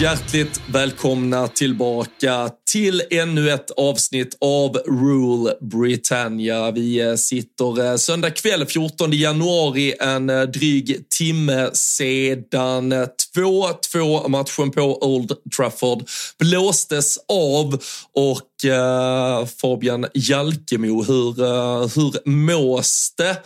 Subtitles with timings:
[0.00, 6.70] Hjärtligt välkomna tillbaka till ännu ett avsnitt av Rule Britannia.
[6.70, 12.92] Vi eh, sitter eh, söndag kväll 14 januari, en eh, dryg timme sedan
[13.36, 17.82] 2-2 matchen på Old Trafford blåstes av
[18.14, 23.36] och eh, Fabian Jalkemo, hur, eh, hur mås det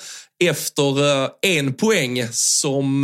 [0.44, 3.02] efter en poäng som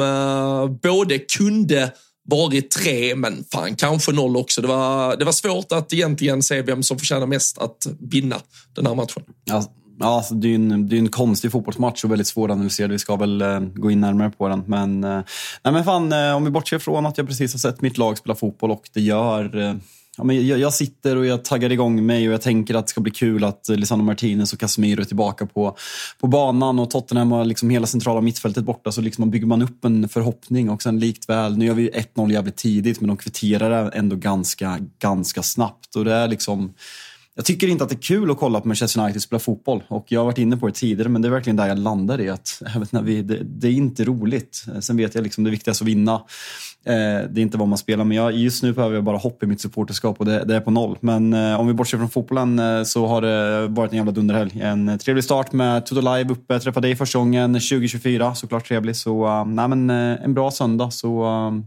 [0.83, 1.93] både kunde
[2.31, 4.61] varit tre, men fan kanske noll också.
[4.61, 8.37] Det var, det var svårt att egentligen se vem som förtjänar mest att vinna
[8.75, 9.23] den här matchen.
[9.45, 9.65] Ja,
[10.01, 12.91] ja, alltså, det är ju en, det är en konstig fotbollsmatch och väldigt svåranalyserad.
[12.91, 14.65] Vi ska väl eh, gå in närmare på den.
[14.67, 15.21] Men, eh,
[15.65, 18.19] nej, men fan, eh, om vi bortser från att jag precis har sett mitt lag
[18.19, 19.75] spela fotboll och det gör eh,
[20.19, 22.91] Ja, men jag, jag sitter och jag taggar igång mig och jag tänker att det
[22.91, 25.77] ska bli kul att Lisandro Martinez och Casemiro är tillbaka på,
[26.21, 29.85] på banan och Tottenham har liksom hela centrala mittfältet borta så liksom bygger man upp
[29.85, 33.91] en förhoppning och sen likt väl, nu gör vi 1-0 jävligt tidigt men de kvitterar
[33.95, 36.75] ändå ganska, ganska snabbt och det är liksom
[37.39, 40.07] jag tycker inte att det är kul att kolla på Manchester United spela fotboll och
[40.09, 42.29] jag har varit inne på det tidigare men det är verkligen där jag landar i
[42.29, 44.65] att även när vi, det, det är inte roligt.
[44.81, 46.23] Sen vet jag liksom det viktigaste att vinna.
[46.87, 49.43] Eh, det är inte vad man spelar men jag, just nu behöver jag bara hopp
[49.43, 50.99] i mitt supporterskap och det, det är på noll.
[51.01, 54.61] Men eh, om vi bortser från fotbollen eh, så har det varit en jävla dunderhelg.
[54.61, 56.61] En eh, trevlig start med Toto Live uppe.
[56.61, 58.97] Träffa dig första gången 2024, såklart trevlig.
[58.97, 60.91] Så uh, nej, men, eh, en bra söndag.
[60.91, 61.61] Så uh,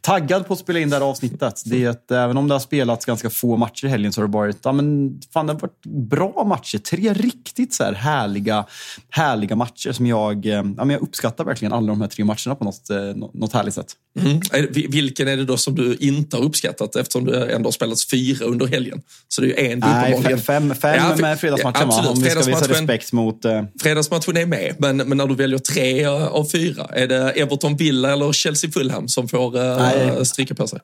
[0.00, 1.62] taggad på att spela in det här avsnittet.
[1.66, 4.34] Det är även om det har spelats ganska få matcher i helgen så har det
[4.34, 6.78] varit, ja, men, fan, det har varit bra matcher.
[6.78, 8.64] Tre riktigt så här härliga,
[9.10, 12.54] härliga matcher som jag, eh, ja, men jag uppskattar verkligen alla de här tre matcherna
[12.54, 12.98] på något, eh,
[13.34, 13.92] något härligt sätt.
[14.20, 14.40] Mm.
[14.70, 18.46] Vilken är det då som du inte har uppskattat eftersom det ändå har spelats fyra
[18.46, 19.02] under helgen?
[19.28, 22.10] Så det är ju en Nej, uppenbarligen- fem, fem Ja, med fredagsmatchen absolut.
[22.10, 23.44] Om vi ska visa respekt mot...
[23.44, 27.30] Eh, Fredagsmatchen är med, men, men när du väljer tre eh, av fyra, är det
[27.30, 30.26] Everton Villa eller Chelsea Fulham som får Nej.
[30.26, 30.78] stryka på sig?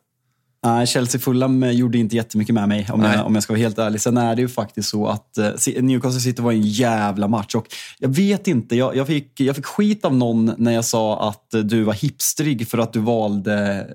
[0.65, 3.17] Nej, Chelsea Fulham eh, gjorde inte jättemycket med mig om Nej.
[3.17, 4.01] jag, om jag ska vara helt ärlig.
[4.01, 7.67] Sen är det ju faktiskt så att eh, Newcastle City var en jävla match och
[7.99, 11.47] jag vet inte, jag, jag, fick, jag fick skit av någon när jag sa att
[11.65, 13.87] du var hipstrig för att du valde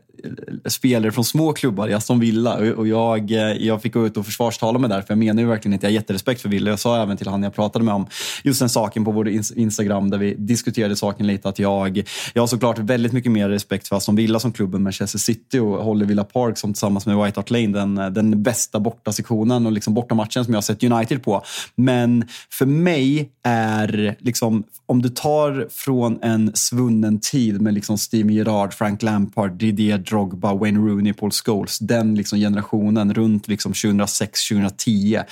[0.66, 4.26] spelare från små klubbar i Aston Villa och jag, eh, jag fick gå ut och
[4.26, 6.70] försvarstala mig där för jag menar ju verkligen att jag har jätterespekt för Villa.
[6.70, 8.08] Jag sa även till han jag pratade med om
[8.44, 12.04] just den saken på vår Instagram där vi diskuterade saken lite att jag,
[12.34, 15.84] jag har såklart väldigt mycket mer respekt för Aston Villa som klubben Manchester City och
[15.84, 19.72] håller Villa Park som tillsammans med White Hart Lane den, eh, den bästa bortasektionen och
[19.72, 21.44] liksom bortamatchen som jag har sett United på.
[21.76, 28.34] Men för mig är, liksom, om du tar från en svunnen tid med liksom Steve
[28.34, 35.24] Gerrard, Frank Lampard, Didier Drogba, Wayne Rooney, Paul Scholes, den liksom generationen runt liksom 2006-2010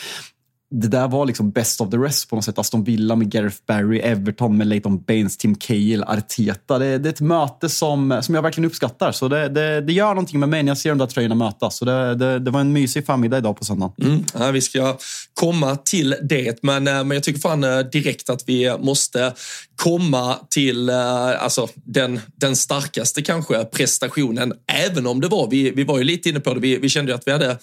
[0.70, 2.60] det där var liksom best of the rest på något sätt.
[2.60, 6.80] Aston Villa med Gareth Barry, Everton med Leighton Baines, Tim Cahill, Arteta.
[6.80, 9.12] Det, det, är ett möte som, som jag verkligen uppskattar.
[9.12, 11.78] Så det, det, det gör någonting med mig när jag ser de där tröjorna mötas.
[11.78, 13.94] Så det, det, det var en mysig förmiddag idag på söndagen.
[14.02, 14.98] Mm, ja, vi ska
[15.34, 19.34] komma till det, men, eh, men jag tycker fan eh, direkt att vi måste
[19.78, 25.84] komma till eh, alltså, den, den starkaste kanske prestationen, även om det var, vi, vi
[25.84, 27.58] var ju lite inne på det, vi, vi kände ju att vi hade,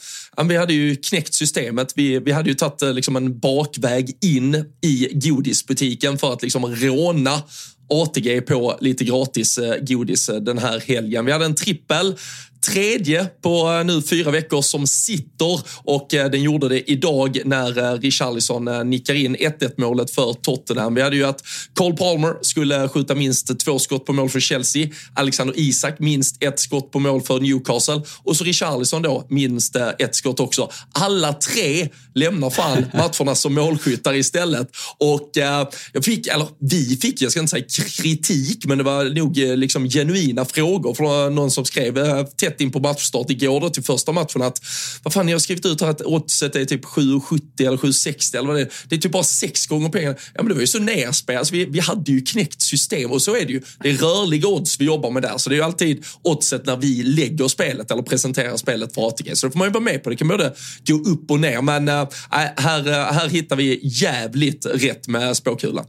[0.45, 1.93] vi hade ju knäckt systemet.
[1.97, 6.67] Vi, vi hade ju tagit eh, liksom en bakväg in i godisbutiken för att liksom
[6.67, 7.43] råna
[7.89, 11.25] ATG på lite gratis eh, godis eh, den här helgen.
[11.25, 12.17] Vi hade en trippel
[12.65, 17.79] tredje på eh, nu fyra veckor som sitter och eh, den gjorde det idag när
[17.79, 20.95] eh, Richarlison nickar in 1-1 målet för Tottenham.
[20.95, 21.41] Vi hade ju att
[21.75, 26.61] Cole Palmer skulle skjuta minst två skott på mål för Chelsea, Alexander Isak minst ett
[26.61, 30.71] skott på mål för Newcastle och så Richarlison då minst ett skott också.
[30.93, 34.69] Alla tre lämnar fan matcherna som målskyttar istället
[34.99, 37.65] och jag fick, eller vi fick, jag ska inte säga
[38.03, 42.73] kritik, men det var nog liksom genuina frågor från någon som skrev tätt sett in
[42.73, 44.61] på matchstart igår då till första matchen att
[45.03, 48.47] vad fan, jag har skrivit ut här att oddset är typ 7,70 eller 7,60 eller
[48.47, 48.73] vad det är.
[48.89, 50.17] Det är typ bara sex gånger pengarna.
[50.35, 51.39] Ja, men det var ju så nerspelat.
[51.39, 53.63] Alltså, vi, vi hade ju knäckt system och så är det ju.
[53.83, 56.77] Det är rörliga odds vi jobbar med där, så det är ju alltid oddset när
[56.77, 59.37] vi lägger spelet eller presenterar spelet för ATG.
[59.37, 60.11] Så det får man ju vara med på.
[60.11, 60.55] Det kan både
[60.87, 65.85] gå upp och ner, men äh, här, eh, här hittar vi jävligt rätt med spåkulan.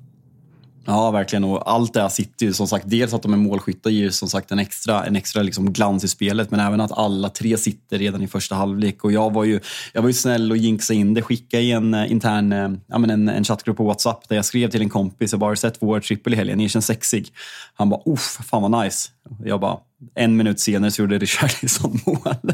[0.88, 1.44] Ja, verkligen.
[1.44, 4.12] Och allt det här sitter ju som sagt, dels att de är målskyttar ger ju
[4.12, 7.58] som sagt en extra, en extra liksom glans i spelet, men även att alla tre
[7.58, 9.04] sitter redan i första halvlek.
[9.04, 9.60] Och jag var ju,
[9.94, 12.98] jag var ju snäll och jinxade in det, skickade i en eh, intern, eh, ja,
[12.98, 15.78] men en, en chattgrupp på WhatsApp där jag skrev till en kompis, jag bara sett
[15.80, 17.30] vår trippel i helgen, ni känns sexig.
[17.74, 19.10] Han bara, uff, fan vad nice.
[19.46, 19.78] Jag bara,
[20.16, 22.54] en minut senare så gjorde Richarlison mål.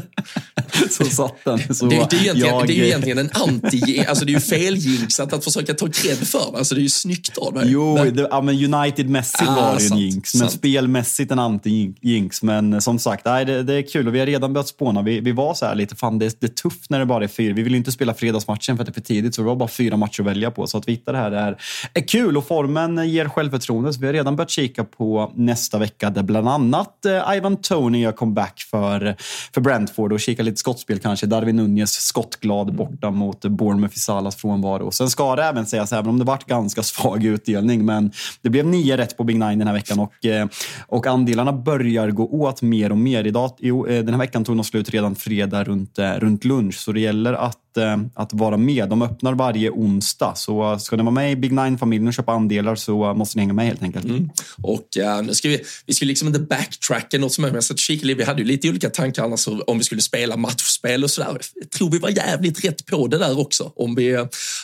[0.90, 1.74] så satt den.
[1.74, 2.66] Så det, det, är egentligen, jag...
[2.66, 6.16] det är ju egentligen en anti, alltså det är ju feljinxat att försöka ta cred
[6.16, 6.58] för det.
[6.58, 7.64] Alltså det är ju snyggt av mig.
[7.66, 10.52] Jo, det, ja, men United-mässigt ah, var det ju en jinx, men sant.
[10.52, 12.44] spelmässigt en anti-jinx.
[12.44, 15.02] Men som sagt, nej, det, det, är kul och vi har redan börjat spåna.
[15.02, 17.28] Vi, vi var så här lite, fan det, det är tufft när det bara är
[17.28, 17.54] fyra.
[17.54, 19.56] Vi vill ju inte spela fredagsmatchen för att det är för tidigt, så det var
[19.56, 20.66] bara fyra matcher att välja på.
[20.66, 21.56] Så att vi hittar det här är,
[21.94, 23.92] är kul och formen ger självförtroende.
[23.92, 26.61] Så vi har redan börjat kika på nästa vecka där bland annat
[27.06, 29.16] eh, Ivan Tony gör comeback för,
[29.54, 31.26] för Brentford och kika lite skottspel kanske.
[31.26, 34.90] Darwin Nunez skottglad borta mot Bournemouth i Salas frånvaro.
[34.90, 38.10] Sen ska det även sägas, även om det varit ganska svag utdelning, men
[38.42, 40.46] det blev nio rätt på Big Nine den här veckan och, eh,
[40.86, 43.26] och andelarna börjar gå åt mer och mer.
[43.26, 47.00] Idag, eh, den här veckan tog de slut redan fredag runt, runt lunch, så det
[47.00, 48.88] gäller att Eh, att, vara med.
[48.88, 52.74] De öppnar varje onsdag, så ska ni vara med i Big Nine-familjen och köpa andelar
[52.74, 54.04] så måste ni hänga med helt enkelt.
[54.04, 54.30] Mm.
[54.62, 58.16] Och uh, nu ska vi, vi ska liksom inte backtracka något som är, men jag
[58.16, 61.38] vi hade ju lite olika tankar annars om vi skulle spela matchspel och sådär.
[61.54, 63.72] Jag tror vi var jävligt rätt på det där också.
[63.76, 64.16] Om vi,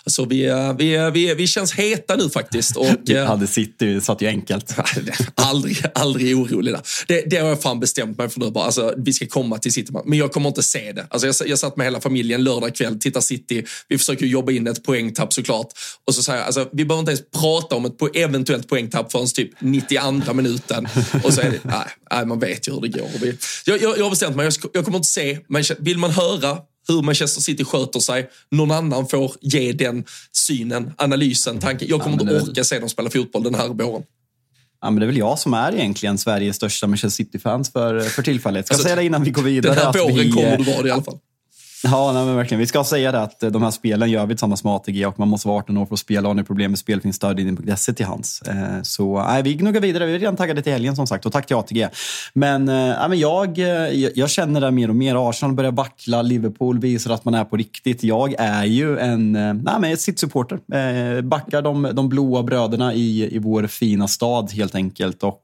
[0.05, 2.77] alltså vi, eh, vi, vi, vi känns heta nu faktiskt.
[2.77, 4.75] Och, vi hade City, satt ju enkelt.
[5.35, 6.83] aldrig, aldrig orolig där.
[7.07, 8.65] Det, det har jag fan bestämt mig för nu bara.
[8.65, 11.07] Alltså, vi ska komma till City, men jag kommer inte se det.
[11.11, 13.65] Alltså, jag, jag satt med hela familjen lördag kväll titta City.
[13.89, 15.69] Vi försöker jobba in ett poängtapp såklart.
[16.07, 19.27] Och så säger alltså, vi behöver inte ens prata om ett po eventuellt poängtapp förrän
[19.27, 20.89] typ 92 minuten.
[21.25, 23.09] Och så är det, nej, nej man vet ju hur det går.
[23.21, 26.11] Vi, jag, jag, jag har bestämt mig, jag, jag kommer inte se, men vill man
[26.11, 26.59] höra
[26.89, 28.31] hur Manchester City sköter sig.
[28.51, 31.89] Någon annan får ge den synen, analysen, tanken.
[31.89, 34.03] Jag kommer ja, inte orka se dem spela fotboll den här våren.
[34.81, 38.23] Ja, men det är väl jag som är egentligen Sveriges största Manchester City-fans för, för
[38.23, 38.67] tillfället.
[38.67, 39.75] Ska alltså, säga det innan vi går vidare.
[39.75, 41.19] Den här våren kommer du vara det i alla fall.
[41.83, 42.59] Ja, nej, men verkligen.
[42.59, 45.19] Vi ska säga det att eh, de här spelen gör vi tillsammans med ATG och
[45.19, 46.29] man måste vara 18 år för att spela.
[46.29, 48.43] Har ni problem med spel finns stödlinjen.se till hands.
[48.43, 50.07] Eh, så nej, vi gnuggar vidare.
[50.07, 51.89] Vi är redan taggade till helgen som sagt och tack till ATG.
[52.33, 53.59] Men, eh, nej, men jag,
[54.15, 55.31] jag känner det mer och mer.
[55.31, 58.03] Arsenal börjar vackla, Liverpool visar att man är på riktigt.
[58.03, 61.23] Jag är ju en nej, men City-supporter.
[61.23, 65.23] Backar de, de blåa bröderna i, i vår fina stad helt enkelt.
[65.23, 65.43] Och,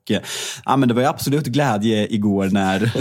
[0.66, 2.92] nej, men det var ju absolut glädje igår när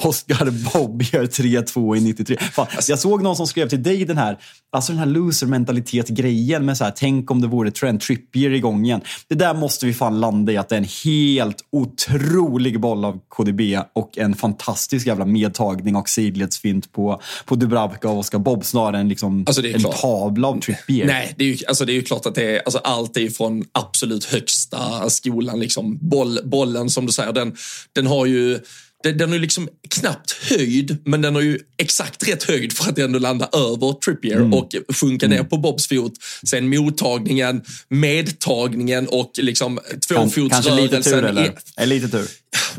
[0.06, 2.36] Oscar Bob gör 3-2 i 93.
[2.58, 4.38] Fan, alltså, jag såg någon som skrev till dig den här,
[4.72, 9.00] alltså den här loser-mentalitet-grejen med så här, tänk om det vore Trent Trippier igång igen.
[9.28, 13.18] Det där måste vi fan landa i att det är en helt otrolig boll av
[13.28, 13.60] KDB
[13.92, 19.08] och en fantastisk jävla medtagning och sidledsfint på, på Dubravka och Oskar Bob snarare än
[19.08, 20.00] liksom alltså en klart.
[20.00, 21.06] tavla av Trippier.
[21.06, 23.28] Nej, det är ju, alltså det är ju klart att det är, alltså allt är
[23.28, 25.60] från absolut högsta skolan.
[25.60, 25.98] Liksom.
[26.00, 27.56] Boll, bollen som du säger, den,
[27.92, 28.60] den har ju
[29.02, 33.18] den är liksom knappt höjd, men den har ju exakt rätt höjd för att ändå
[33.18, 34.54] landa över Trippier mm.
[34.54, 35.38] och sjunka mm.
[35.38, 36.12] ner på Bobs fot.
[36.46, 39.78] Sen mottagningen, medtagningen och liksom
[40.08, 40.50] tvåfotsrörelsen.
[40.50, 41.58] Kanske lite tur eller?
[41.76, 42.28] Är lite tur.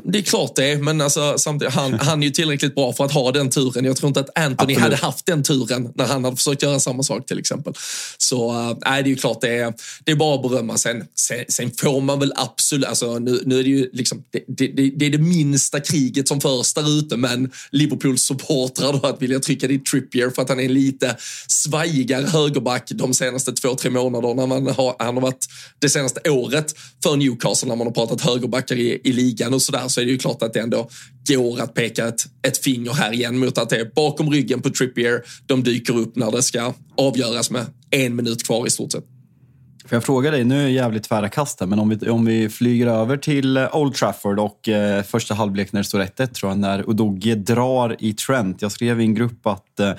[0.03, 3.11] Det är klart det, men alltså, samtidigt, han, han är ju tillräckligt bra för att
[3.11, 3.85] ha den turen.
[3.85, 4.79] Jag tror inte att Anthony Absolut.
[4.79, 7.73] hade haft den turen när han hade försökt göra samma sak till exempel.
[8.17, 9.73] Så äh, det är ju klart, det är,
[10.03, 10.77] det är bara att berömma.
[10.77, 14.67] Sen, sen, sen får man väl absolut, alltså, nu, nu är det ju liksom, det,
[14.67, 19.21] det, det är det minsta kriget som förs där ute, men Liverpools supportrar då att
[19.21, 21.15] vilja trycka dit Trippier för att han är lite
[21.47, 24.45] svajigare högerback de senaste två, tre månaderna.
[24.45, 25.47] Man har, han har varit
[25.79, 29.87] det senaste året för Newcastle när man har pratat högerbackar i, i ligan och sådär
[29.87, 30.89] så är det ju klart att det ändå
[31.27, 34.69] går att peka ett, ett finger här igen mot att det är bakom ryggen på
[34.69, 35.23] Trippier.
[35.45, 39.18] De dyker upp när det ska avgöras med en minut kvar i stort sett.
[39.89, 42.49] Får jag fråga dig, nu är det jävligt tvära kast men om vi, om vi
[42.49, 46.51] flyger över till eh, Old Trafford och eh, första halvlek när det står 1-1 tror
[46.51, 48.61] jag, när Udogie drar i Trent.
[48.61, 49.91] Jag skrev i en grupp att, eh,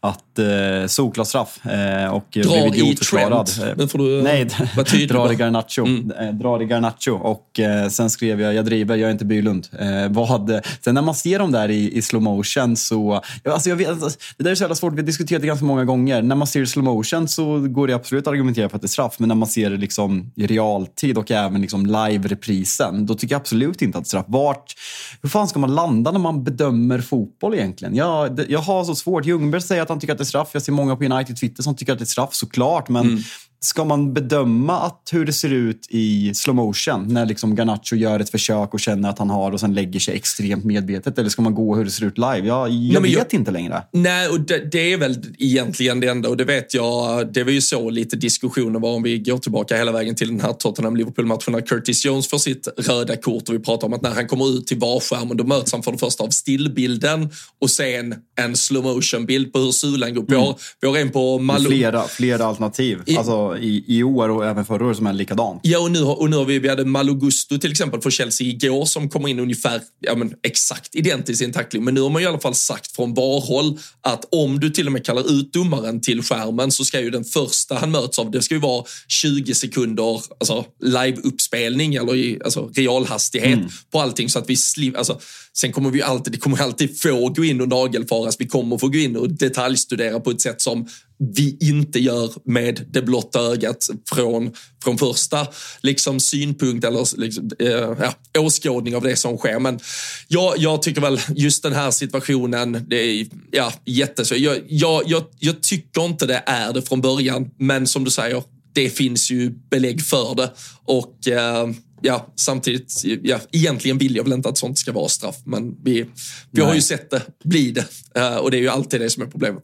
[0.00, 3.60] att eh, solklar straff eh, och drar i Trent?
[3.76, 4.44] Men får du Nej,
[5.08, 5.86] drar i Garnacho.
[5.86, 6.10] Mm.
[6.10, 9.68] Eh, drar i Garnacho och eh, sen skrev jag, jag driver, jag är inte Bylund.
[9.80, 13.76] Eh, vad, sen när man ser dem där i, i slow motion så, alltså jag
[13.76, 16.22] vet, alltså, det där är så jävla svårt, vi har diskuterat det ganska många gånger.
[16.22, 18.88] När man ser slow motion så går det absolut att argumentera för att det är
[18.88, 23.34] straff, men när man ser det liksom i realtid och även liksom live-reprisen, då tycker
[23.34, 24.26] jag absolut inte att straff.
[24.28, 24.74] Vart,
[25.22, 27.94] hur fan ska man landa när man bedömer fotboll egentligen?
[27.94, 29.26] Jag, jag har så svårt.
[29.26, 30.50] Ljungberg säger att han tycker att det är straff.
[30.52, 32.88] Jag ser många på United Twitter som tycker att det är straff, såklart.
[32.88, 33.18] Men mm
[33.62, 38.20] ska man bedöma att hur det ser ut i slow motion när liksom Garnacho gör
[38.20, 41.18] ett försök och känner att han har och sen lägger sig extremt medvetet?
[41.18, 42.42] Eller ska man gå hur det ser ut live?
[42.46, 43.82] Jag, jag nej, vet jag, inte längre.
[43.92, 47.32] Nej, och det, det, är väl egentligen det enda och det vet jag.
[47.32, 50.40] Det var ju så lite diskussioner var om vi går tillbaka hela vägen till den
[50.40, 54.10] här Tottenham-Liverpool-matchen när Curtis Jones får sitt röda kort och vi pratar om att när
[54.10, 58.14] han kommer ut till varskärmen då möts han för det första av stillbilden och sen
[58.36, 60.34] en slow motion-bild på hur Sulan går.
[60.34, 60.54] Mm.
[60.80, 61.70] Vi har en på Malou.
[61.70, 62.98] Flera, flera alternativ.
[63.06, 65.60] I, alltså, i, i år och även förra året som är likadant.
[65.62, 68.84] Ja, och nu, och nu har vi, vi hade Malogusto till exempel för Chelsea igår
[68.84, 71.84] som kommer in ungefär ja, men, exakt identiskt i en tackling.
[71.84, 74.92] Men nu har man i alla fall sagt från VAR-håll att om du till och
[74.92, 78.42] med kallar ut domaren till skärmen så ska ju den första han möts av, det
[78.42, 83.70] ska ju vara 20 sekunder alltså, live-uppspelning eller i alltså, realhastighet mm.
[83.92, 85.20] på allting så att vi slipper, alltså,
[85.56, 88.36] Sen kommer vi alltid, det kommer alltid få gå in och nagelfaras.
[88.38, 90.88] Vi kommer få gå in och detaljstudera på ett sätt som
[91.34, 94.52] vi inte gör med det blotta ögat från,
[94.84, 95.46] från första
[95.80, 99.58] liksom, synpunkt eller liksom, eh, ja, åskådning av det som sker.
[99.58, 99.80] Men
[100.28, 104.38] jag, jag tycker väl just den här situationen, det är ja, jättesvårt.
[104.38, 108.42] Jag, jag, jag, jag tycker inte det är det från början, men som du säger,
[108.72, 110.50] det finns ju belägg för det.
[110.84, 111.68] Och eh,
[112.02, 116.06] ja, samtidigt, ja, egentligen vill jag väl inte att sånt ska vara straff, men vi,
[116.50, 117.86] vi har ju sett det bli det.
[118.20, 119.62] Uh, och det är ju alltid det som är problemet.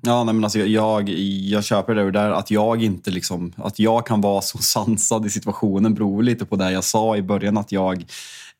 [0.00, 4.06] Ja, nej, men alltså jag, jag köper det där att jag inte liksom, att jag
[4.06, 7.72] kan vara så sansad i situationen beror lite på det jag sa i början att
[7.72, 8.04] jag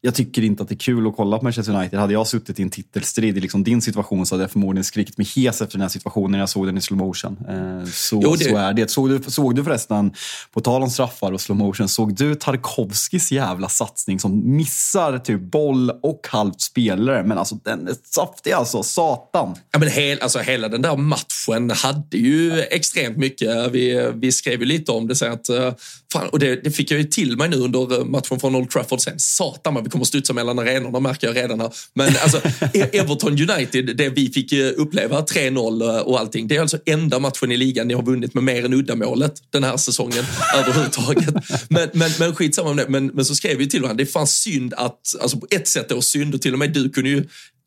[0.00, 2.00] jag tycker inte att det är kul att kolla på Manchester United.
[2.00, 5.19] Hade jag suttit i en titelstrid i liksom din situation så hade jag förmodligen skrikit
[5.19, 7.38] mig hes efter den här situationen när jag såg den i slow motion.
[7.49, 8.45] Eh, så, jo, det...
[8.45, 8.90] så är det.
[8.90, 10.12] Såg du, såg du förresten,
[10.52, 15.40] på tal om straffar och slow motion, såg du Tarkovskis jävla satsning som missar typ
[15.40, 17.25] boll och halvt spelare?
[17.25, 19.55] Men alltså den är saftig alltså, satan.
[19.73, 23.73] Ja, men hel, alltså, hela den där matchen hade ju extremt mycket.
[23.73, 25.73] Vi, vi skrev ju lite om det, så att, eh,
[26.12, 29.00] fan, och det, det fick jag ju till mig nu under matchen från Old Trafford
[29.00, 29.19] sen.
[29.19, 31.73] Satan vi kommer studsa mellan arenorna märker jag redan här.
[31.95, 32.41] Men alltså,
[32.73, 36.79] e- Everton United, det vi fick eh, uppleva, 3-0 eh, och allting, det är alltså
[36.87, 40.25] enda matchen i ligan ni har vunnit med mer än uddamålet den här säsongen
[40.57, 41.35] överhuvudtaget.
[41.69, 42.87] Men, men, men skitsamma om det.
[42.88, 45.69] Men, men så skrev vi till varandra, det är fan synd att, alltså på ett
[45.69, 47.25] sätt då synd och till och med du kunde ju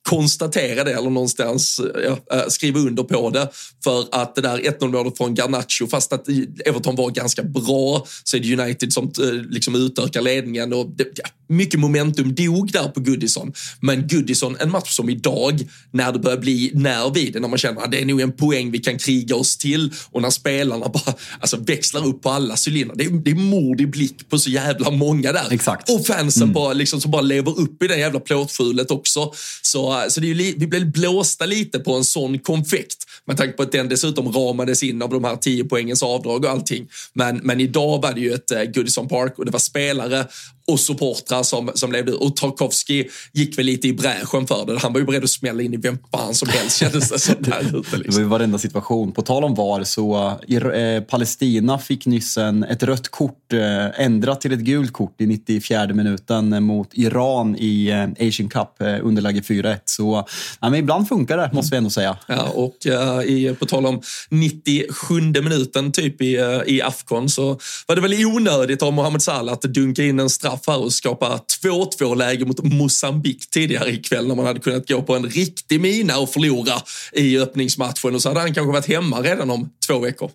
[0.09, 3.49] konstatera det eller någonstans ja, äh, skriva under på det.
[3.83, 6.27] För att det där 1-0 målet från Garnacho, fast att
[6.65, 10.73] Everton var ganska bra, så är det United som äh, liksom utökar ledningen.
[10.73, 13.53] Och det, ja, mycket momentum dog där på Goodison.
[13.79, 17.57] Men Goodison, en match som idag, när det börjar bli nerv i det, när man
[17.57, 20.89] känner att det är nog en poäng vi kan kriga oss till och när spelarna
[20.89, 22.95] bara alltså, växlar upp på alla cylindrar.
[22.95, 25.47] Det är, det är mord i blick på så jävla många där.
[25.51, 25.89] Exakt.
[25.89, 26.53] Och fansen mm.
[26.53, 29.33] bara, liksom, som bara lever upp i det jävla plåtskjulet också.
[29.61, 32.97] Så Eh, så det är ju, vi blev blåsta lite på en sån konfekt.
[33.25, 36.51] med tanke på att den dessutom ramades in av de här 10 poängens avdrag och
[36.51, 36.87] allting.
[37.13, 40.27] Men, men idag var det ju ett eh, Goodison Park och det var spelare
[40.67, 44.79] och supportrar som, som levde Och Tarkovsky gick väl lite i bräschen för det.
[44.79, 47.35] Han var ju beredd att smälla in i vem fan som helst kändes det som
[47.39, 47.77] där ute.
[47.77, 48.01] Liksom.
[48.03, 49.11] Det var ju varenda situation.
[49.11, 50.39] På tal om VAR så
[50.73, 55.25] eh, Palestina fick nyss en, ett rött kort eh, ändrat till ett gult kort i
[55.25, 59.79] 94 minuten mot Iran i eh, Asian Cup, eh, underläge 4-1.
[59.85, 60.27] Så
[60.59, 62.17] ja, men ibland funkar det, måste vi ändå säga.
[62.27, 67.59] Ja, och uh, i, på tal om 97 minuten typ i, uh, i Afghan så
[67.87, 71.39] var det väl onödigt av Mohamed Salah att dunka in en straff här och skapa
[71.63, 76.19] 2-2 läge mot Mosambik tidigare ikväll när man hade kunnat gå på en riktig mina
[76.19, 76.81] och förlora
[77.13, 80.31] i öppningsmatchen och så hade han kanske varit hemma redan om två veckor.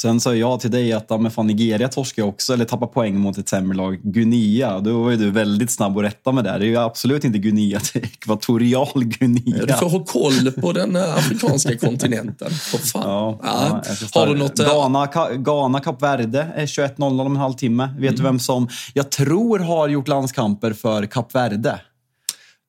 [0.00, 3.18] Sen sa jag till dig att ja, men fan, Nigeria torskar också, eller tappar poäng
[3.18, 4.00] mot ett sämre lag.
[4.02, 6.58] Guinea, då var ju du väldigt snabb att rätta med det.
[6.58, 9.66] Det är ju absolut inte Guinea, det är ekvatorial Guinea.
[9.66, 12.50] Du får ha koll på den eh, afrikanska kontinenten.
[12.50, 13.02] För fan.
[13.04, 13.82] Ja, ja,
[14.14, 14.58] Har du något...
[14.58, 17.88] Eh, Ghana, Ghana Kap Verde är 21.00 om en halvtimme.
[17.98, 18.16] Vet mm.
[18.16, 21.80] du vem som jag tror har gjort landskamper för Kap Verde?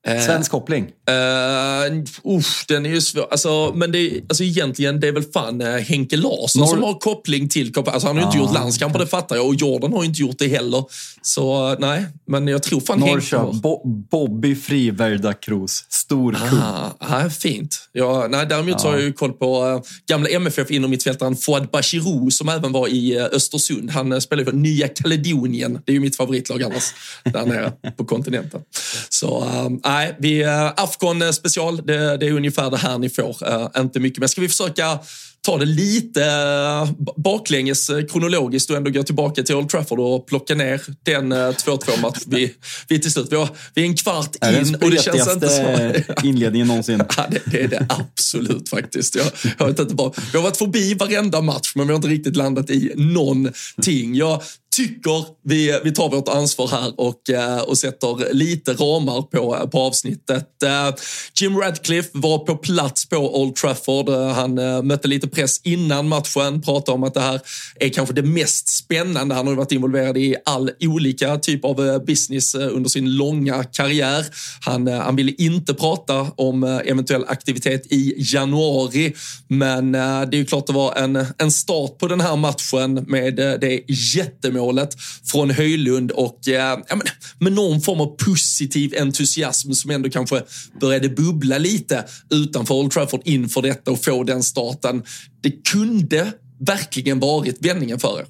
[0.06, 0.84] Eh, Svensk koppling?
[0.84, 3.26] Uh, usch, den är ju svår.
[3.30, 6.68] Alltså, men det, alltså, egentligen, det är väl fan uh, Henke Larsson Norr...
[6.68, 9.46] som har koppling till alltså, Han har ju inte gjort landskamper, det fattar jag.
[9.46, 10.84] Och Jordan har ju inte gjort det heller.
[11.22, 13.58] Så uh, nej, men jag tror fan Norrköp, Henke...
[13.58, 15.84] Bo Bobby Friverda Cruz.
[15.88, 16.58] Stor kung.
[17.00, 17.88] Ah, fint.
[17.92, 21.68] Ja, nej, däremot så har jag ju koll på uh, gamla MFF inom mittfältaren Fouad
[21.70, 23.90] Bachirou som även var i uh, Östersund.
[23.90, 25.78] Han uh, spelar för Nya Kaledonien.
[25.84, 26.94] Det är ju mitt favoritlag annars,
[27.24, 28.60] där nere på kontinenten.
[29.08, 29.46] Så
[29.92, 33.48] nej, vi, eh, Afghan eh, special, det, det, är ungefär det här ni får.
[33.48, 34.26] Eh, inte mycket mer.
[34.26, 34.98] Ska vi försöka
[35.46, 40.26] ta det lite eh, baklänges eh, kronologiskt och ändå gå tillbaka till Old Trafford och
[40.26, 42.54] plocka ner den 2-2 match vi,
[42.88, 43.26] vi till slut.
[43.30, 45.92] Vi, har, vi är en kvart in är och det känns inte som...
[46.28, 47.02] inledningen någonsin.
[47.16, 49.14] ja, det, det, är det absolut faktiskt.
[49.14, 49.26] Jag,
[49.58, 52.36] jag vet inte bara, vi har varit förbi varenda match men vi har inte riktigt
[52.36, 54.14] landat i någonting.
[54.14, 59.68] Jag tycker vi, vi tar vårt ansvar här och, eh, och sätter lite ramar på,
[59.72, 60.62] på avsnittet.
[60.62, 60.94] Eh,
[61.40, 64.08] Jim Radcliffe var på plats på Old Trafford.
[64.08, 64.54] Eh, han
[64.86, 67.40] mötte lite press innan matchen, pratar om att det här
[67.80, 69.34] är kanske det mest spännande.
[69.34, 73.64] Han har varit involverad i all olika typ av eh, business eh, under sin långa
[73.64, 74.26] karriär.
[74.60, 79.14] Han, eh, han ville inte prata om eventuell aktivitet i januari,
[79.48, 83.36] men det är ju klart det var en, en start på den här matchen med
[83.36, 87.02] det jättemålet från Höjlund och ja, men,
[87.38, 90.42] med någon form av positiv entusiasm som ändå kanske
[90.80, 95.02] började bubbla lite utanför Old Trafford inför detta och få den starten.
[95.40, 98.26] Det kunde verkligen varit vändningen för er.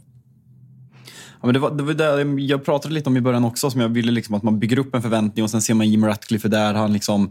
[1.40, 3.80] Ja, men det var, det var där jag pratade lite om i början också, som
[3.80, 6.48] jag ville liksom att man bygger upp en förväntning och sen ser man Jim Ratcliffe
[6.48, 6.74] där.
[6.74, 7.30] Han liksom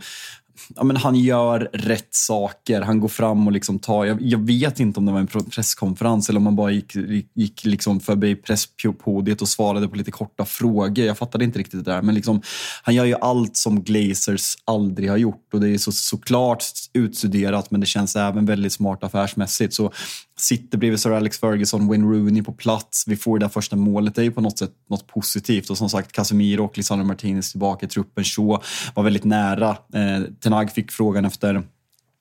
[0.76, 2.82] ja, men han gör rätt saker.
[2.82, 4.06] Han går fram och liksom tar...
[4.06, 6.96] Jag, jag, vet inte om det var en presskonferens eller om han bara gick,
[7.34, 11.06] gick liksom förbi presspodiet och svarade på lite korta frågor.
[11.06, 12.02] Jag fattade inte riktigt det där.
[12.02, 12.42] Men liksom,
[12.84, 17.72] han gör ju allt som Glazers aldrig har gjort och det är så, såklart utstuderat
[17.72, 19.74] men det känns även väldigt smart affärsmässigt.
[19.74, 19.92] Så
[20.42, 23.04] sitter bredvid Sir Alex Ferguson, Wayne Rooney på plats.
[23.08, 24.16] Vi får det där första målet.
[24.16, 25.70] Det är ju på något sätt något positivt.
[25.70, 28.24] Och som sagt, Casemiro och Lisandro Martinez tillbaka i truppen.
[28.24, 28.64] Shaw
[28.96, 29.70] var väldigt nära.
[29.70, 31.64] Eh, Tenag fick frågan efter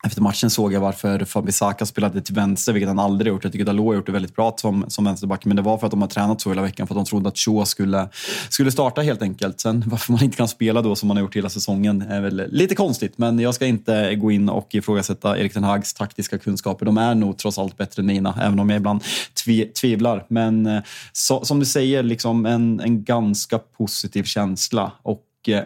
[0.07, 3.45] efter matchen såg jag varför Fabisaka spelade till vänster, vilket han aldrig gjort.
[3.45, 5.87] Jag tycker Dalot har gjort det väldigt bra som, som vänsterback, men det var för
[5.87, 8.09] att de har tränat så hela veckan, för att de trodde att Shaw skulle,
[8.49, 9.61] skulle starta helt enkelt.
[9.61, 12.47] Sen varför man inte kan spela då som man har gjort hela säsongen är väl
[12.49, 16.87] lite konstigt, men jag ska inte gå in och ifrågasätta Erik Ten Hags taktiska kunskaper.
[16.87, 19.05] De är nog trots allt bättre än mina, även om jag ibland
[19.45, 20.25] tvi, tvivlar.
[20.29, 20.83] Men eh,
[21.13, 25.63] så, som du säger, liksom en, en ganska positiv känsla och eh,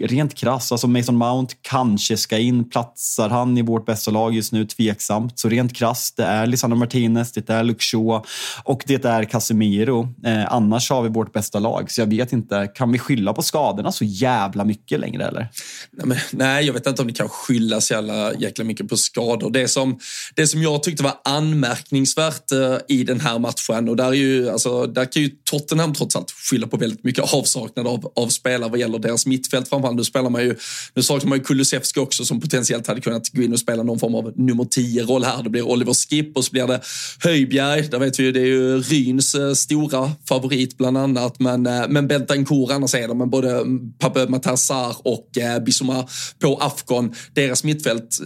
[0.00, 2.70] rent krass, alltså Mason Mount kanske ska in.
[2.70, 4.66] Platsar han i vårt bästa lag just nu?
[4.66, 5.38] Tveksamt.
[5.38, 8.24] Så rent krass, det är Lisandro Martinez, det är Luke Shaw
[8.64, 10.08] och det är Casemiro.
[10.24, 11.90] Eh, annars har vi vårt bästa lag.
[11.90, 15.48] Så jag vet inte, kan vi skylla på skadorna så jävla mycket längre eller?
[15.90, 18.96] Nej, men, nej jag vet inte om det kan skylla så jävla, jäkla mycket på
[18.96, 19.50] skador.
[19.50, 19.98] Det som,
[20.34, 24.50] det som jag tyckte var anmärkningsvärt eh, i den här matchen och där, är ju,
[24.50, 28.70] alltså, där kan ju Tottenham trots allt skylla på väldigt mycket avsaknad av, av spelare
[28.70, 29.83] vad gäller deras mittfält framförallt.
[29.92, 30.56] Nu spelar man ju,
[30.94, 33.98] nu saknar man ju Kulusevski också som potentiellt hade kunnat gå in och spela någon
[33.98, 35.42] form av nummer 10-roll här.
[35.42, 36.80] Det blir Oliver Skipp och så blir det
[37.20, 37.82] Höjbjerg.
[37.82, 41.40] Där vet vi ju, det är ju Ryns eh, stora favorit bland annat.
[41.40, 43.14] Men, eh, men Bentancourt annars är det.
[43.14, 43.64] men både
[43.98, 47.14] Pape Matassar och eh, Bissouma på Afghan.
[47.32, 48.18] Deras mittfält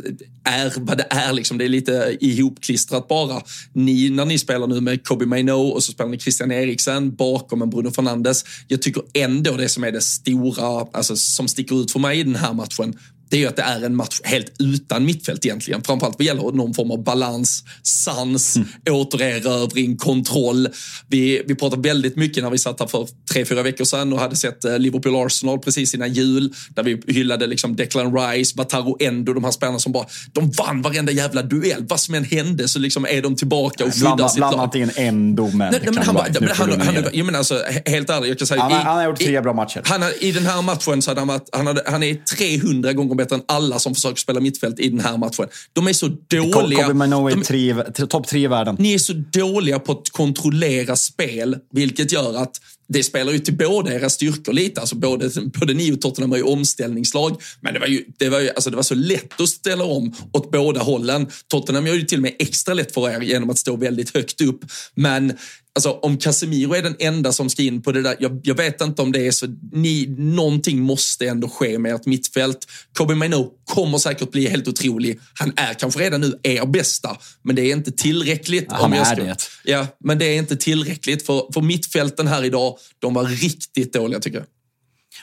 [0.49, 1.33] är vad det är.
[1.33, 1.59] Liksom.
[1.59, 3.43] Det är lite ihopklistrat bara.
[3.73, 7.63] Ni, när ni spelar nu med Kobe Maino och så spelar ni Christian Eriksen bakom
[7.63, 8.45] en Bruno Fernandes.
[8.69, 12.25] Jag tycker ändå det som är det stora, alltså som sticker ut för mig i
[12.25, 12.95] den här matchen
[13.31, 15.83] det är ju att det är en match helt utan mittfält egentligen.
[15.83, 18.69] Framförallt vad gäller någon form av balans, sans, mm.
[18.91, 20.69] återerövring, kontroll.
[21.09, 24.19] Vi, vi pratade väldigt mycket när vi satt här för tre, fyra veckor sedan och
[24.19, 29.33] hade sett eh, Liverpool-Arsenal precis innan jul, där vi hyllade liksom Declan Rice, Bataro Endo,
[29.33, 31.85] de här spelarna som bara, de vann varenda jävla duell.
[31.89, 34.51] Vad som än hände så liksom är de tillbaka och skyddar blanda, sitt lag.
[34.51, 37.63] Blanda inte in Endo med nej, men han, bara, men han, han, jag menar alltså,
[37.87, 38.61] helt ärligt, jag kan säga.
[38.61, 39.83] Han, i, han har gjort tre bra matcher.
[39.85, 43.15] Han, I den här matchen så hade han varit, han, hade, han är 300 gånger
[43.19, 45.47] bättre än alla som försöker spela mittfält i den här matchen.
[45.73, 46.83] De är så dåliga.
[46.83, 48.77] Kobe Manoa är topp tre i världen.
[48.79, 53.57] Ni är så dåliga på att kontrollera spel, vilket gör att det spelar ju till
[53.57, 54.81] båda era styrkor lite.
[54.81, 58.41] Alltså både, både ni och Tottenham var ju omställningslag, men det var ju, det var
[58.41, 61.27] ju alltså det var så lätt att ställa om åt båda hållen.
[61.49, 64.41] Tottenham gör ju till och med extra lätt för er genom att stå väldigt högt
[64.41, 64.61] upp.
[64.95, 65.33] Men
[65.75, 68.81] Alltså om Casemiro är den enda som ska in på det där, jag, jag vet
[68.81, 72.67] inte om det är så, ni, någonting måste ändå ske med ert mittfält.
[72.93, 75.21] Kobe Maino kommer säkert bli helt otrolig.
[75.35, 78.67] Han är kanske redan nu er bästa, men det är inte tillräckligt.
[78.69, 79.37] Ja, han är det.
[79.65, 84.21] Ja, men det är inte tillräckligt för, för mittfälten här idag, de var riktigt dåliga
[84.21, 84.47] tycker jag.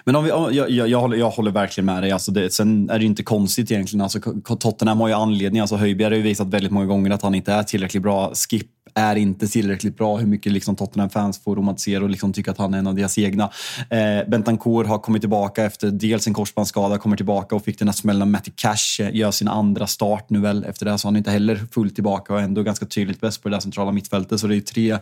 [0.04, 2.12] Men om vi, jag, jag, jag, håller, jag håller verkligen med dig.
[2.12, 4.02] Alltså det, sen är det inte konstigt egentligen.
[4.02, 4.20] Alltså,
[4.60, 5.62] Tottenham har ju anledning.
[5.62, 8.34] Alltså Höjbjerg har ju visat väldigt många gånger att han inte är tillräckligt bra.
[8.36, 10.18] Skip är inte tillräckligt bra.
[10.18, 13.18] Hur mycket liksom Tottenham-fans får romantisera och liksom tycka att han är en av deras
[13.18, 13.44] egna.
[13.90, 17.94] Eh, Bentancourt har kommit tillbaka efter dels en korsbandsskada, kommer tillbaka och fick den här
[17.94, 18.32] smällen.
[18.32, 20.64] Matty Cash eh, gör sin andra start nu väl.
[20.64, 23.50] Efter det så har han inte heller fullt tillbaka och ändå ganska tydligt bäst på
[23.50, 24.40] det där centrala mittfältet.
[24.40, 24.98] Så det är tre,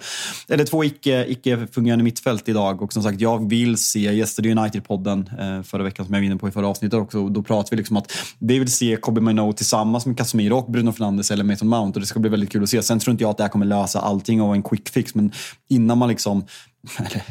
[0.50, 2.82] eller två icke, icke fungerande mittfält idag.
[2.82, 6.38] Och som sagt, jag vill se, gästade United-podden eh, förra veckan som jag var inne
[6.38, 7.30] på i förra avsnittet också.
[7.30, 10.92] Då pratade vi liksom att vi vill se Kobe Mino tillsammans med Casemiro och Bruno
[10.92, 12.84] Fernandes eller Mason Mount och det ska bli väldigt kul att se.
[12.84, 15.32] Sen tror inte jag att det här kommer lösa allting och en quick fix, men
[15.70, 16.46] innan man liksom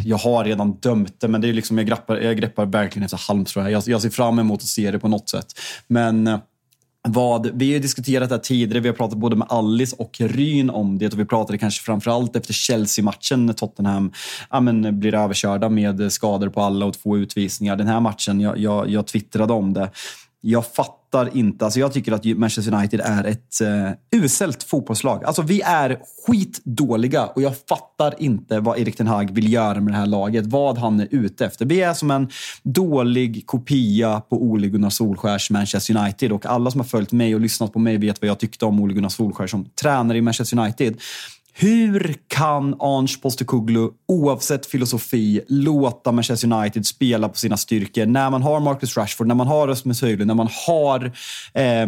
[0.04, 3.20] jag har redan dömt det, men det är liksom, jag, greppar, jag greppar verkligen efter
[3.28, 5.46] halmstrå Jag, jag ser fram emot att se det på något sätt.
[5.86, 6.38] Men eh,
[7.08, 10.70] vad, vi har diskuterat det här tidigare, vi har pratat både med Alice och Ryn
[10.70, 14.12] om det och vi pratade kanske framförallt efter Chelsea-matchen när Tottenham
[14.50, 17.76] ja, men, blir överkörda med skador på alla och två utvisningar.
[17.76, 19.90] Den här matchen, jag, jag, jag twittrade om det.
[20.40, 21.01] Jag fattar
[21.32, 21.64] inte.
[21.64, 25.24] Alltså jag tycker att Manchester United är ett uh, uselt fotbollslag.
[25.24, 29.94] Alltså vi är skitdåliga och jag fattar inte vad Erik Ten Hag vill göra med
[29.94, 30.46] det här laget.
[30.46, 31.66] Vad han är ute efter.
[31.66, 32.28] Vi är som en
[32.62, 37.40] dålig kopia på Ole Gunnar Solskjärs Manchester United och alla som har följt mig och
[37.40, 40.58] lyssnat på mig vet vad jag tyckte om Ole Gunnar Solskjär som tränare i Manchester
[40.58, 40.96] United.
[41.54, 48.42] Hur kan Ange Postecoglou, oavsett filosofi, låta Manchester United spela på sina styrkor när man
[48.42, 51.04] har Marcus Rashford, när man har Rasmus Höjlund, när man har
[51.54, 51.86] eh,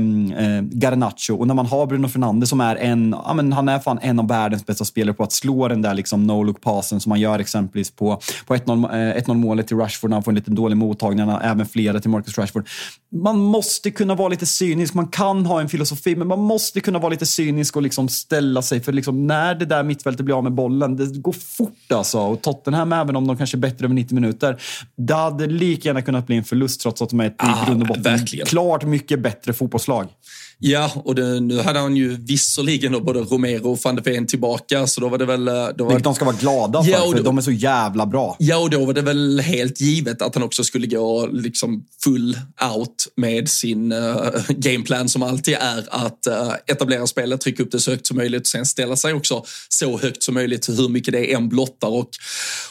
[0.72, 3.98] Garnacho och när man har Bruno Fernandes som är en, ja, men han är fan
[4.02, 7.38] en av världens bästa spelare på att slå den där liksom no-look-passen som man gör
[7.38, 11.28] exempelvis på, på 1-0 eh, målet till Rashford när han får en liten dålig mottagning,
[11.42, 12.68] även flera till Marcus Rashford.
[13.12, 16.98] Man måste kunna vara lite cynisk, man kan ha en filosofi, men man måste kunna
[16.98, 20.36] vara lite cynisk och liksom ställa sig för liksom när när det där mittfältet blir
[20.36, 22.18] av med bollen, det går fort alltså.
[22.18, 24.60] Och Tottenham, även om de kanske är bättre över 90 minuter,
[24.96, 27.66] det hade lika gärna kunnat bli en förlust trots att de är ett ah, i
[27.66, 28.46] grund och botten verkligen.
[28.46, 30.08] klart mycket bättre fotbollslag.
[30.58, 34.26] Ja, och det, nu hade han ju visserligen då både Romero och van de Ven
[34.26, 35.48] tillbaka, så då var det väl...
[35.48, 35.98] Eh, då var...
[35.98, 38.36] De ska vara glada för, ja, för då, de är så jävla bra.
[38.38, 42.38] Ja, och då var det väl helt givet att han också skulle gå liksom full
[42.76, 47.80] out med sin uh, gameplan som alltid är att uh, etablera spelet, trycka upp det
[47.80, 51.12] så högt som möjligt och sen ställa sig också så högt som möjligt hur mycket
[51.12, 51.88] det än blottar.
[51.88, 52.08] Och,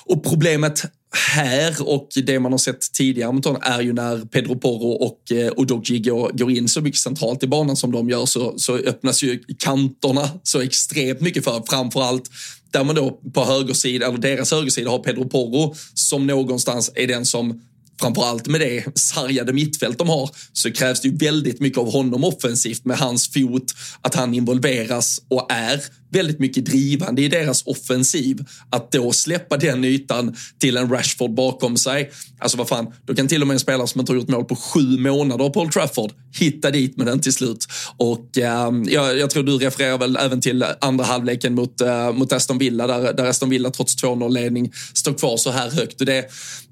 [0.06, 4.56] och problemet här och det man har sett tidigare mot honom är ju när Pedro
[4.56, 8.54] Porro och eh, går, går in så mycket centralt i banan som de gör så,
[8.58, 11.63] så öppnas ju kanterna så extremt mycket för.
[11.69, 12.30] Framförallt
[12.71, 17.26] där man då på högersidan, eller deras högersida har Pedro Porro som någonstans är den
[17.26, 17.62] som
[18.02, 22.23] framförallt med det sargade mittfält de har så krävs det ju väldigt mycket av honom
[22.23, 25.82] offensivt med hans fot, att han involveras och är
[26.13, 28.45] väldigt mycket drivande i deras offensiv.
[28.69, 32.12] Att då släppa den ytan till en Rashford bakom sig.
[32.39, 34.45] Alltså vad fan, då kan till och med en spelare som inte har gjort mål
[34.45, 37.65] på sju månader på Old Trafford hitta dit med den till slut.
[37.97, 42.34] Och eh, jag, jag, tror du refererar väl även till andra halvleken mot, eh, mot
[42.34, 45.99] Aston Villa där, där Aston Villa trots 2-0-ledning står kvar så här högt.
[45.99, 46.26] Och det,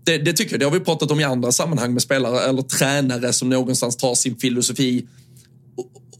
[0.05, 2.61] det, det tycker jag, det har vi pratat om i andra sammanhang med spelare eller
[2.61, 5.05] tränare som någonstans tar sin filosofi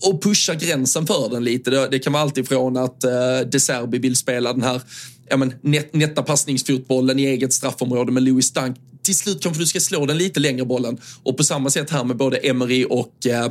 [0.02, 1.70] och pusha gränsen för den lite.
[1.70, 4.82] Det, det kan vara alltifrån att uh, De Serbi vill spela den här
[5.30, 5.54] ja, men,
[5.92, 10.18] nätta passningsfotbollen i eget straffområde med Louis Dunk till slut kanske du ska slå den
[10.18, 10.98] lite längre bollen.
[11.24, 13.46] Och på samma sätt här med både Emery och eh,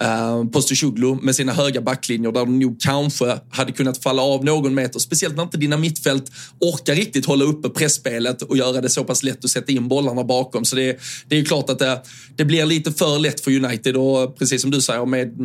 [0.00, 4.98] eh, med sina höga backlinjer där de nog kanske hade kunnat falla av någon meter.
[4.98, 6.30] Speciellt när inte dina mittfält
[6.60, 10.24] orkar riktigt hålla uppe pressspelet och göra det så pass lätt att sätta in bollarna
[10.24, 10.64] bakom.
[10.64, 12.02] Så det, det är klart att det,
[12.36, 15.38] det blir lite för lätt för United och precis som du säger med,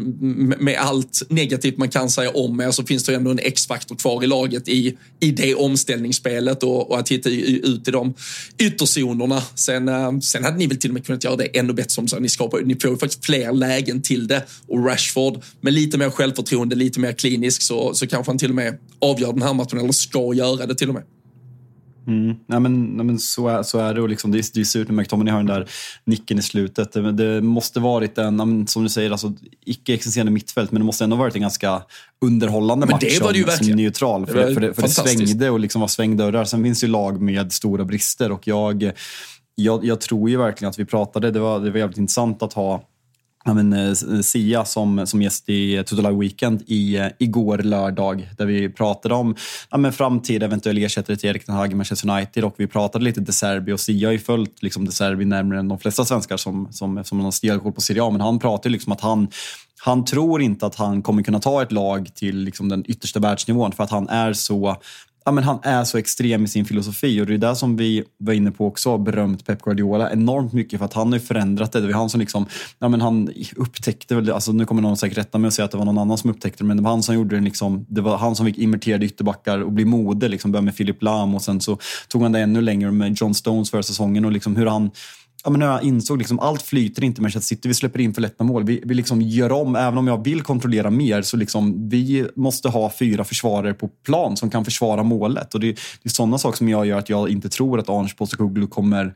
[0.61, 4.23] med allt negativt man kan säga om er så finns det ändå en X-faktor kvar
[4.23, 8.13] i laget i, i det omställningsspelet och, och att hitta ut i de
[8.57, 9.40] ytterzonerna.
[9.55, 12.07] Sen, eh, sen hade ni väl till och med kunnat göra det ännu bättre som
[12.07, 12.19] så.
[12.19, 16.09] Ni, skapar, ni får ju faktiskt fler lägen till det och Rashford med lite mer
[16.09, 19.79] självförtroende, lite mer klinisk så, så kanske han till och med avgör den här matchen
[19.79, 21.03] eller ska göra det till och med.
[22.07, 22.35] Mm.
[22.45, 24.01] Nej, men, nej, men så, är, så är det.
[24.01, 25.69] Och liksom, det, är, det är surt när McTominay har den där
[26.05, 26.91] nicken i slutet.
[26.91, 29.33] Det, det måste varit en, som du säger, alltså,
[29.65, 31.81] icke-existerande mittfält, men det måste ändå varit en ganska
[32.25, 34.25] underhållande men match det var det ju som, som neutral.
[34.25, 36.45] För det, för det, för det svängde och liksom var svängdörrar.
[36.45, 38.91] Sen finns det ju lag med stora brister och jag,
[39.55, 42.53] jag, jag tror ju verkligen att vi pratade, det var, det var jävligt intressant att
[42.53, 42.83] ha
[43.43, 48.29] ja, men, eh, eh, Sia som, som gäst i eh, Total Weekend i, igår lördag
[48.37, 49.35] där vi pratade om
[49.69, 53.05] ja, men framtida eventuell ersättare till Erik Ten Hag i Manchester United och vi pratade
[53.05, 56.05] lite De Serbi och Sia har ju följt liksom, De Serbi närmare än de flesta
[56.05, 59.01] svenskar som, som, som har stenkoll på Serie A men han pratar ju liksom att
[59.01, 59.27] han
[59.83, 63.71] han tror inte att han kommer kunna ta ett lag till liksom den yttersta världsnivån
[63.71, 64.77] för att han är så
[65.25, 68.03] ja, men han är så extrem i sin filosofi och det är det som vi
[68.17, 71.71] var inne på också, berömt Pep Guardiola enormt mycket för att han har ju förändrat
[71.71, 71.81] det.
[71.81, 72.45] Det var han som liksom,
[72.79, 75.71] ja men han upptäckte väl, alltså nu kommer någon säkert rätta mig och säga att
[75.71, 77.85] det var någon annan som upptäckte det, men det var han som gjorde det liksom,
[77.89, 81.35] det var han som fick inverterade ytterbackar och bli mode, liksom började med Philip Lahm
[81.35, 84.55] och sen så tog han det ännu längre med John Stones förra säsongen och liksom
[84.55, 84.91] hur han
[85.43, 87.67] ja, men jag insåg liksom allt flyter inte med Manchester City.
[87.67, 88.63] Vi släpper in för lätta mål.
[88.63, 92.69] Vi, vi liksom gör om, även om jag vill kontrollera mer, så liksom, vi måste
[92.69, 95.53] ha fyra försvarare på plan som kan försvara målet.
[95.53, 98.15] Och det, det är sådana saker som jag gör att jag inte tror att Arnes
[98.15, 99.13] Postecoglou kommer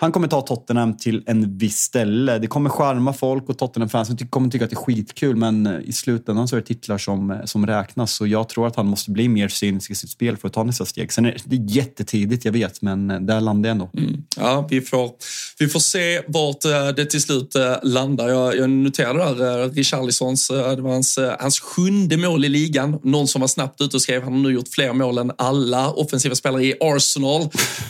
[0.00, 2.38] han kommer ta Tottenham till en viss ställe.
[2.38, 5.92] Det kommer charma folk och Tottenham-fansen kommer tycka att det är skitkul men eh, i
[5.92, 8.12] slutändan så är det titlar som, eh, som räknas.
[8.12, 10.62] Så jag tror att han måste bli mer cynisk i sitt spel för att ta
[10.62, 11.12] nästa steg.
[11.12, 13.90] Sen är det jättetidigt, jag vet, men eh, där landar jag ändå.
[13.96, 14.24] Mm.
[14.36, 15.10] Ja, vi får,
[15.58, 16.60] vi får se vart
[16.96, 18.28] det till slut landar.
[18.28, 22.98] Jag, jag noterade där Richarlisons, det var hans, hans sjunde mål i ligan.
[23.02, 25.90] Någon som var snabbt ute och skrev, han har nu gjort fler mål än alla
[25.90, 27.48] offensiva spelare i Arsenal.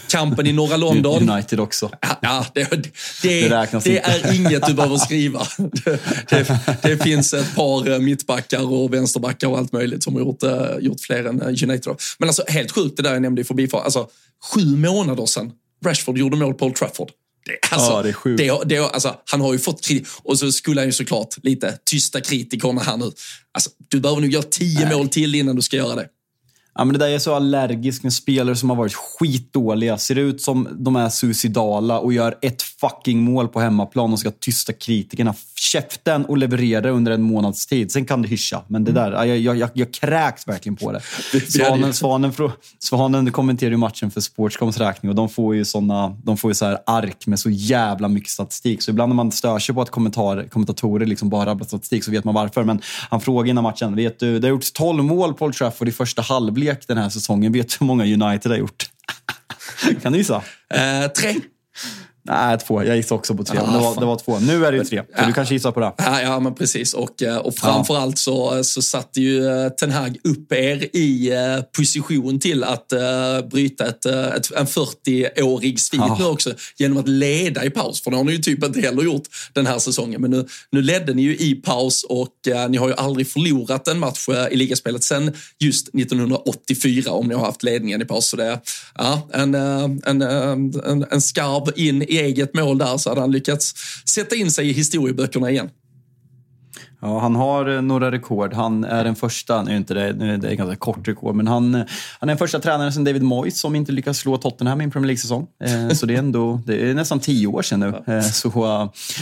[0.08, 1.30] Kampen i norra London.
[1.30, 1.90] United också.
[2.22, 2.76] Ja, det, det,
[3.22, 5.46] det, det är inget du behöver skriva.
[6.82, 10.78] Det, finns ett par eh, mittbackar och vänsterbackar och allt möjligt som har gjort, eh,
[10.80, 11.96] gjort fler än eh, United.
[12.18, 13.84] Men alltså helt sjukt det där jag nämnde i förbifart.
[13.84, 14.08] Alltså,
[14.54, 15.52] sju månader sedan
[15.84, 17.10] Rashford gjorde mål på Old Trafford.
[17.46, 18.38] Det, alltså, ja, det är sjukt.
[18.38, 20.08] Det, det, alltså, han har ju fått kritik.
[20.22, 23.04] Och så skulle han ju såklart lite tysta kritikerna här nu.
[23.52, 24.96] Alltså, du behöver nog göra tio Nej.
[24.96, 26.08] mål till innan du ska göra det.
[26.74, 30.42] Ja, men det där är så allergisk med spelare som har varit skitdåliga, ser ut
[30.42, 35.34] som de är suicidala och gör ett fucking mål på hemmaplan och ska tysta kritikerna.
[35.54, 37.92] Käften och leverera under en månads tid.
[37.92, 41.00] Sen kan det hyscha, men det där, jag, jag, jag, jag kräks verkligen på det.
[41.48, 42.32] Svanen, Svanen,
[42.78, 46.54] Svanen kommenterar ju matchen för Sportscoms räkning och de får ju såna, de får ju
[46.54, 48.82] så här ark med så jävla mycket statistik.
[48.82, 52.10] Så ibland när man stör sig på att kommentar, kommentatorer liksom bara rabblar statistik så
[52.10, 52.64] vet man varför.
[52.64, 52.80] Men
[53.10, 55.92] han frågar innan matchen, vet du, det har gjorts 12 mål på Old Trafford i
[55.92, 57.52] första halvlek halvlek den här säsongen.
[57.52, 58.90] Vet du hur många United har gjort?
[60.02, 60.42] kan du gissa?
[60.74, 61.34] Eh, tre.
[62.22, 62.84] Nej, två.
[62.84, 63.58] Jag gissade också på tre.
[63.58, 64.38] Ah, det, var, det, var, två.
[64.38, 65.02] Nu är det ju tre.
[65.16, 65.26] Ja.
[65.26, 65.92] Du kanske gissar på det.
[65.96, 66.94] Ja, ja men precis.
[66.94, 71.62] Och, eh, och framförallt så, så satte ju eh, Ten Hag upp er i eh,
[71.76, 76.16] position till att uh, bryta ett, ett, en 40-årig svit ah.
[76.18, 78.02] nu också genom att leda i paus.
[78.02, 80.20] För det har ni ju typ inte heller gjort den här säsongen.
[80.20, 83.88] Men nu, nu ledde ni ju i paus och uh, ni har ju aldrig förlorat
[83.88, 88.28] en match i ligaspelet sen just 1984 om ni har haft ledningen i paus.
[88.28, 88.58] Så det är
[88.98, 93.74] ja, en, en, en, en skarv in i eget mål där så hade han lyckats
[94.04, 95.70] sätta in sig i historieböckerna igen.
[97.02, 98.54] Ja, han har eh, några rekord.
[98.54, 101.46] Han är den första, nu är inte det, nu är det ganska kort rekord, men
[101.46, 101.84] han, han
[102.20, 105.06] är den första tränaren sedan David Moyes som inte lyckas slå Tottenham i en Premier
[105.06, 105.46] League-säsong.
[105.64, 108.14] Eh, så det är ändå, det är nästan tio år sedan nu.
[108.14, 108.50] Eh, så,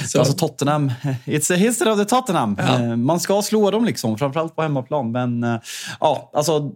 [0.07, 0.93] så, alltså Tottenham,
[1.25, 2.57] it's a history of the Tottenham.
[2.59, 2.97] Ja.
[2.97, 5.13] man ska slå dem liksom, framförallt på hemmaplan.
[5.13, 5.61] Men
[6.01, 6.73] ja, alltså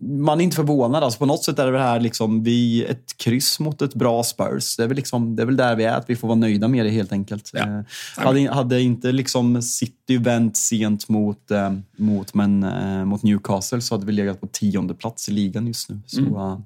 [0.00, 1.04] man är inte förvånad.
[1.04, 4.76] Alltså, på något sätt är det här liksom, vi, ett kryss mot ett bra Spurs.
[4.76, 6.68] Det är väl, liksom, det är väl där vi är, att vi får vara nöjda
[6.68, 7.50] med det helt enkelt.
[7.52, 7.84] Ja.
[8.16, 13.94] hade, hade inte liksom City vänt sent mot, eh, mot, men, eh, mot Newcastle så
[13.94, 16.00] hade vi legat på tionde plats i ligan just nu.
[16.06, 16.32] Så, mm.
[16.32, 16.62] ja,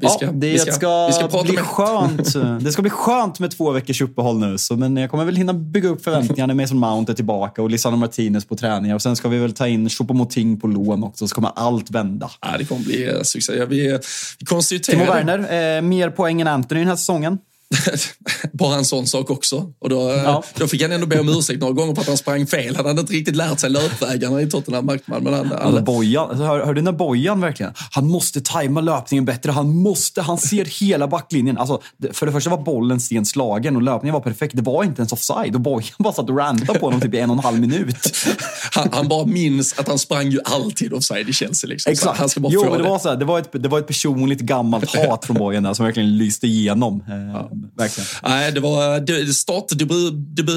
[0.00, 1.64] vi ska, ja, det vi ska, ska, vi ska bli med.
[1.64, 2.34] skönt.
[2.64, 4.58] det ska bli skönt med två veckors uppehåll nu.
[4.58, 6.54] Så, men jag kommer väl hinna bygga upp förväntningarna.
[6.54, 8.94] Mason Mount är tillbaka och Lisandro Martinez på träningar.
[8.94, 12.30] Och sen ska vi väl ta in Choupo-Moting på lån också, så kommer allt vända.
[12.40, 13.52] Ja, det kommer bli uh, succé.
[13.56, 13.98] Ja, vi,
[14.38, 14.98] vi konstaterar...
[14.98, 17.38] Timo Werner, eh, mer poäng än Anthony den här säsongen.
[18.52, 19.72] bara en sån sak också.
[19.78, 20.42] Och då, eh, ja.
[20.54, 22.76] då fick han ändå be om ursäkt några gånger på att han sprang fel.
[22.76, 25.24] Han hade inte riktigt lärt sig löpvägarna i Tottenham Markman.
[25.24, 25.82] Men han, alla...
[25.82, 29.52] Bojan, hör, hör du när Bojan verkligen, han måste tajma löpningen bättre.
[29.52, 31.58] Han måste, han ser hela backlinjen.
[31.58, 31.80] Alltså,
[32.12, 34.56] för det första var bollen sent slagen och löpningen var perfekt.
[34.56, 37.18] Det var inte ens offside och Bojan bara satt och rantade på honom typ i
[37.18, 37.96] en och en halv minut.
[38.72, 41.68] han, han bara minns att han sprang ju alltid offside i Chelsea.
[41.68, 41.92] Liksom.
[41.92, 42.18] Exakt.
[42.18, 42.88] Han ska bara jo, men det, det.
[42.88, 45.74] Var så här, det, var ett, det var ett personligt gammalt hat från Bojan där
[45.74, 47.04] som verkligen lyste igenom.
[47.08, 47.50] Eh, ja.
[47.76, 48.08] Verkligen.
[48.22, 50.14] Nej, det var startdebut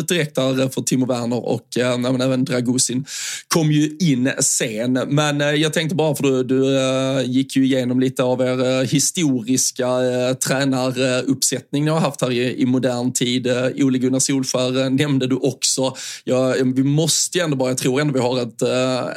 [0.08, 3.06] direkt där för Timo Werner och äh, även Dragusin
[3.48, 4.94] kom ju in sen.
[4.94, 8.86] Men eh, jag tänkte bara, för du, du eh, gick ju igenom lite av er
[8.86, 9.88] historiska
[10.48, 13.48] tränaruppsättning ni har haft här i, i modern tid.
[13.76, 15.96] Ole Gunnar Solskär nämnde du också.
[16.24, 18.62] Ja, vi måste ju ändå bara, jag tror ändå vi har ett,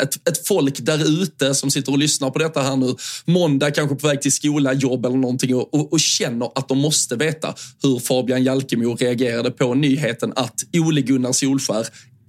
[0.02, 2.94] ett, ett folk där ute som sitter och lyssnar på detta här nu.
[3.24, 6.78] Måndag, kanske på väg till skola, jobb eller någonting och, och, och känner att de
[6.78, 11.86] måste veta hur Fabian Jalkemo reagerade på nyheten att Ole Gunnar Solskär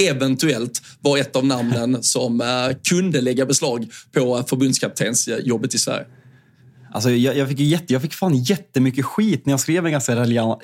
[0.09, 2.47] eventuellt var ett av namnen som uh,
[2.89, 6.05] kunde lägga beslag på förbundskaptensjobbet i Sverige.
[6.91, 10.15] Alltså, jag, jag, fick jätte, jag fick fan jättemycket skit när jag skrev en ganska
[10.15, 10.61] raljant,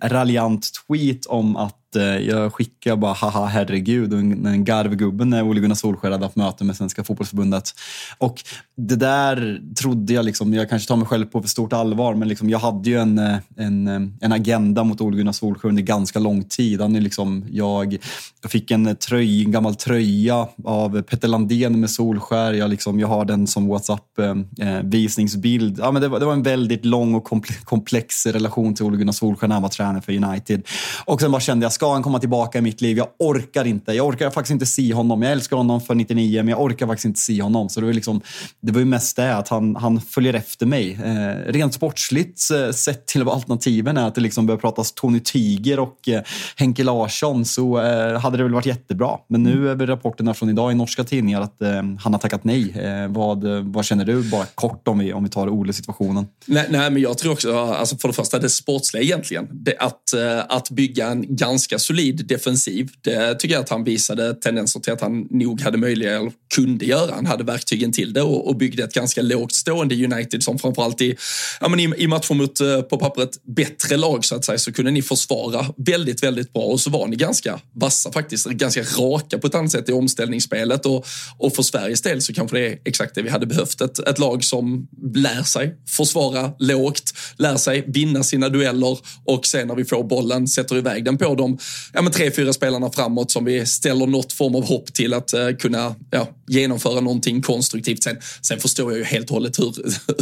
[0.00, 5.42] raljant tweet om att Eh, Eh, jag skickar bara haha herregud och en, garvgubbe när
[5.42, 7.70] Ole Gunnar Solskjaer hade haft möte med Svenska fotbollsförbundet.
[8.18, 8.42] Och
[8.76, 12.28] det där trodde jag, liksom, jag kanske tar mig själv på för stort allvar, men
[12.28, 15.82] liksom, jag hade ju en, eh, en, eh, en agenda mot Ole Gunnar Solskjaer under
[15.82, 16.80] ganska lång tid.
[16.80, 17.96] Han är liksom, jag,
[18.42, 22.52] jag fick en, tröj, en gammal tröja av Petter Landén med Solskjaer.
[22.52, 25.78] Jag, liksom, jag har den som WhatsApp-visningsbild.
[25.78, 27.28] ja, det, var, det var en väldigt lång och
[27.64, 30.62] komplex relation till Ole Gunnar Solskjaer när han var tränare för United.
[31.04, 32.96] Och sen bara kände jag, ska han komma tillbaka i mitt liv?
[32.96, 33.92] Jag orkar inte.
[33.92, 35.22] Jag orkar faktiskt inte se honom.
[35.22, 37.68] Jag älskar honom för 99, men jag orkar faktiskt inte se honom.
[37.68, 38.20] Så det var, liksom,
[38.60, 40.98] det var ju mest det att han, han följer efter mig.
[41.04, 45.20] Eh, rent sportsligt eh, sett till vad alternativen är, att det liksom börjar pratas Tony
[45.20, 46.22] Tiger och eh,
[46.56, 49.18] Henke Larsson, så eh, hade det väl varit jättebra.
[49.28, 52.70] Men nu är rapporterna från idag i norska tidningar att eh, han har tackat nej.
[52.78, 56.26] Eh, vad, vad känner du, bara kort om vi, om vi tar Ole-situationen?
[56.46, 59.48] Nej, nej, men jag tror också, alltså för det första, det sportsliga egentligen.
[59.50, 60.14] Det, att,
[60.48, 62.90] att bygga en ganska ganska solid defensiv.
[63.00, 66.84] Det tycker jag att han visade tendenser till att han nog hade möjlighet, eller kunde
[66.84, 67.14] göra.
[67.14, 71.00] Han hade verktygen till det och, och byggde ett ganska lågt stående United som framförallt
[71.00, 71.16] i,
[71.60, 74.72] ja, men i, i matcher mot, eh, på pappret, bättre lag så att säga, så
[74.72, 79.38] kunde ni försvara väldigt, väldigt bra och så var ni ganska vassa faktiskt, ganska raka
[79.38, 81.06] på ett annat sätt i omställningsspelet och,
[81.38, 83.80] och för Sveriges del så kanske det är exakt det vi hade behövt.
[83.80, 89.68] Ett, ett lag som lär sig försvara lågt, lär sig vinna sina dueller och sen
[89.68, 91.58] när vi får bollen sätter iväg den på dem
[91.92, 95.32] ja, men tre, fyra spelarna framåt som vi ställer något form av hopp till att
[95.32, 98.02] eh, kunna ja, genomföra någonting konstruktivt.
[98.02, 99.74] Sen, sen förstår jag ju helt och hållet hur,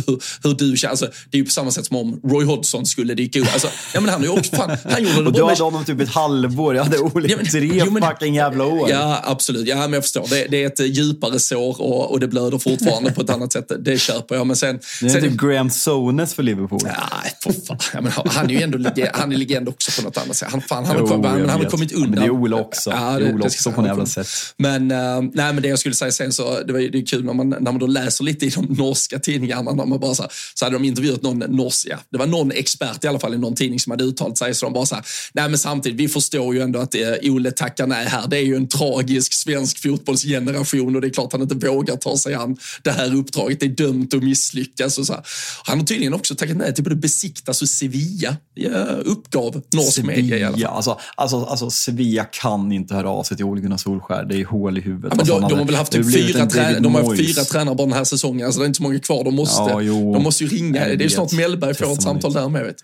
[0.06, 0.90] hur, hur du känner.
[0.90, 3.52] Alltså, det är ju på samma sätt som om Roy Hodgson skulle dyka upp.
[3.52, 5.42] Alltså, ja, men han, är också, fan, han gjorde det och bra.
[5.42, 6.76] Du hade honom typ ett halvår.
[6.76, 8.90] Jag hade Ole ja, tre jo, men, fucking jävla år.
[8.90, 9.68] Ja, absolut.
[9.68, 10.26] Ja, men jag förstår.
[10.30, 13.72] Det, det är ett djupare sår och, och det blöder fortfarande på ett annat sätt.
[13.78, 14.46] Det köper jag.
[14.46, 16.80] Men sen, det är sen, typ Graham Sones för Liverpool.
[16.84, 17.08] Ja,
[17.42, 17.78] för fan.
[17.94, 18.78] Ja, men han är ju ändå
[19.12, 20.48] han är legend också på något annat sätt.
[20.50, 22.10] Han, fan, han, jo, han, han har kommit undan.
[22.10, 22.90] Men det är Ola också.
[22.90, 24.26] Ja, det, det är Ola också på något jävla sätt.
[24.56, 27.24] Men, uh, nej, men det jag skulle säga sen så, det, var, det är kul
[27.24, 30.28] när man, när man då läser lite i de norska tidningarna, när man bara så,
[30.54, 33.38] så hade de intervjuat någon norsk, ja, det var någon expert i alla fall i
[33.38, 36.08] någon tidning som hade uttalat sig, så de bara så här, nej men samtidigt, vi
[36.08, 38.28] förstår ju ändå att uh, Ole tackar nej här.
[38.28, 42.16] Det är ju en tragisk svensk fotbollsgeneration och det är klart han inte vågar ta
[42.16, 43.60] sig an det här uppdraget.
[43.60, 45.22] Det är dömt att misslyckas och så här.
[45.64, 48.70] Han har tydligen också tackat nej till både Besiktas och Sevilla, ja,
[49.04, 50.76] uppgav norsk media i alla fall.
[50.76, 54.24] Alltså, alltså, alltså Sevilla kan inte höra av sig till Ole Gunnar Solskär.
[54.24, 55.12] Det är hål i huvudet.
[55.12, 57.96] Ja, men de, de har väl haft typ fyra, de har fyra tränare bara den
[57.96, 58.46] här säsongen.
[58.46, 59.24] Alltså, det är inte så många kvar.
[59.24, 60.84] De måste, ja, de måste ju ringa.
[60.84, 62.64] det är ju snart Mellberg får ett samtal där med.
[62.64, 62.76] Vet.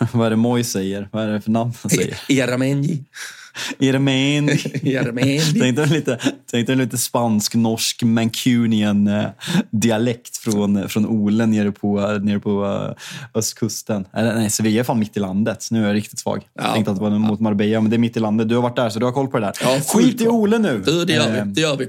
[0.12, 1.08] Vad är det Moy säger?
[1.12, 2.18] Vad är det för namn han säger?
[2.28, 3.04] Eramenji.
[3.78, 4.48] Irmen.
[5.60, 6.18] tänkte en lite,
[6.50, 9.24] tänkte en lite spansk-norsk mancunian eh,
[9.70, 12.92] dialekt från, från Ole nere på, nere på uh,
[13.34, 14.06] östkusten.
[14.12, 15.68] Eller, nej, Sevilla är fan mitt i landet.
[15.70, 16.42] Nu är jag riktigt svag.
[16.54, 16.62] Ja.
[16.64, 18.48] Jag tänkte att det var mot Marbella, men det är mitt i landet.
[18.48, 19.54] Du har varit där, så du har koll på det där.
[19.60, 20.82] Ja, Skit i Ole nu!
[20.86, 21.38] Du, det gör vi.
[21.38, 21.88] Eh, det gör vi.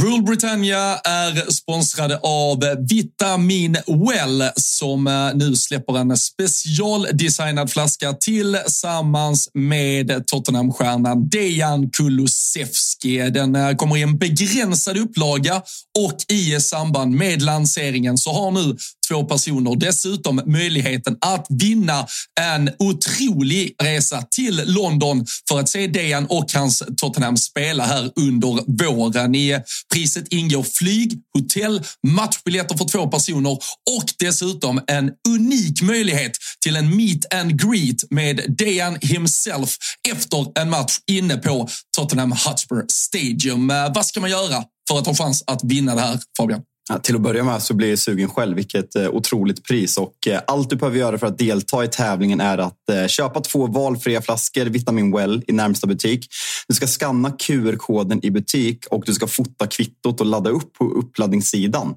[0.00, 9.50] Rule Britannia är sponsrade av Vitamin Well som eh, nu släpper en specialdesignad flaska tillsammans
[9.54, 13.30] med Tottenham-stjärnan Dejan Kulusevski.
[13.30, 15.62] Den eh, kommer i en begränsad upplaga
[15.98, 18.76] och i samband med lanseringen så har nu
[19.08, 22.06] två personer dessutom möjligheten att vinna
[22.40, 28.84] en otrolig resa till London för att se Dejan och hans Tottenham spela här under
[28.84, 29.34] våren.
[29.34, 29.60] I
[29.94, 33.52] priset ingår flyg, hotell, matchbiljetter för två personer
[33.96, 39.76] och dessutom en unik möjlighet till en meet and greet med Dejan himself
[40.08, 43.70] efter en match inne på Tottenham Hotspur Stadium.
[43.70, 46.60] Eh, vad ska man göra för att ha chans att vinna det här, Fabian?
[46.88, 48.56] Ja, till att börja med så blir jag sugen själv.
[48.56, 49.96] Vilket eh, otroligt pris.
[49.96, 53.40] Och, eh, allt du behöver göra för att delta i tävlingen är att eh, köpa
[53.40, 56.26] två valfria flaskor Vitamin Well i närmsta butik.
[56.68, 60.84] Du ska skanna QR-koden i butik och du ska fota kvittot och ladda upp på
[60.84, 61.94] uppladdningssidan.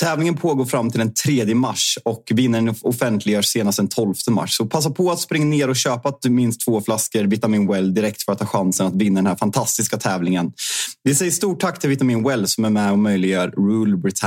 [0.00, 4.56] Tävlingen pågår fram till den 3 mars och vinnaren offentliggörs senast den 12 mars.
[4.56, 8.32] Så passa på att springa ner och köpa minst två flaskor Vitamin Well direkt för
[8.32, 10.52] att ha chansen att vinna den här fantastiska tävlingen.
[11.02, 14.21] Vi säger stort tack till Vitamin Well som är med och möjliggör Rule Britannia.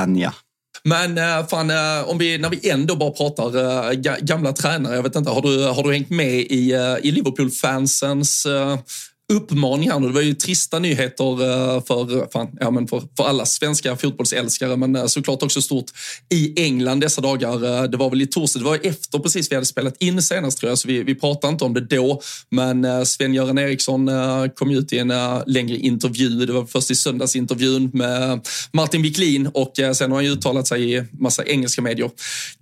[0.84, 3.92] Men eh, fan, eh, om vi, när vi ändå bara pratar eh,
[4.22, 8.48] gamla tränare, jag vet inte, har du, har du hängt med i, i Liverpool-fansens
[9.34, 10.08] uppmaning här nu?
[10.08, 14.76] Det var ju trista nyheter eh, för, fan, ja, men för, för alla svenska fotbollsälskare,
[14.78, 15.86] men eh, såklart också stort
[16.34, 17.84] i England dessa dagar.
[17.84, 20.58] Eh, Det var väl i torsdag, det var efter precis vi hade spelat in senast
[20.58, 22.22] tror jag, så vi, vi pratade inte om det då.
[22.52, 24.10] Men Sven-Göran Eriksson
[24.56, 25.14] kom ut i en
[25.46, 26.46] längre intervju.
[26.46, 30.94] Det var först i söndagsintervjun med Martin Wiklin och sen har han ju uttalat sig
[30.94, 32.10] i massa engelska medier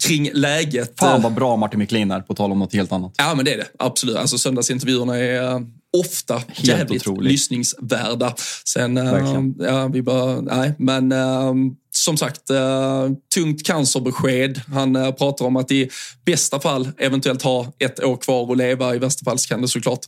[0.07, 0.99] kring läget.
[0.99, 3.14] Fan vad bra Martin McLean är, på tal om något helt annat.
[3.18, 3.68] Ja, men det är det.
[3.80, 4.16] Absolut.
[4.18, 5.66] Alltså, söndagsintervjuerna är
[5.98, 7.32] ofta jävligt otroligt.
[7.32, 8.36] lyssningsvärda.
[8.66, 9.56] Sen, Verkligen.
[9.60, 11.54] ja, vi bara, nej, men eh,
[11.91, 14.62] som sagt, eh, tungt cancerbesked.
[14.74, 15.89] Han eh, pratar om att i
[16.26, 18.96] bästa fall eventuellt ha ett år kvar att leva.
[18.96, 20.06] I värsta fall kan det såklart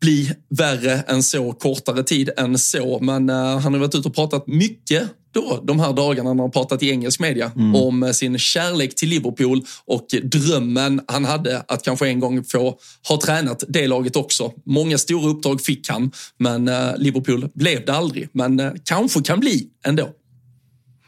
[0.00, 2.98] bli värre än så, kortare tid än så.
[3.00, 5.02] Men eh, han har varit ute och pratat mycket
[5.40, 8.94] då, de här dagarna när han har pratat i engelsk media om eh, sin kärlek
[8.94, 12.78] till Liverpool och drömmen han hade att kanske en gång få
[13.08, 14.52] ha tränat det laget också.
[14.66, 18.28] Många stora uppdrag fick han, men eh, Liverpool blev det aldrig.
[18.32, 20.08] Men eh, kanske kan bli ändå.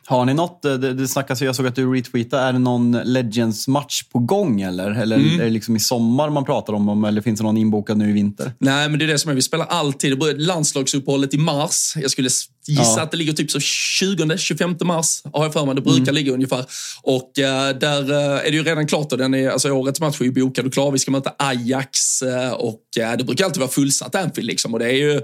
[0.06, 4.02] Har ni något, det, det snackas jag såg att du retweetade, är det någon Legends-match
[4.12, 4.90] på gång eller?
[4.90, 5.40] Eller Mm.
[5.40, 8.10] är det liksom i sommar man pratar om, om eller finns det någon inbokad nu
[8.10, 8.52] i vinter?
[8.58, 9.34] Nej, men det är det som är.
[9.34, 10.12] Vi spelar alltid.
[10.12, 11.92] Det börjar landslagsuppehållet i mars.
[11.96, 12.30] Jag skulle
[12.66, 13.02] gissa Ja.
[13.02, 15.74] att det ligger typ så 20-25 mars, har jag för mig.
[15.74, 16.64] Det brukar ligga ungefär.
[17.02, 19.12] Och eh, där eh, är det ju redan klart.
[19.12, 20.92] Och den är, alltså, årets match är ju bokad och klar.
[20.92, 24.46] Vi ska möta Ajax eh, och eh, det brukar alltid vara fullsatt Anfield.
[24.46, 24.74] Liksom.
[24.74, 25.20] Och det är ju,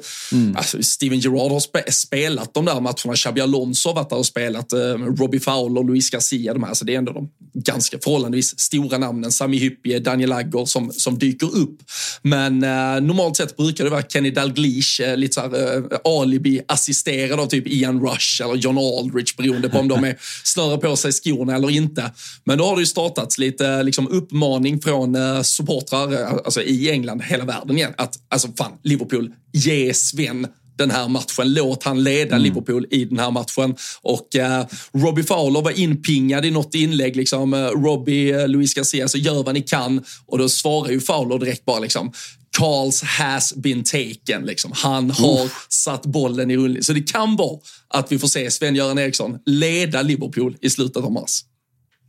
[0.56, 3.14] alltså, Steven Gerrard har spe, spelat de där matcherna.
[3.16, 4.72] Xabi Alonso har varit där och spelat.
[4.72, 4.78] Eh,
[5.18, 6.52] Robbie Fowler, Luis Garcia.
[6.54, 6.68] De här.
[6.68, 9.32] Alltså, det är ändå de ganska förhållandevis stora namnen.
[9.32, 11.78] Sami Hyppie, Daniel Agger som, som dyker upp.
[12.22, 15.98] Men eh, normalt sett brukar det vara Kenny Dalglish, lite så här, eh,
[17.26, 20.96] alibi-assisterad av typ Ian Rush eller John Aldrich beroende på om de är snörar på
[20.96, 22.12] sig skorna eller inte.
[22.44, 26.90] Men då har det ju startats lite liksom, uppmaning från eh, supportrar eh, alltså, i
[26.90, 27.94] England, hela världen igen.
[27.96, 30.46] Att alltså fan, Liverpool, ge Sven
[30.78, 31.54] den här matchen.
[31.54, 33.76] Låt han leda Liverpool i den här matchen.
[34.02, 37.16] Och eh, Robbie Fowler var inpingad i något inlägg.
[37.16, 40.04] Liksom, eh, Robbie, eh, Luis Garcia, så gör vad ni kan.
[40.26, 42.12] Och då svarar ju Fowler direkt bara liksom,
[42.58, 44.44] Carls has been taken.
[44.44, 44.72] Liksom.
[44.74, 45.66] Han har Uff.
[45.70, 46.82] satt bollen i rullning.
[46.82, 51.12] Så det kan vara att vi får se Sven-Göran Eriksson leda Liverpool i slutet av
[51.12, 51.40] mars.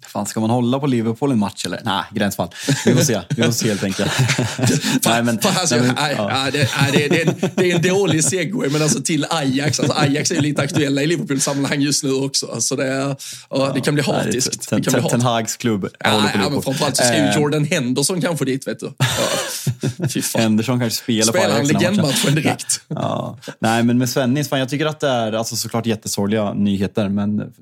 [0.10, 1.82] Fan, ska man hålla på Liverpool en match eller?
[1.84, 2.50] Nej, gränsfall.
[2.86, 3.22] Vi får se.
[3.30, 4.12] Vi får se helt enkelt.
[5.06, 6.48] nej, men, alltså, nej, men, ja.
[6.52, 9.80] det, det, det, är en, det är en dålig segway, men alltså till Ajax.
[9.80, 12.62] Alltså, Ajax är lite aktuella i Liverpool-sammanhang just nu också.
[12.62, 13.16] Så det,
[13.50, 14.70] ja, det kan bli hatiskt.
[14.70, 15.88] Ten, ten, ten Hags klubb.
[16.00, 17.36] Ja, ja, men framförallt så ska ju eh.
[17.36, 18.94] Jordan Henderson kanske dit, vet du.
[18.98, 20.08] Ja.
[20.14, 20.42] Fy fan.
[20.42, 21.70] Henderson kanske spelar, spelar på Ajax.
[21.70, 22.82] Spelar legendmatchen direkt.
[22.90, 23.38] Ja.
[23.60, 27.54] Nej, men med Svennis, fan, jag tycker att det är alltså, såklart jättesorgliga nyheter, men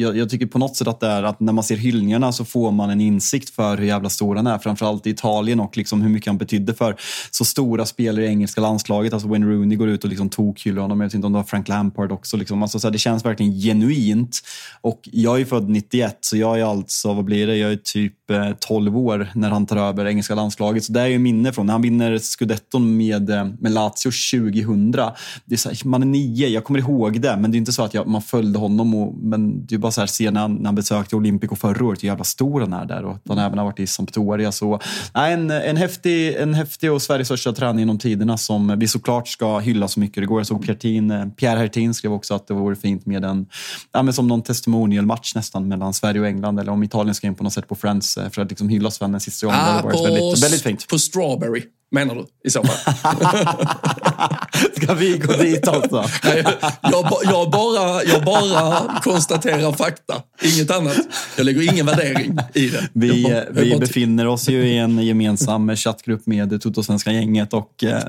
[0.00, 2.44] jag, jag tycker på något sätt att det är att när man ser hyllningarna så
[2.44, 4.58] får man en insikt för hur jävla stor han är.
[4.58, 6.96] Framförallt i Italien och liksom hur mycket han betydde för
[7.30, 9.12] så stora spelare i engelska landslaget.
[9.12, 11.00] Alltså Wayne Rooney går ut och liksom tokhyllar honom.
[11.00, 12.36] Jag vet inte om det var Frank Lampard också.
[12.36, 12.62] Liksom.
[12.62, 14.40] Alltså, så här, det känns verkligen genuint.
[14.80, 18.30] Och jag är född 91, så jag är alltså, vad blir det, jag är typ
[18.30, 20.84] eh, 12 år när han tar över engelska landslaget.
[20.84, 24.90] Så det är ju minne från när han vinner scudetton med, eh, med Lazio 2000.
[24.90, 27.72] Det är så här, man är nio, jag kommer ihåg det, men det är inte
[27.72, 28.94] så att jag, man följde honom.
[28.94, 31.81] Och, men det är bara så här, se när han, när han besökte Olympico förra
[31.90, 34.52] hur jävla stor han är där och att han även har varit i Sampdoria.
[34.52, 34.80] Så,
[35.14, 39.28] nej, en, en, häftig, en häftig och Sveriges största träning genom tiderna som vi såklart
[39.28, 40.40] ska hylla så mycket det går.
[40.40, 43.46] Jag såg Piertin, eh, Pierre Hertin skrev också att det vore fint med en,
[43.92, 47.34] ja, men som någon testimonial-match nästan mellan Sverige och England eller om Italien ska in
[47.34, 49.60] på något sätt på Friends för att liksom hylla Sven sista gången.
[49.62, 50.88] Ah, det väldigt, väldigt fint.
[50.88, 51.62] På Strawberry
[51.92, 52.94] menar du i så fall?
[54.76, 56.04] Ska vi gå dit också?
[56.24, 56.44] Nej,
[56.82, 60.96] jag, jag, bara, jag bara konstaterar fakta, inget annat.
[61.36, 62.88] Jag lägger ingen värdering i det.
[62.92, 67.84] Vi, bara, vi befinner oss ju i en gemensam chattgrupp med Toto-svenska gänget och...
[67.84, 68.02] Eh,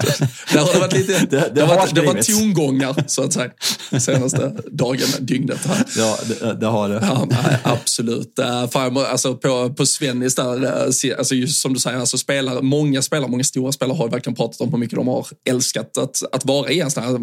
[0.54, 3.52] det har varit lite, det, det, det, har varit, det var tongångar så att säga,
[4.00, 5.66] senaste dagen, dygnet.
[5.66, 5.86] Här.
[5.98, 7.00] Ja, det, det har det.
[7.02, 8.40] Ja, nej, absolut.
[8.72, 13.02] Fan, alltså, på, på Svennis där, uh, alltså, just som du säger, alltså, spelar, många
[13.02, 16.46] spelar, många stora spelare har verkligen pratat om hur mycket de har älskat att, att
[16.46, 17.20] vara i en sån här...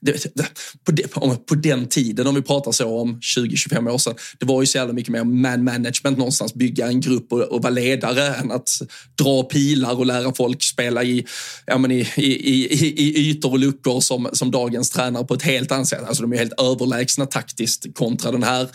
[0.00, 0.44] Det, det,
[0.84, 4.60] på, det, på den tiden, om vi pratar så om 20-25 år sedan, det var
[4.60, 8.34] ju så jävla mycket mer man management någonstans, bygga en grupp och, och vara ledare
[8.34, 8.68] än att
[9.14, 11.26] dra pilar och lära folk spela i,
[11.66, 15.42] ja, men i, i, i, i ytor och luckor som, som dagens tränare på ett
[15.42, 16.02] helt annat sätt.
[16.06, 18.68] Alltså de är helt överlägsna taktiskt kontra den här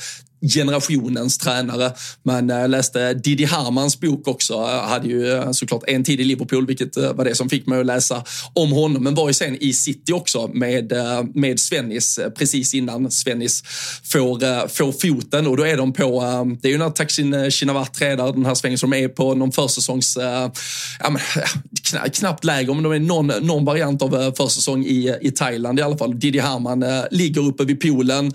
[0.53, 1.91] generationens tränare.
[2.23, 4.53] Men jag läste Didi Harmans bok också.
[4.53, 7.67] Jag hade ju eh, såklart en tid i Liverpool, vilket eh, var det som fick
[7.67, 8.23] mig att läsa
[8.53, 9.03] om honom.
[9.03, 10.93] Men var ju sen i City också med,
[11.33, 13.63] med Svennis precis innan Svennis
[14.03, 15.47] får, får foten.
[15.47, 16.21] Och då är de på,
[16.61, 20.17] det är ju när Taksin Shinawatra där, den här svängen som är på någon försäsongs,
[20.99, 21.21] ja, men,
[22.09, 25.97] knappt läger men de är någon, någon variant av försäsong i, i Thailand i alla
[25.97, 26.19] fall.
[26.19, 28.33] Didi Harman ligger uppe vid poolen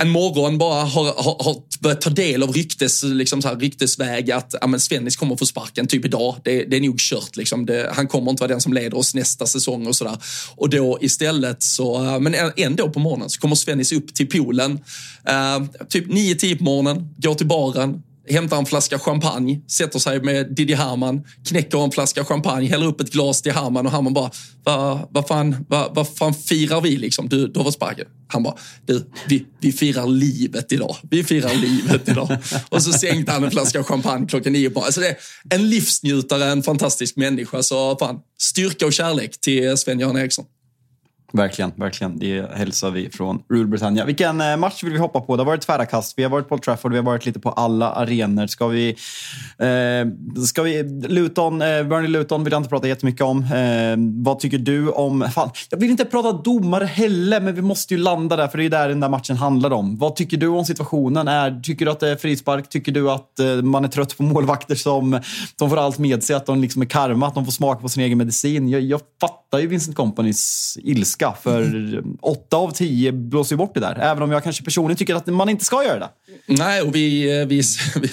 [0.00, 4.30] en morgon bara har, har, har börjat ta del av ryktes, liksom så här, ryktesväg
[4.30, 6.36] att ja, men Svennis kommer få sparken typ idag.
[6.44, 7.36] Det, det är nog kört.
[7.36, 7.66] Liksom.
[7.66, 10.16] Det, han kommer inte vara den som leder oss nästa säsong och sådär.
[10.56, 14.72] Och då istället så, eh, men ändå på morgonen så kommer Svennis upp till poolen.
[15.28, 20.54] Uh, typ 9-10 på morgonen, går till baren, hämtar en flaska champagne, sätter sig med
[20.54, 24.30] Didi Herman, knäcker en flaska champagne, häller upp ett glas till Herman och Herman bara,
[24.64, 27.28] vad va fan, va, va fan firar vi liksom?
[27.28, 28.06] Du, du har fått sparken.
[28.28, 28.54] Han bara,
[28.86, 30.96] du, vi, vi firar livet idag.
[31.10, 32.36] Vi firar livet idag.
[32.68, 35.16] och så sänkte han en flaska champagne klockan nio på alltså det
[35.50, 37.62] En livsnjutare, en fantastisk människa.
[37.62, 40.44] Så fan, styrka och kärlek till Sven-Göran Eriksson.
[41.32, 42.18] Verkligen, verkligen.
[42.18, 44.04] Det hälsar vi från Rule Britannia.
[44.04, 45.36] Vilken eh, match vill vi hoppa på?
[45.36, 46.14] Det har varit tvära kast.
[46.16, 48.46] Vi har varit på Old Trafford, vi har varit lite på alla arenor.
[48.46, 48.88] Ska vi...
[49.58, 53.42] Eh, ska vi Luton, eh, Burnley Luton vill jag inte prata jättemycket om.
[53.42, 55.28] Eh, vad tycker du om...
[55.34, 58.64] Fan, jag vill inte prata domare heller, men vi måste ju landa där, för det
[58.64, 59.98] är där den där matchen handlar om.
[59.98, 61.28] Vad tycker du om situationen?
[61.28, 62.68] Är, tycker du att det är frispark?
[62.68, 65.20] Tycker du att eh, man är trött på målvakter som,
[65.58, 66.36] som får allt med sig?
[66.36, 68.68] Att de liksom är karma, att de får smaka på sin egen medicin?
[68.68, 71.34] Jag, jag fattar ju Vincent Companys ilska ilska.
[71.42, 73.98] För åtta av tio blåser ju bort det där.
[74.00, 76.08] Även om jag kanske personligen tycker att man inte ska göra det.
[76.46, 77.62] Nej, och vi, eh, vi,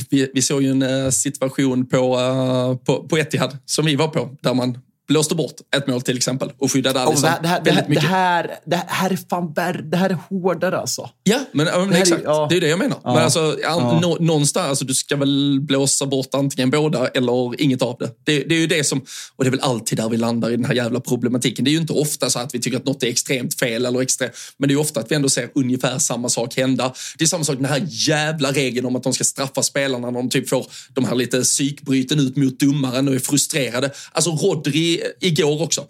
[0.10, 4.08] vi, vi såg ju en eh, situation på, eh, på, på Etihad som vi var
[4.08, 4.30] på.
[4.42, 4.78] Där man
[5.08, 8.60] blåste bort ett mål till exempel och skyddade Alisson det, här, det, här, det, här,
[8.66, 9.82] det här är fan värre.
[9.82, 11.10] Det här är hårdare alltså.
[11.24, 12.22] Ja, men, men det exakt.
[12.22, 12.48] Är, ja.
[12.50, 12.98] Det är det jag menar.
[13.04, 13.14] Ja.
[13.14, 14.00] Men alltså, ja.
[14.02, 18.10] nå, någonstans, alltså, du ska väl blåsa bort antingen båda eller inget av det.
[18.24, 18.44] det.
[18.44, 18.56] det.
[18.56, 20.74] är ju det som, och det är väl alltid där vi landar i den här
[20.74, 21.66] jävla problematiken.
[21.66, 24.02] Det är ju inte ofta så att vi tycker att något är extremt fel eller
[24.02, 26.94] extremt, men det är ofta att vi ändå ser ungefär samma sak hända.
[27.18, 30.12] Det är samma sak med den här jävla regeln om att de ska straffa spelarna
[30.12, 33.92] när de typ får de här lite psykbryten ut mot domaren och är frustrerade.
[34.12, 35.86] Alltså Rodri igår också.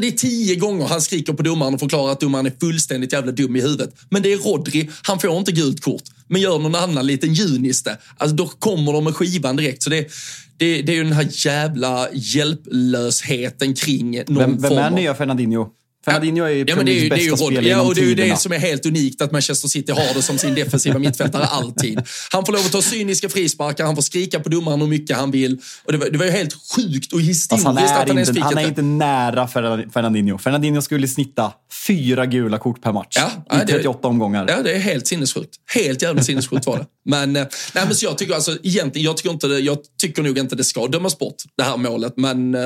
[0.00, 3.32] Det är tio gånger han skriker på domaren och förklarar att domaren är fullständigt jävla
[3.32, 3.94] dum i huvudet.
[4.10, 6.02] Men det är Rodri, han får inte gult kort.
[6.28, 9.82] men gör någon annan liten juniste, alltså då kommer de med skivan direkt.
[9.82, 10.08] Så det,
[10.56, 14.92] det, det är ju den här jävla hjälplösheten kring någon Vem, vem form är av...
[14.92, 15.68] nya Fernandinho?
[16.08, 17.68] Fernandinho är ju Ja, men det är ju, Premier det är ju Leagues bästa spelare
[17.68, 20.22] ja, och det är ju det som är helt unikt att Manchester City har det
[20.22, 22.00] som sin defensiva mittfältare alltid.
[22.32, 25.30] Han får lov att ta cyniska frisparkar, han får skrika på domaren hur mycket han
[25.30, 25.58] vill.
[25.84, 28.08] Och det, var, det var ju helt sjukt och historiskt Alltså, han, att är han
[28.08, 30.38] ens inte, fick han är inte nära Fernan- Fernandinho.
[30.38, 31.52] Fernandinho skulle snitta
[31.86, 34.46] fyra gula kort per match Ja, i ja, det- 38 omgångar.
[34.48, 35.54] Ja, det är helt sinnessjukt.
[35.74, 36.86] Helt jävla sinnessjukt var det.
[37.04, 40.38] Men, eh, nej, men så jag tycker alltså egentligen, jag tycker, inte jag tycker nog
[40.38, 42.12] inte det ska dömas bort, det här målet.
[42.16, 42.60] Men eh,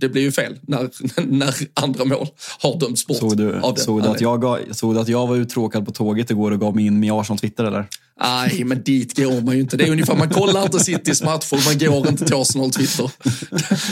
[0.00, 0.88] det blir ju fel när,
[1.26, 2.28] när andra mål
[2.58, 3.16] har dömts bort.
[3.16, 3.80] Såg du, av det.
[3.80, 6.60] såg, du att jag, gav- såg du att jag var uttråkad på tåget igår och
[6.60, 7.86] gav mig in med Arsenal-Twitter eller?
[8.20, 9.76] Nej, men dit går man ju inte.
[9.76, 13.10] Det är ungefär, man kollar inte Citys matcher, man går inte till Arsenal Twitter.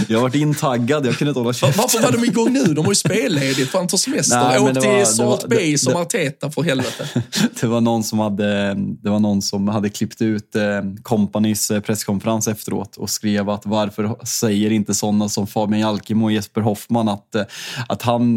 [0.09, 1.83] Jag har varit intaggad, jag kunde inte hålla käften.
[1.83, 2.65] Varför var de igång nu?
[2.75, 4.37] De har ju spelledigt, fan ta semester.
[4.49, 7.09] Nej, Åk till var- Salt var- Bay det- som det- Arteta för helvete.
[7.61, 10.63] Det var någon som hade, det var någon som hade klippt ut eh,
[11.03, 16.33] Companys eh, presskonferens efteråt och skrev att varför säger inte sådana som Fabian Jalkemo och
[16.33, 17.43] Jesper Hoffman att, eh,
[17.89, 18.37] att han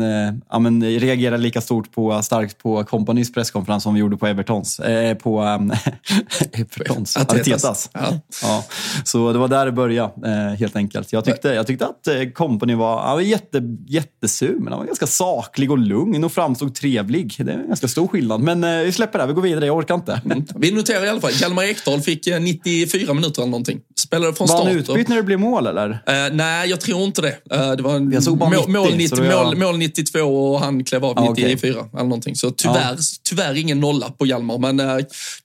[0.50, 4.80] ja, men, reagerar lika stort på, starkt på Companys presskonferens som vi gjorde på Evertons.
[4.80, 5.42] Eh, på
[6.54, 7.90] Evertons, Artetas.
[7.94, 8.20] Ja.
[8.42, 8.66] Ja,
[9.06, 11.14] så det var där det började, eh, helt enkelt.
[11.14, 14.86] Jag tyckte, jag tyckte att eh, Company var, han var jätte, jättesur, men han var
[14.86, 17.36] ganska saklig och lugn och framstod trevlig.
[17.38, 18.42] Det är en ganska stor skillnad.
[18.42, 19.66] Men eh, vi släpper det, här, vi går vidare.
[19.66, 20.22] Jag orkar inte.
[20.56, 23.80] Vi noterar i alla fall, Hjalmar Ekdal fick eh, 94 minuter eller någonting.
[24.00, 24.68] Spelade från Var start.
[24.68, 25.90] han och- utbytt när det blev mål, eller?
[25.90, 27.38] Eh, nej, jag tror inte det.
[27.52, 29.58] Eh, det var en Jag såg bara mål, 90, mål, så 90, då jag- mål,
[29.58, 30.20] mål 92
[30.54, 31.44] och han klev av Ja, okej.
[31.56, 32.36] 94 eller någonting.
[32.36, 32.98] Så tyvärr,
[33.30, 34.58] tyvärr ingen nolla på Hjalmar.
[34.58, 34.98] Men eh,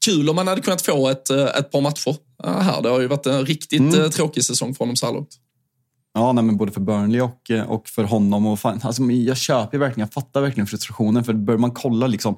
[0.05, 2.83] kul om man hade kunnat få ett, eh, ett par matcher här.
[2.83, 4.01] Det har ju varit en riktigt Mm.
[4.03, 5.41] eh, tråkig säsong för honom så här långt.
[6.15, 8.47] Ja, nej, men både för Burnley och, eh, och för honom.
[8.47, 11.25] Och fan, alltså, jag köper verkligen, jag fattar verkligen frustrationen.
[11.25, 12.37] För börjar man kolla liksom,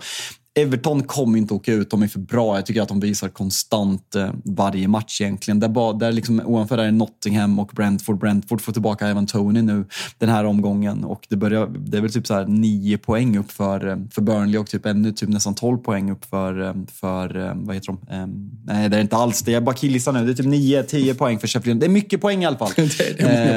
[0.60, 2.56] Everton kommer inte åka ut, de är för bra.
[2.56, 5.60] Jag tycker att de visar konstant eh, varje match egentligen.
[5.60, 8.18] Där, bara, där liksom, ovanför där är Nottingham och Brentford.
[8.18, 9.84] Brentford får tillbaka Evan Tony nu
[10.18, 11.04] den här omgången.
[11.04, 14.22] Och det, börjar, det är väl typ så här nio poäng upp för, eh, för
[14.22, 18.14] Burnley och typ ännu typ nästan 12 poäng upp för, eh, för vad heter de?
[18.14, 18.26] Eh,
[18.74, 19.52] nej, det är inte alls det.
[19.52, 20.24] Jag bara killgissar nu.
[20.26, 21.80] Det är typ 9-10 poäng för Sheffield.
[21.80, 22.70] Det är mycket poäng i alla fall.
[22.76, 23.14] Det är-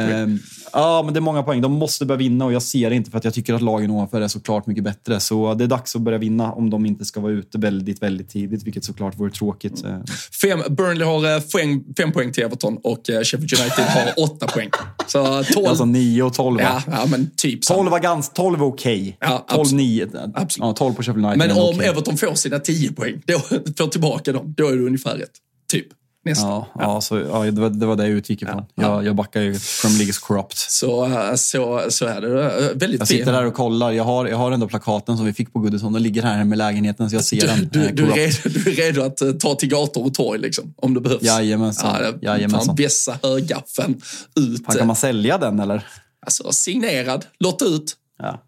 [0.08, 0.40] det är
[0.74, 1.62] Ja, men det är många poäng.
[1.62, 3.92] De måste börja vinna och jag ser det inte för att jag tycker att lagen
[3.92, 5.20] ovanför är såklart mycket bättre.
[5.20, 8.30] Så det är dags att börja vinna om de inte ska vara ute väldigt, väldigt
[8.30, 9.84] tidigt, vilket såklart vore tråkigt.
[9.86, 10.00] Eh,
[10.42, 14.48] Fem, Burnley har eh, fem, fem poäng till Everton och eh, Sheffield United har åtta
[14.48, 14.70] poäng.
[15.08, 15.68] Så 12.
[15.68, 17.62] Alltså 9 och 12 ja, ja, men typ.
[17.62, 19.18] 12 var ganska, 12 är okej.
[19.20, 19.86] Ja, 12, absolut.
[19.86, 20.08] 9.
[20.34, 20.68] Absolut.
[20.68, 21.88] Ja, 12 på Sheffield United Men om okej.
[21.88, 23.40] Everton får sina 10 poäng, då
[23.78, 25.32] får tillbaka dem, då är det ungefär rätt.
[25.72, 25.88] Typ.
[26.26, 26.50] Nästan.
[26.50, 28.66] Ja, ja, så, ja det, var, det var det jag utgick ifrån.
[28.76, 29.60] Jag, jag backar ju.
[29.82, 30.58] Premier League is corrupt.
[30.58, 32.44] Så, eh, så, så är det.
[32.46, 33.92] Eh, Väldigt Jag sitter där och kollar.
[33.92, 35.94] Jag har, jag har ändå plakaten som vi fick på Goodison.
[35.94, 37.70] Den ligger här med lägenheten så jag ser den.
[37.72, 38.46] Du, eh, du, är corrupt.
[38.46, 41.22] redo, du är redo att eh, ta till gator och torg liksom, om det behövs.
[41.24, 41.96] Jajamensan.
[42.04, 42.66] Ja, det- Jajamensan.
[42.66, 44.02] Fan, vässa högaffeln
[44.36, 44.66] ut.
[44.66, 45.88] Fan, kan man sälja den eller?
[46.26, 47.94] Alltså, signerad, lotta ut.
[48.22, 48.44] Ja.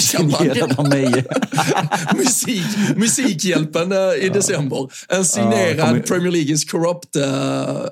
[0.00, 1.24] Signerad av mig.
[2.16, 2.64] Musik,
[2.96, 4.88] musikhjälpen eh, i december.
[5.08, 7.22] En signerad Ja, Premier Leagues Corrupt eh,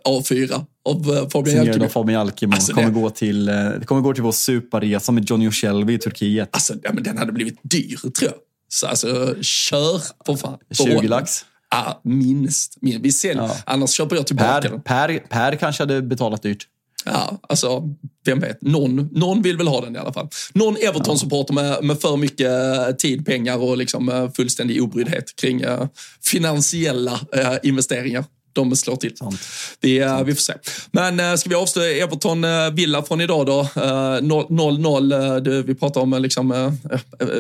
[0.05, 1.89] A4 av eh, Fabian av Jalkemo.
[1.89, 2.55] Fabian Jalkemo.
[2.55, 5.99] Alltså, kommer det- gå till, det kommer gå till vår superresa med Johnny Shelby i
[5.99, 6.49] Turkiet.
[6.53, 8.35] Alltså, ja, men den hade blivit dyr, tror jag.
[8.69, 10.59] Så alltså, kör för fan.
[10.71, 11.45] 20 lax.
[11.71, 12.77] Ja, minst.
[12.83, 13.01] minst.
[13.05, 13.43] Vi säljer.
[13.43, 13.57] Ja.
[13.67, 14.83] Annars köper jag tillbaka Per, den.
[14.83, 16.67] per, per kanske hade betalat dyrt.
[17.05, 17.83] Ja, alltså,
[18.25, 18.63] vem vet.
[18.63, 20.29] Någon, någon vill väl ha den i alla fall.
[20.53, 25.61] Någon Everton-supporter med, med för mycket eh, tid, pengar och liksom eh, fullständig obryddhet kring
[25.61, 25.87] eh,
[26.25, 28.25] finansiella eh, investeringar.
[28.55, 29.17] De slår till.
[29.17, 29.41] Sant.
[29.81, 30.53] Vi, eh, vi får se.
[30.91, 33.61] Men eh, ska vi avslöja Everton-Villa från idag då?
[33.61, 35.13] Eh, 0-0.
[35.13, 36.77] eh, det- vi pratar om liksom,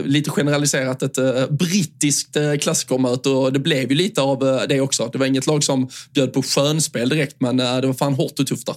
[0.04, 4.38] lite generaliserat ett brittiskt klassikermöte och det blev ju lite av
[4.68, 5.10] det också.
[5.12, 8.46] Det var inget lag som bjöd på skönspel direkt, men det var fan hårt och
[8.46, 8.74] tufft där.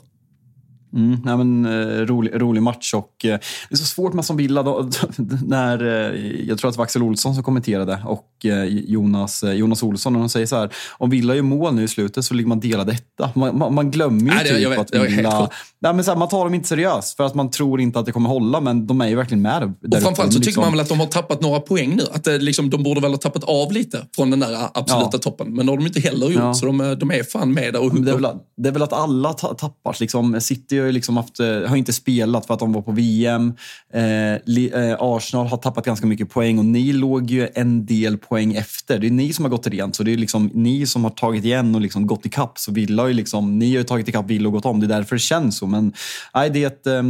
[0.96, 3.40] Mm, nej, men, eh, rolig, rolig match och eh,
[3.70, 4.64] det är så svårt med som Villa.
[4.64, 4.90] Då,
[5.46, 5.84] när,
[6.14, 8.26] eh, jag tror att det var Axel Olsson som kommenterade och
[8.70, 10.16] Jonas, Jonas Olsson.
[10.16, 12.60] Och de säger så här, om Villa gör mål nu i slutet så ligger man
[12.60, 13.30] delad etta.
[13.36, 15.50] Man, man, man glömmer ju Nej, typ jag vet, att Villa...
[15.82, 18.06] Nej, men så här, man tar dem inte seriöst för att man tror inte att
[18.06, 20.32] det kommer hålla, men de är ju verkligen med där Och framförallt så uppe.
[20.34, 22.04] tycker Liksom- man väl att de har tappat några poäng nu.
[22.12, 25.18] Att det, liksom, de borde väl ha tappat av lite från den där absoluta Ja.
[25.20, 25.54] toppen.
[25.56, 26.54] Men det har de inte heller gjort, Ja.
[26.54, 28.28] så de, är- de är fan med där och Men Det är, hugger.
[28.28, 29.98] väl, att- det är väl att alla ta, tappar.
[30.00, 30.42] Liksom.
[30.42, 33.54] City ju liksom haft, eh, har inte spelat för att de var på VM.
[33.94, 38.54] Eh, eh, Arsenal har tappat ganska mycket poäng och ni låg ju en del poäng
[38.54, 39.00] efter.
[39.00, 41.46] Det är ni som har gått rent, så det är liksom ni som har tagit
[41.46, 42.60] igen och liksom gått ikapp.
[42.60, 44.80] Så Villa har ju liksom, ni har ju tagit ikapp Villa och gått om.
[44.80, 45.68] Det är därför det känns så.
[45.68, 45.94] Men
[46.34, 47.04] nej, det är ett, eh,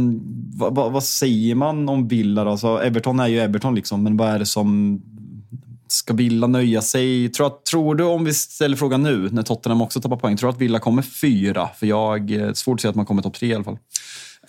[0.54, 2.50] vad, vad, vad säger man om Villa då?
[2.50, 5.00] Alltså, Everton är ju Everton, liksom, men vad är det som
[5.88, 7.28] ska Villa nöja sig?
[7.28, 10.50] Tror, att, tror du, om vi ställer frågan nu, när Tottenham också tappar poäng, tror
[10.50, 11.68] du att Villa kommer fyra?
[11.78, 13.78] För jag eh, är svårt att se att man kommer topp tre i alla fall.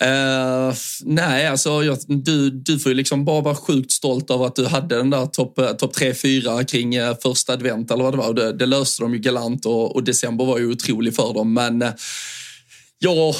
[0.02, 4.56] Uh, nej, alltså jag, du, du får ju liksom bara vara sjukt stolt över att
[4.56, 8.18] du hade den där topp eh, top 3-4 kring uh, första advent eller vad det
[8.18, 8.34] var.
[8.34, 11.52] Det, det löste de ju galant och, och, december var ju otrolig för dem.
[11.52, 11.88] Men uh,
[12.98, 13.34] jag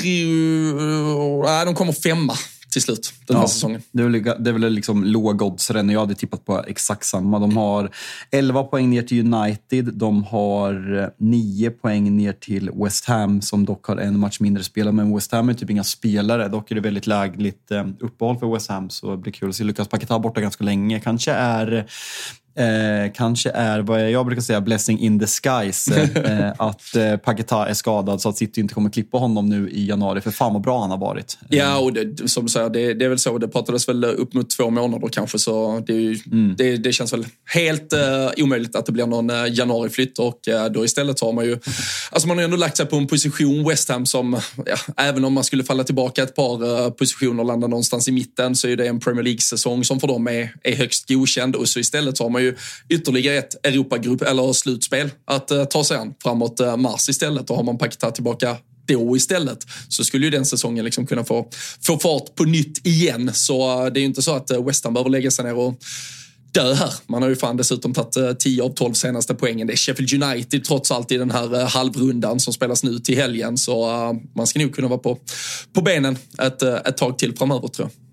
[0.00, 1.44] tror...
[1.44, 2.34] Nej, de kommer femma
[2.72, 3.82] till slut den här ja, säsongen.
[3.92, 7.38] Det är väl, det är väl liksom låg odds Jag hade tippat på exakt samma.
[7.38, 7.90] De har
[8.30, 9.84] 11 poäng ner till United.
[9.94, 14.92] De har 9 poäng ner till West Ham som dock har en match mindre spelare.
[14.92, 16.48] Men West Ham är typ inga spelare.
[16.48, 19.56] Dock är det väldigt lägligt eh, uppehåll för West Ham så det blir kul att
[19.56, 21.00] se Lukas Paketa borta ganska länge.
[21.00, 21.86] Kanske är
[22.54, 26.10] Eh, kanske är vad jag brukar säga blessing in disguise.
[26.24, 29.86] Eh, att eh, Paketa är skadad så att City inte kommer klippa honom nu i
[29.86, 30.20] januari.
[30.20, 31.38] För fan vad bra han har varit.
[31.48, 33.38] Ja, och det, som du säger, det, det, är väl så.
[33.38, 35.38] Det pratades väl upp mot två månader kanske.
[35.38, 36.54] Så det, ju, mm.
[36.58, 40.18] det, det känns väl helt uh, omöjligt att det blir någon uh, januariflytt.
[40.18, 41.58] Och uh, då istället har man ju...
[42.10, 45.32] Alltså man har ändå lagt sig på en position, West Ham, som ja, även om
[45.32, 48.76] man skulle falla tillbaka ett par uh, positioner och landa någonstans i mitten så är
[48.76, 51.56] det en Premier League-säsong som för dem är, är högst godkänd.
[51.56, 52.56] Och så istället så har man ju
[52.88, 57.50] ytterligare ett Europagrupp eller slutspel att eh, ta sig an framåt eh, mars istället.
[57.50, 61.48] Och har man paketat tillbaka då istället så skulle ju den säsongen liksom kunna få,
[61.86, 63.30] få fart på nytt igen.
[63.34, 65.78] Så eh, det är ju inte så att West Ham behöver lägga sig ner och
[66.52, 66.92] dö här.
[67.06, 69.66] Man har ju fan dessutom tagit 10 av 12 senaste poängen.
[69.66, 73.58] Det är Sheffield United trots allt i den här halvrundan som spelas nu till helgen.
[73.58, 73.86] Så
[74.36, 75.18] man ska nog kunna vara på,
[75.74, 78.11] på benen ett, ett tag till framöver tror jag.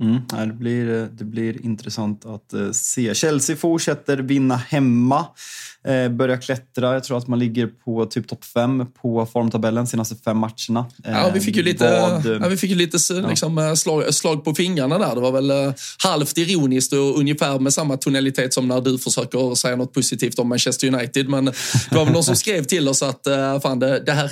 [0.00, 3.14] Mm, det, blir, eh, det blir intressant att eh, se.
[3.14, 5.26] Chelsea fortsätter vinna hemma.
[5.88, 6.92] Eh, börjar klättra.
[6.92, 10.86] Jag tror att man ligger på typ topp fem på formtabellen senaste fem matcherna.
[11.04, 13.76] Eh, ja, vi fick ju lite, vad, ja, vi fick ju lite liksom, ja.
[13.76, 15.14] slag, slag på fingrarna där.
[15.14, 19.76] Det var väl halvt ironiskt och ungefär med samma tonalitet som när du försöker säga
[19.76, 21.28] något positivt om Manchester United.
[21.28, 21.54] Men det
[21.90, 23.26] var väl någon som skrev till oss att
[23.62, 24.30] fan, det, det här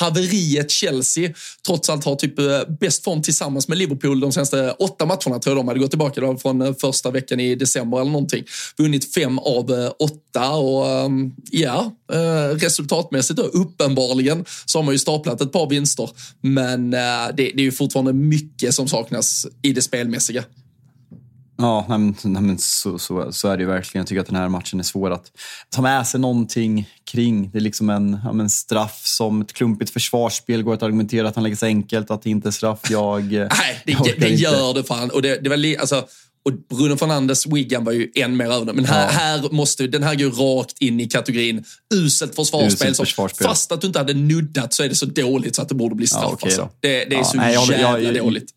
[0.00, 1.30] haveriet Chelsea
[1.66, 2.34] trots allt har typ
[2.80, 6.38] bäst form tillsammans med Liverpool de senaste åtta matcherna tror jag de hade gått tillbaka
[6.38, 8.44] från första veckan i december eller någonting.
[8.78, 10.89] Vunnit fem av åtta och
[11.50, 16.10] ja, eh, resultatmässigt då, uppenbarligen så har man ju staplat ett par vinster.
[16.40, 20.44] Men eh, det, det är ju fortfarande mycket som saknas i det spelmässiga.
[21.60, 24.02] Ja, nej, nej, så, så, så, är det ju verkligen.
[24.02, 25.26] Jag tycker att den här matchen är svår att
[25.70, 27.50] ta med sig någonting kring.
[27.50, 31.42] Det är liksom en ja, straff som ett klumpigt försvarsspel går att argumentera att han
[31.42, 32.80] lägger sig enkelt, att det inte är straff.
[32.90, 35.10] Jag, nej, det, jag det, det gör det fan.
[35.10, 36.04] Och det, det var alltså,
[36.44, 39.10] och Bruno Fernandes Wigan var ju än mer över Men här, ja.
[39.10, 41.64] här måste, den här går rakt in i kategorin
[41.94, 42.88] uselt försvarsspel.
[42.88, 43.46] Uselt försvarsspel.
[43.46, 45.94] Fast att du inte hade nuddat så är det så dåligt så att det borde
[45.94, 46.22] bli straff.
[46.22, 46.68] Ja, okay alltså.
[46.80, 48.50] det, det, är ja, så nej, jävla jag, jag, dåligt.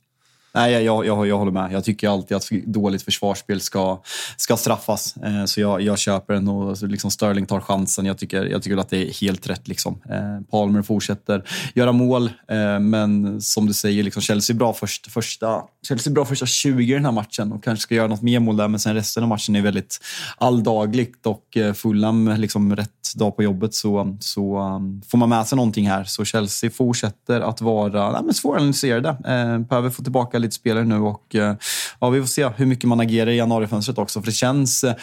[0.56, 1.72] Nej, jag, jag, jag håller med.
[1.72, 4.02] Jag tycker alltid att dåligt försvarsspel ska,
[4.38, 5.18] ska straffas.
[5.18, 8.06] Eh, så jag, jag köper den och liksom Sterling tar chansen.
[8.06, 9.68] Jag tycker, jag tycker att det är helt rätt.
[9.68, 10.02] Liksom.
[10.10, 11.44] Eh, Palmer fortsätter
[11.74, 16.46] göra mål, eh, men som du säger, liksom Chelsea bra först, första, Chelsea bra första
[16.46, 18.94] 20 i den här matchen och kanske ska göra något mer mål där, men sen
[18.94, 20.00] resten av matchen är väldigt
[20.38, 25.48] alldagligt och eh, Fulham liksom rätt dag på jobbet så, så um, får man med
[25.48, 26.04] sig någonting här.
[26.04, 29.10] Så Chelsea fortsätter att vara nej, svåranalyserade.
[29.10, 31.56] Eh, behöver få tillbaka lite spelare nu och eh,
[32.00, 34.22] ja, vi får se hur mycket man agerar i januarifönstret också.
[34.22, 34.94] För det känns eh,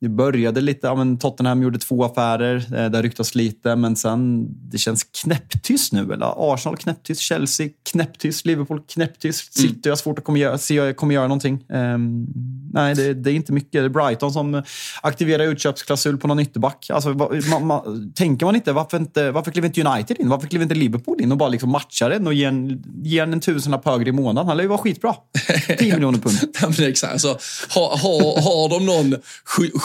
[0.00, 4.46] det började lite, ja, men Tottenham gjorde två affärer, eh, där ryktas lite, men sen
[4.70, 6.12] det känns knäpptyst nu.
[6.12, 6.54] Eller?
[6.54, 9.68] Arsenal knäpptyst, Chelsea knäpptyst, Liverpool knäpptyst, mm.
[9.68, 11.64] City har svårt att kommer göra, se, kommer göra någonting.
[11.68, 12.26] Um,
[12.72, 13.72] nej, det, det, är inte mycket.
[13.72, 14.62] Det är Brighton som
[15.02, 16.90] aktiverar utköpsklausul på någon ytterback.
[16.90, 17.08] Alltså,
[17.50, 20.28] man, man, tänker man inte, varför, inte, varför kliver inte United in?
[20.28, 23.32] Varför kliver inte Liverpool in och bara liksom matchar den och ger en, ger en,
[23.32, 24.48] en tusenlapp högre i månaden?
[24.48, 25.14] Han lär ju vara skitbra.
[25.78, 26.38] 10 miljoner pund.
[26.78, 27.12] ja, exakt.
[27.12, 27.38] Alltså,
[27.68, 29.20] har, har, har de någon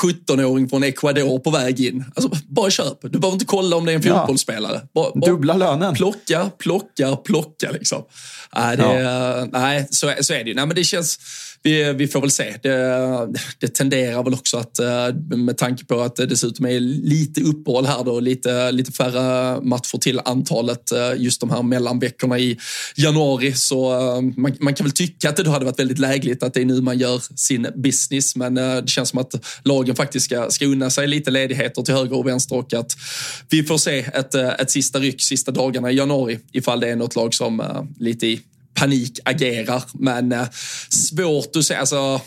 [0.03, 2.05] 17-åring från Ecuador på väg in.
[2.15, 2.97] Alltså, bara köp.
[3.01, 4.81] Du behöver inte kolla om det är en fotbollsspelare.
[4.95, 5.95] Bara, bara Dubbla lönen.
[5.95, 7.71] Plocka, plocka, plocka.
[7.71, 8.03] Liksom.
[8.55, 9.47] Nej, det, ja.
[9.51, 10.55] nej så, så är det ju.
[10.55, 11.19] Nej, men det känns
[11.63, 12.55] vi, vi får väl se.
[12.63, 17.41] Det, det tenderar väl också att, eh, med tanke på att det dessutom är lite
[17.41, 22.57] uppehåll här då, lite, lite färre matcher till antalet eh, just de här mellanveckorna i
[22.95, 23.53] januari.
[23.53, 26.53] Så eh, man, man kan väl tycka att det då hade varit väldigt lägligt att
[26.53, 28.35] det är nu man gör sin business.
[28.35, 32.17] Men det känns som att lagen faktiskt ska, ska unna sig lite ledigheter till höger
[32.17, 32.91] och vänster och att
[33.49, 37.15] vi får se ett, ett sista ryck sista dagarna i januari ifall det är något
[37.15, 37.61] lag som
[37.99, 38.41] lite i
[38.73, 39.83] panik agerar.
[39.93, 40.47] Men eh,
[40.89, 41.79] svårt att säga.
[41.79, 42.21] Alltså,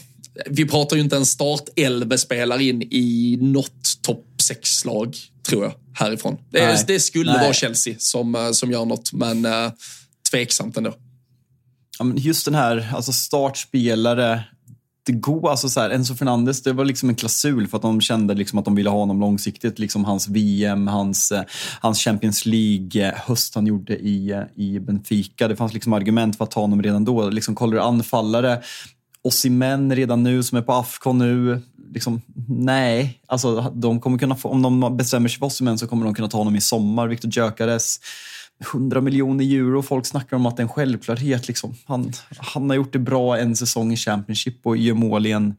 [0.46, 5.16] vi pratar ju inte en startelve-spelare in i något topp sex lag
[5.48, 6.38] tror jag, härifrån.
[6.50, 7.42] Det, det skulle Nej.
[7.42, 9.72] vara Chelsea som, eh, som gör något, men eh,
[10.30, 10.94] tveksamt ändå.
[11.98, 14.44] Ja, men just den här alltså startspelare
[15.06, 15.46] jättegod.
[15.46, 18.58] Alltså så här, Enzo Fernandes, det var liksom en klausul för att de kände liksom
[18.58, 19.78] att de ville ha honom långsiktigt.
[19.78, 21.42] Liksom hans VM, hans, eh,
[21.80, 25.48] hans Champions League-höst eh, han gjorde i, eh, i Benfica.
[25.48, 27.30] Det fanns liksom argument för att ta honom redan då.
[27.30, 28.62] Liksom, kollar du anfallare,
[29.22, 31.62] Osimhen redan nu som är på Afcon nu.
[31.94, 36.04] Liksom, nej, alltså, de kommer kunna få, om de bestämmer sig för Osimhen så kommer
[36.04, 37.08] de kunna ta honom i sommar.
[37.08, 38.00] Viktor Gyökeres
[38.60, 39.82] 100 miljoner euro.
[39.82, 41.48] Folk snackar om att det är en självklarhet.
[41.48, 41.74] Liksom.
[41.84, 45.54] Han, han har gjort det bra en säsong i Championship och gör mål i en,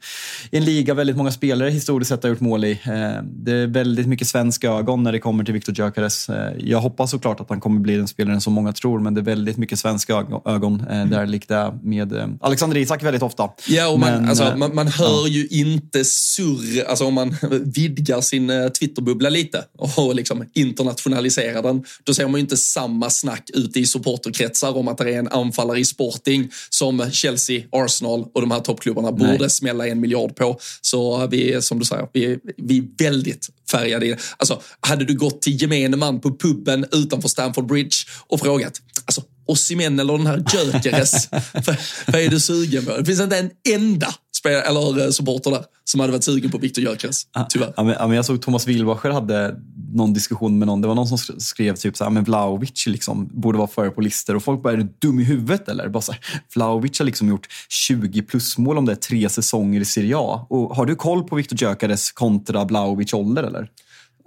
[0.52, 2.72] i en liga väldigt många spelare historiskt sett har gjort mål i.
[2.72, 6.30] Eh, det är väldigt mycket svenska ögon när det kommer till Viktor Gyökeres.
[6.30, 9.22] Eh, jag hoppas såklart att han kommer bli den spelaren som många tror, men det
[9.22, 13.50] är väldigt mycket svenska ögon eh, där likt det med Alexander Isak väldigt ofta.
[13.68, 15.28] Ja, och man, men, alltså, man, man hör ja.
[15.28, 17.36] ju inte surr, alltså om man
[17.66, 23.10] vidgar sin Twitterbubbla lite och liksom internationaliserar den, då ser man ju inte samma samma
[23.10, 28.26] snack ute i supporterkretsar om att det är en anfallare i Sporting som Chelsea, Arsenal
[28.34, 29.32] och de här toppklubbarna Nej.
[29.32, 30.60] borde smälla en miljard på.
[30.82, 34.18] Så vi är, som du säger, vi, vi är väldigt färgade i det.
[34.38, 37.96] Alltså, hade du gått till gemene man på puben utanför Stamford Bridge
[38.28, 38.74] och frågat,
[39.06, 41.30] alltså Osimhen eller den här Gyökeres,
[42.08, 42.98] vad är du sugen på?
[42.98, 46.84] Det finns inte en enda spelare, eller supporter där som hade varit sugen på Viktor
[46.84, 47.74] Gyökeres, tyvärr.
[47.78, 49.56] Ja, men, jag såg Thomas Wilbacher hade
[49.94, 50.82] någon diskussion med någon.
[50.82, 54.02] Det var någon som skrev typ så här, men Vlahovic liksom borde vara före på
[54.02, 55.90] listor och folk bara, är du dum i huvudet eller?
[55.90, 56.22] Bara så här,
[56.56, 60.46] Vlahovic har liksom gjort 20 plusmål om det är tre säsonger i Serie A.
[60.50, 63.70] Och har du koll på Viktor Gyökeres kontra Vlahovic ålder eller?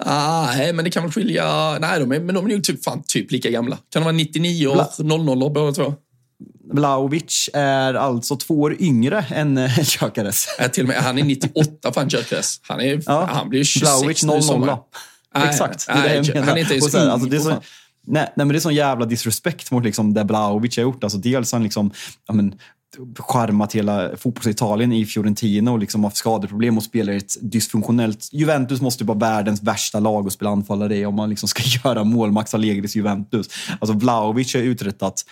[0.05, 1.79] Ah, nej, men det kan väl skilja.
[1.81, 3.77] Nej, de är, men de är nog typ, fan, typ lika gamla.
[3.77, 5.95] Kan de vara 99 och 00 båda två?
[6.73, 10.47] Vlahovic är alltså två år yngre än Gyökeres.
[10.59, 12.61] Ja, till och med, han är 98 fan Gyökeres.
[12.63, 13.29] Han, är, ja.
[13.33, 14.77] han blir 26 Vlahovic 00.
[15.35, 15.87] Exakt.
[15.87, 17.63] Det är nej, det jag Han är inte ens alltså, det är så, nej,
[18.07, 21.05] nej, men det är sån jävla disrespekt mot liksom det Blaovic har gjort.
[21.05, 21.91] Alltså, dels han liksom,
[22.27, 22.55] ja, men,
[23.19, 28.29] charmat hela fotbollsitalien i Fiorentina och liksom haft skadeproblem och spelar i ett dysfunktionellt...
[28.33, 31.63] Juventus måste ju vara världens värsta lag att spela anfallare i om man liksom ska
[31.85, 32.33] göra mål.
[32.33, 33.49] Max Allegris Juventus.
[33.81, 35.25] Alltså Vlahovic har uträttat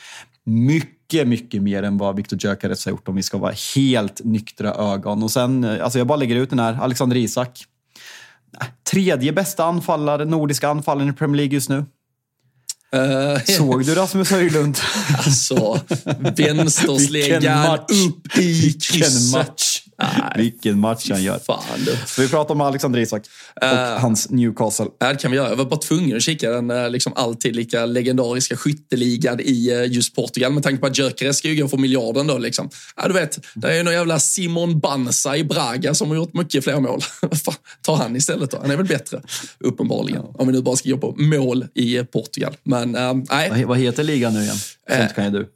[0.44, 4.74] mycket, mycket mer än vad Viktor Gyökeres har gjort om vi ska vara helt nyktra
[4.74, 5.22] ögon.
[5.22, 7.64] Och sen, eh, alltså jag bara lägger ut den här, Alexander Isak
[8.60, 11.84] äh, tredje bästa anfallare, nordiska anfallaren i Premier League just nu.
[12.94, 14.78] Uh, Såg du Rasmus Höjlund?
[15.18, 15.80] Alltså,
[16.36, 19.62] vänstersläggan upp i krysset.
[20.36, 21.38] Vilken match han gör.
[21.38, 22.22] Fan, du.
[22.22, 23.26] vi pratar om Alexander Isak
[23.60, 24.86] och uh, hans Newcastle.
[24.98, 25.48] Ja, det kan vi göra.
[25.48, 29.92] Jag var bara tvungen att kika den eh, liksom alltid lika legendariska skytteligan i eh,
[29.92, 30.52] just Portugal.
[30.52, 32.38] Med tanke på att Gyökeres ska ju gå för miljarden då.
[32.38, 32.70] Liksom.
[32.96, 36.34] Ja, du vet, det är ju någon jävla Simon Banza i Braga som har gjort
[36.34, 37.00] mycket fler mål.
[37.82, 38.58] Ta han istället då.
[38.62, 39.20] Han är väl bättre,
[39.58, 40.22] uppenbarligen.
[40.34, 42.56] Om vi nu bara ska gå på mål i Portugal.
[42.62, 43.64] Men uh, nej.
[43.64, 44.56] Vad heter ligan nu igen?
[44.88, 45.38] Sånt kan ju du.
[45.38, 45.46] Uh,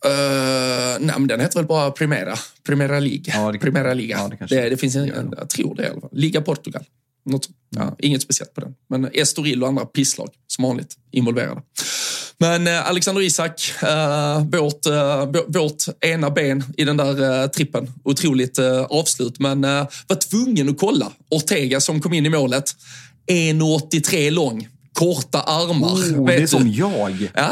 [1.01, 2.35] nej, men den heter väl bara Primera.
[2.67, 3.33] Primera Liga.
[3.37, 4.19] Ja, det, Primera Liga.
[4.19, 6.11] Ja, det, det, det, finns en, en, jag tror det i alla fall.
[6.13, 6.85] Liga Portugal.
[7.25, 8.75] Något, ja, inget speciellt på den.
[8.89, 11.63] Men Estoril och andra pisslag, som vanligt, involverade.
[12.39, 17.93] Men eh, Alexander Isak, eh, vårt, eh, vårt ena ben i den där eh, trippen.
[18.05, 21.13] Otroligt eh, avslut, men eh, var tvungen att kolla.
[21.31, 22.65] Ortega som kom in i målet.
[23.31, 25.89] 1,83 lång korta armar.
[25.89, 27.31] Oh, det är som jag.
[27.35, 27.51] Ja,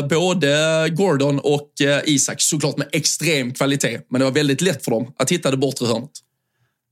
[0.00, 4.00] uh, både Gordon och uh, Isak såklart med extrem kvalitet.
[4.10, 6.10] Men det var väldigt lätt för dem att hitta det bortre hörnet.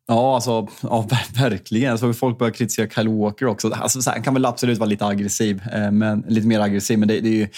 [0.08, 1.98] Ja, alltså, ja, verkligen.
[1.98, 3.70] Så folk börjar kritisera Kyle Walker också.
[3.70, 7.20] Alltså, han kan väl absolut vara lite aggressiv, eh, men, lite mer aggressiv, men det,
[7.20, 7.48] det, är ju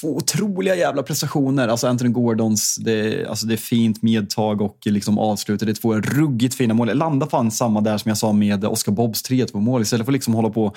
[0.00, 1.68] två otroliga jävla prestationer.
[1.68, 5.66] Alltså Anthony Gordons, det, alltså, det är fint medtag och liksom avslutet.
[5.66, 6.88] Det är två ruggigt fina mål.
[6.88, 9.82] Jag landar fan samma där som jag sa med Oscar Bobbs 3-2 mål.
[9.82, 10.74] Istället för att liksom hålla på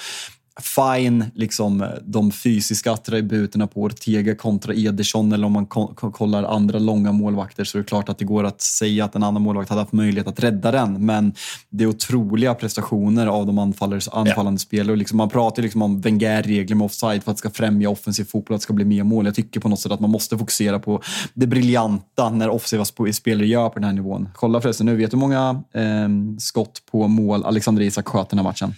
[0.60, 7.12] fine, liksom, de fysiska attributerna på Ortega kontra Ederson eller om man kollar andra långa
[7.12, 9.82] målvakter så är det klart att det går att säga att en annan målvakt hade
[9.82, 11.06] haft möjlighet att rädda den.
[11.06, 11.34] Men
[11.70, 14.02] det är otroliga prestationer av de anfallande
[14.36, 14.58] ja.
[14.58, 14.96] spelare.
[14.96, 18.56] Liksom, man pratar liksom om Wenger-regler med offside för att det ska främja offensiv fotboll,
[18.56, 19.26] att det ska bli mer mål.
[19.26, 21.02] Jag tycker på något sätt att man måste fokusera på
[21.34, 24.30] det briljanta när offensiva spelare gör på den här nivån.
[24.34, 28.40] Kolla förresten nu, vet du hur många eh, skott på mål Alexander Isak sköt den
[28.40, 28.74] här matchen?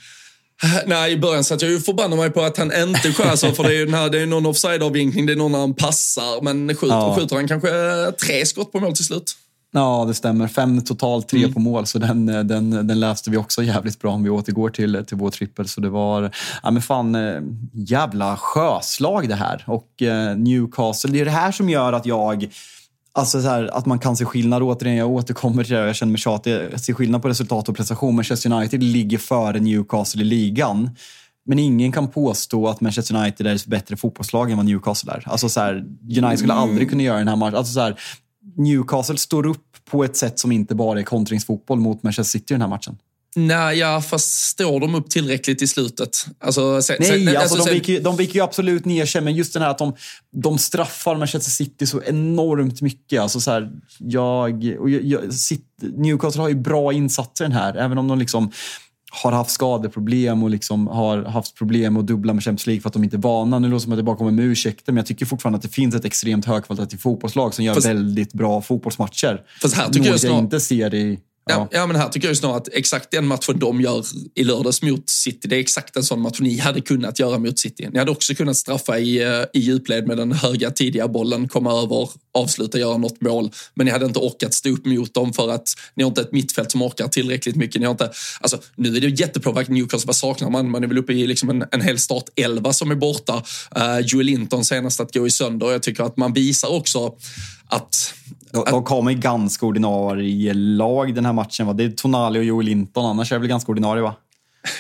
[0.85, 3.69] Nej, i början satt jag ju förbannade mig på att han inte skär för det
[3.69, 6.41] är ju här, det är någon offside-avvinkling, det är någon när han passar.
[6.41, 7.15] Men skjuter, ja.
[7.19, 7.69] skjuter han kanske
[8.25, 9.35] tre skott på mål till slut.
[9.71, 10.47] Ja, det stämmer.
[10.47, 11.53] Fem totalt, tre mm.
[11.53, 11.85] på mål.
[11.85, 15.31] Så den, den, den läste vi också jävligt bra om vi återgår till, till vår
[15.31, 15.67] trippel.
[15.67, 16.31] Så det var,
[16.63, 17.41] ja men fan, eh,
[17.73, 19.63] jävla sjöslag det här.
[19.67, 22.49] Och eh, Newcastle, det är det här som gör att jag
[23.19, 24.63] Alltså så här, att man kan se skillnad.
[24.63, 25.85] Återigen, jag återkommer till det.
[25.85, 26.53] Jag känner mig tjatig.
[26.71, 28.15] Jag ser skillnad på resultat och prestation.
[28.15, 30.89] Manchester United ligger före Newcastle i ligan.
[31.45, 35.23] Men ingen kan påstå att Manchester United är ett bättre fotbollslag än vad Newcastle är.
[35.25, 37.55] Alltså så här, United skulle aldrig kunna göra den här matchen.
[37.55, 37.99] Alltså så här,
[38.57, 42.55] Newcastle står upp på ett sätt som inte bara är kontringsfotboll mot Manchester City i
[42.55, 42.97] den här matchen.
[43.35, 46.25] Nej, ja, fast står de upp tillräckligt i slutet?
[46.39, 49.35] Alltså, sen, Nej, sen, alltså, alltså, de, viker, de viker ju absolut ner sig, men
[49.35, 49.95] just den här att de,
[50.31, 53.21] de straffar Manchester City så enormt mycket.
[53.21, 55.21] Alltså, så här, jag, och jag, jag,
[55.81, 58.51] Newcastle har ju bra insatser den här, även om de liksom
[59.11, 62.93] har haft skadeproblem och liksom har haft problem att dubbla med Champions League för att
[62.93, 63.59] de inte är vana.
[63.59, 65.63] Nu låter det som att jag bara kommer med ursäkter, men jag tycker fortfarande att
[65.63, 69.41] det finns ett extremt högkvalitativt fotbollslag som gör fast, väldigt bra fotbollsmatcher.
[69.61, 71.19] Fast här tycker Något jag, jag inte ser i
[71.49, 71.67] Ja.
[71.71, 75.09] ja, men här tycker jag snarare att exakt den matchen de gör i lördags mot
[75.09, 77.89] City, det är exakt en sån match ni hade kunnat göra mot City.
[77.91, 81.81] Ni hade också kunnat straffa i, eh, i djupled med den höga tidiga bollen, komma
[81.81, 83.51] över, avsluta, göra något mål.
[83.73, 86.31] Men ni hade inte orkat stå upp mot dem för att ni har inte ett
[86.31, 87.81] mittfält som orkar tillräckligt mycket.
[87.81, 90.71] Ni har inte, alltså, nu är det jättepåverkat Newcastle, vad saknar man?
[90.71, 93.43] Man är väl uppe i liksom en, en hel start 11 som är borta.
[93.77, 95.71] Uh, Joel Linton senast att gå i sönder.
[95.71, 97.15] Jag tycker att man visar också
[97.67, 98.13] att
[98.51, 101.67] de, kommer ganska ordinarie lag den här matchen.
[101.67, 101.73] Va?
[101.73, 104.15] Det är Tonali och Joel Linton, annars är det väl ganska ordinarie va?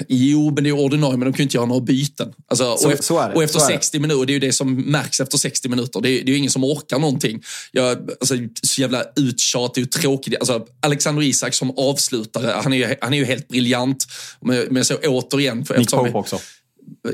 [0.07, 2.33] Jo, men det är ordinarie, men de kan ju inte göra några byten.
[2.47, 5.19] Alltså, så, och, efter, så och efter 60 minuter, det är ju det som märks
[5.19, 6.01] efter 60 minuter.
[6.01, 7.41] Det är, det är ju ingen som orkar någonting.
[7.71, 10.35] Jag, alltså, så jävla uttjatig och tråkig.
[10.35, 14.05] Alltså, Alexander Isak som avslutare, han är ju, han är ju helt briljant.
[14.41, 15.65] Men, men så återigen...
[15.77, 16.39] Nick Pope också.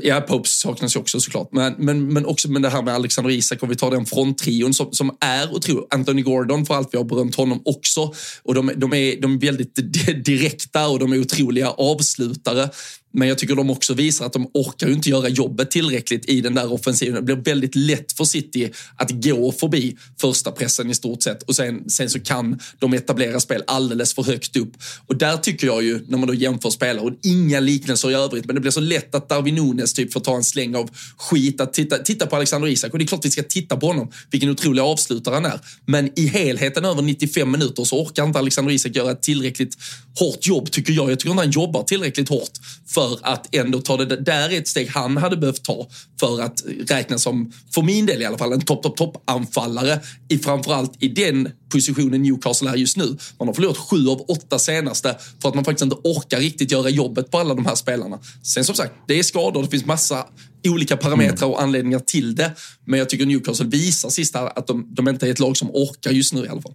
[0.02, 1.48] Ja, Pope saknas ju också såklart.
[1.52, 4.74] Men, men, men också med det här med Alexander Isak, om vi tar den fronttrion
[4.74, 5.86] som, som är otrolig.
[5.90, 8.14] Anthony Gordon, för allt vi har berömt honom också.
[8.42, 9.74] Och de, de, är, de är väldigt
[10.24, 12.70] direkta och de är otroliga avslutare.
[13.16, 16.54] Men jag tycker de också visar att de orkar inte göra jobbet tillräckligt i den
[16.54, 17.14] där offensiven.
[17.14, 21.56] Det blir väldigt lätt för City att gå förbi första pressen i stort sett och
[21.56, 24.72] sen, sen så kan de etablera spel alldeles för högt upp.
[25.06, 28.46] Och där tycker jag ju, när man då jämför spelare, och inga liknelser i övrigt,
[28.46, 31.60] men det blir så lätt att Darwin Nunes typ får ta en släng av skit.
[31.60, 34.12] Att titta, titta på Alexander Isak och det är klart vi ska titta på honom,
[34.30, 35.60] vilken otrolig avslutare han är.
[35.86, 39.76] Men i helheten över 95 minuter så orkar inte Alexander Isak göra ett tillräckligt
[40.18, 41.10] hårt jobb tycker jag.
[41.10, 42.52] Jag tycker inte han jobbar tillräckligt hårt
[42.86, 45.88] för att ändå ta det där är ett steg han hade behövt ta
[46.20, 50.00] för att räknas som, för min del i alla fall, en topp, topp, topp anfallare
[50.28, 53.16] i framförallt i den positionen Newcastle är just nu.
[53.38, 56.88] Man har förlorat sju av åtta senaste för att man faktiskt inte orkar riktigt göra
[56.88, 58.18] jobbet på alla de här spelarna.
[58.42, 60.26] Sen som sagt, det är skador, det finns massa
[60.68, 62.52] olika parametrar och anledningar till det.
[62.84, 65.70] Men jag tycker Newcastle visar sist här att de, de inte är ett lag som
[65.70, 66.74] orkar just nu i alla fall.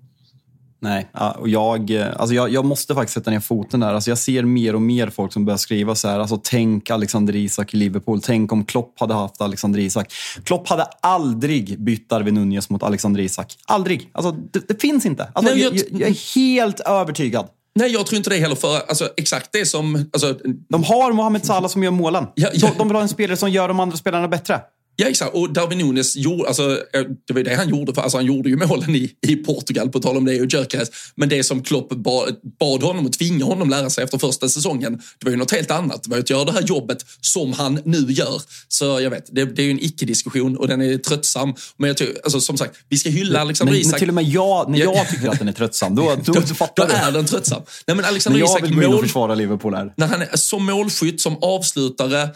[0.84, 3.94] Nej, och jag, alltså jag, jag, måste faktiskt sätta ner foten där.
[3.94, 6.20] Alltså jag ser mer och mer folk som börjar skriva så här.
[6.20, 8.22] Alltså tänk Alexander Isak i Liverpool.
[8.22, 10.14] Tänk om Klopp hade haft Alexander Isak.
[10.44, 13.58] Klopp hade aldrig bytt Darwin Nunez mot Alexander Isak.
[13.66, 14.10] Aldrig.
[14.14, 15.32] Alltså, det, det finns inte.
[15.34, 17.48] Alltså, Nej, jag, jag, jag är helt övertygad.
[17.76, 18.56] Nej, jag tror inte det heller.
[18.56, 20.10] För alltså, exakt det som...
[20.14, 20.36] Alltså,
[20.70, 22.28] de har Mohamed Salah som gör målen.
[22.36, 22.68] Ja, ja.
[22.68, 24.62] De, de vill ha en spelare som gör de andra spelarna bättre.
[25.02, 25.34] Ja, exakt.
[25.34, 27.94] Och Darwin Nunes gjorde, alltså, eh, det var det han gjorde.
[27.94, 30.90] För, alltså, han gjorde ju målen i, i Portugal, på tal om det, och Gyökeres.
[31.16, 35.02] Men det som Klopp bad, bad honom och tvingade honom lära sig efter första säsongen,
[35.20, 36.04] det var ju något helt annat.
[36.04, 38.42] Det var ju att göra det här jobbet som han nu gör.
[38.68, 41.54] Så jag vet, det, det är ju en icke-diskussion och den är tröttsam.
[41.78, 43.92] Men jag tycker, alltså, som sagt, vi ska hylla Alexander men, Isak.
[43.92, 46.68] Men till och med jag, när jag tycker att den är tröttsam, då, då, då,
[46.76, 47.62] då är den tröttsam.
[47.88, 49.94] Nej, men Alexander när jag Isak, vill gå in och försvara Liverpool här.
[49.98, 52.30] När han är som målskytt, som avslutare,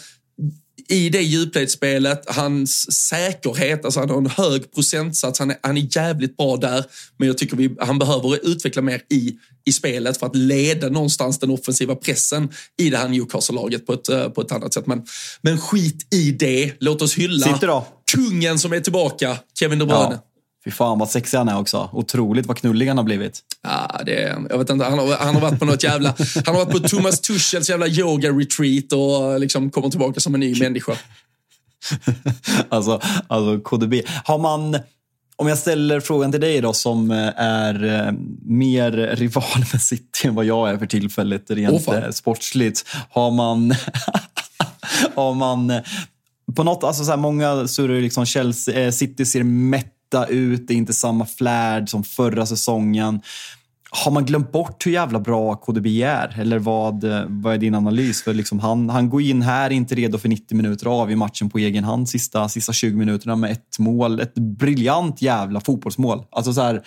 [0.89, 5.97] i det djupledsspelet, hans säkerhet, alltså han har en hög procentsats, han är, han är
[5.97, 6.85] jävligt bra där.
[7.17, 11.39] Men jag tycker vi, han behöver utveckla mer i, i spelet för att leda någonstans
[11.39, 14.87] den offensiva pressen i det här Newcastle-laget på ett, eh, på ett annat sätt.
[14.87, 15.05] Men,
[15.41, 17.45] men skit i det, låt oss hylla
[18.11, 20.07] kungen som är tillbaka, Kevin De Bruyne.
[20.11, 20.34] Ja.
[20.65, 21.89] Fy fan vad sexig han är också.
[21.93, 23.39] Otroligt vad knullig han har blivit.
[23.63, 26.15] Ja, det, jag vet inte, han har, han har varit på något jävla...
[26.45, 30.59] Han har varit på Thomas Tuchels jävla yoga-retreat och liksom kommer tillbaka som en ny
[30.59, 30.91] människa.
[32.69, 33.93] alltså, alltså KDB.
[34.23, 34.77] Har man...
[35.37, 40.27] Om jag ställer frågan till dig då som eh, är eh, mer rival med City
[40.27, 42.85] än vad jag är för tillfället rent oh, sportsligt.
[43.09, 43.75] Har man...
[45.15, 45.73] har man
[46.55, 50.73] på något, alltså så här, många surrar liksom Chelsea, City ser mätt mätta ut, det
[50.73, 53.21] är inte samma flärd som förra säsongen.
[53.91, 56.39] Har man glömt bort hur jävla bra KDB är?
[56.39, 58.23] Eller vad, eh, vad är din analys?
[58.23, 61.49] För liksom han, han går in här, inte redo för 90 minuter av i matchen
[61.49, 64.19] på egen hand sista, sista 20 minuterna med ett mål.
[64.19, 66.23] Ett briljant jävla fotbollsmål.
[66.31, 66.81] Alltså så här,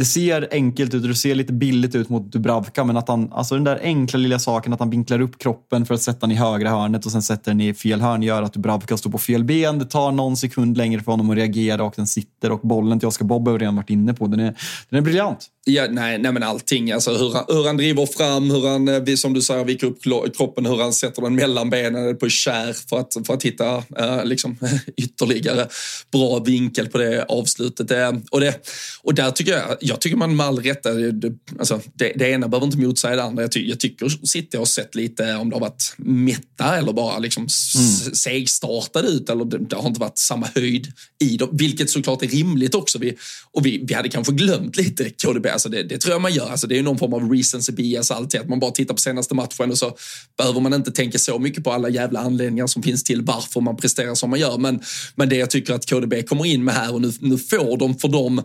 [0.00, 3.32] det ser enkelt ut och det ser lite billigt ut mot Dubravka, men att han,
[3.32, 6.30] alltså den där enkla lilla saken att han vinklar upp kroppen för att sätta den
[6.30, 9.18] i högra hörnet och sen sätter den i fel hörn gör att Dubravka står på
[9.18, 9.78] fel ben.
[9.78, 13.08] Det tar någon sekund längre för honom att reagera och den sitter och bollen till
[13.08, 14.26] Oscar Bob har redan varit inne på.
[14.26, 14.54] Den är,
[14.88, 15.46] den är briljant.
[15.70, 16.92] Ja, nej, nej, men allting.
[16.92, 20.02] Alltså hur han, hur han driver fram, hur han, eh, som du säger, viker upp
[20.36, 24.24] kroppen, hur han sätter den mellan benen på kär för att, för att hitta äh,
[24.24, 24.58] liksom,
[24.96, 25.68] ytterligare
[26.12, 27.88] bra vinkel på det avslutet.
[27.88, 28.68] Det, och, det,
[29.02, 32.48] och där tycker jag, jag tycker man med all rätt, det, alltså, det, det ena
[32.48, 33.42] behöver inte motsäga det andra.
[33.42, 37.18] Jag, ty, jag tycker City har sett lite, om det har varit mätta eller bara
[37.18, 38.14] liksom mm.
[38.14, 40.92] segstartade ut, eller det, det, har inte varit samma höjd
[41.24, 42.98] i dem, vilket såklart är rimligt också.
[42.98, 43.16] Vi,
[43.52, 46.50] och vi, vi hade kanske glömt lite KDB Alltså det, det, tror jag man gör.
[46.50, 48.40] Alltså det är någon form av recency bias alltid.
[48.40, 49.96] Att man bara tittar på senaste matchen och så
[50.38, 53.76] behöver man inte tänka så mycket på alla jävla anledningar som finns till varför man
[53.76, 54.58] presterar som man gör.
[54.58, 54.80] Men,
[55.14, 57.98] men det jag tycker att KDB kommer in med här och nu, nu får de
[57.98, 58.42] för dem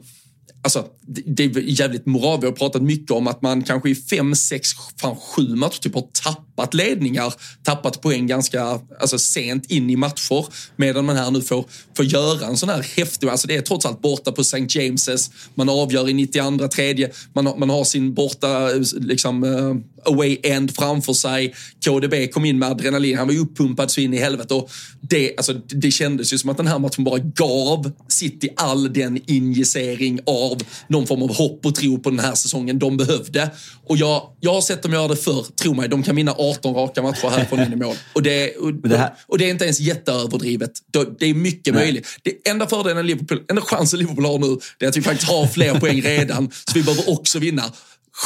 [0.66, 2.40] Alltså, det är jävligt moral.
[2.42, 4.70] Vi har pratat mycket om att man kanske i fem, sex,
[5.02, 10.46] fan sju matcher typ har tappat ledningar, tappat poäng ganska alltså, sent in i matcher.
[10.76, 11.66] Medan man här nu får,
[11.98, 14.58] får göra en sån här häftig, alltså det är trots allt borta på St.
[14.58, 19.76] James's, man avgör i 92 tredje, man, man har sin borta eh, liksom, eh,
[20.08, 21.54] away end framför sig.
[21.86, 24.54] KDB kom in med adrenalin, han var ju uppumpad så in i helvete.
[24.54, 24.70] Och
[25.02, 29.22] det, alltså, det kändes ju som att den här matchen bara gav City all den
[29.26, 33.50] injicering av någon form av hopp och tro på den här säsongen de behövde.
[33.86, 36.76] Och jag, jag har sett dem göra det förr, tro mig, de kan vinna 18
[36.76, 37.96] raka matcher härifrån in i mål.
[38.14, 39.14] Och det, och, det här...
[39.28, 40.72] och det är inte ens jätteöverdrivet.
[41.20, 41.84] Det är mycket Nej.
[41.84, 42.08] möjligt.
[42.24, 45.48] Det enda fördelen Liverpool, enda chansen Liverpool har nu, det är att vi faktiskt har
[45.48, 46.52] fler poäng redan.
[46.52, 47.64] Så vi behöver också vinna.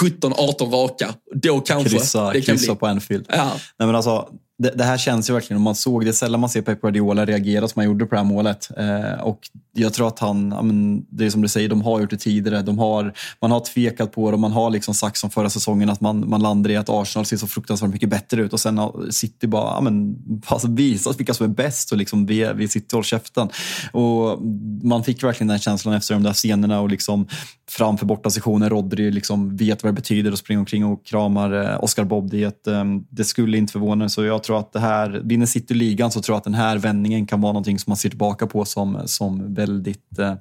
[0.02, 1.14] 17-18 raka.
[1.36, 2.80] Då kanske kryssa, det kan kryssa bli.
[2.80, 3.26] på Anfield.
[3.30, 3.52] Ja.
[3.80, 4.30] Nej, men alltså,
[4.60, 7.26] det, det, här känns ju verkligen, om man såg det, sällan man ser Pep Guardiola
[7.26, 8.70] reagera som han gjorde på det här målet.
[8.78, 9.40] Eh, och
[9.74, 12.18] jag tror att han, ja, men, det är som du säger, de har gjort det
[12.18, 12.62] tidigare.
[12.62, 15.90] De har, man har tvekat på det och man har liksom sagt som förra säsongen
[15.90, 18.78] att man, man landar i att Arsenal ser så fruktansvärt mycket bättre ut och sen
[18.78, 22.68] har City bara, ja, men, alltså, visat vilka som är bäst och liksom vi, vi
[22.68, 23.50] sitter och håller käften.
[23.92, 24.42] Och
[24.84, 27.28] man fick verkligen den känslan efter de där scenerna och liksom
[27.70, 28.70] framför borta sessionen.
[28.70, 32.30] Rodri liksom vet vad det betyder och springa omkring och kramar eh, Oscar Bob.
[32.30, 36.12] Det, eh, det skulle inte förvåna så jag tror att det här, vinner City ligan
[36.12, 38.66] så tror jag att den här vändningen kan vara någonting som man ser tillbaka på
[38.66, 40.34] som, som väldigt, eh,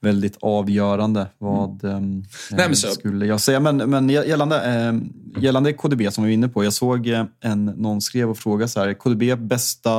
[0.00, 1.26] väldigt avgörande.
[1.38, 2.24] Vad mm.
[2.50, 3.60] Nej, skulle jag säga?
[3.60, 5.00] Men, men gällande,
[5.40, 6.64] gällande KDB som vi var inne på.
[6.64, 7.06] Jag såg
[7.40, 9.90] en, någon skrev och frågade så här, KDB bästa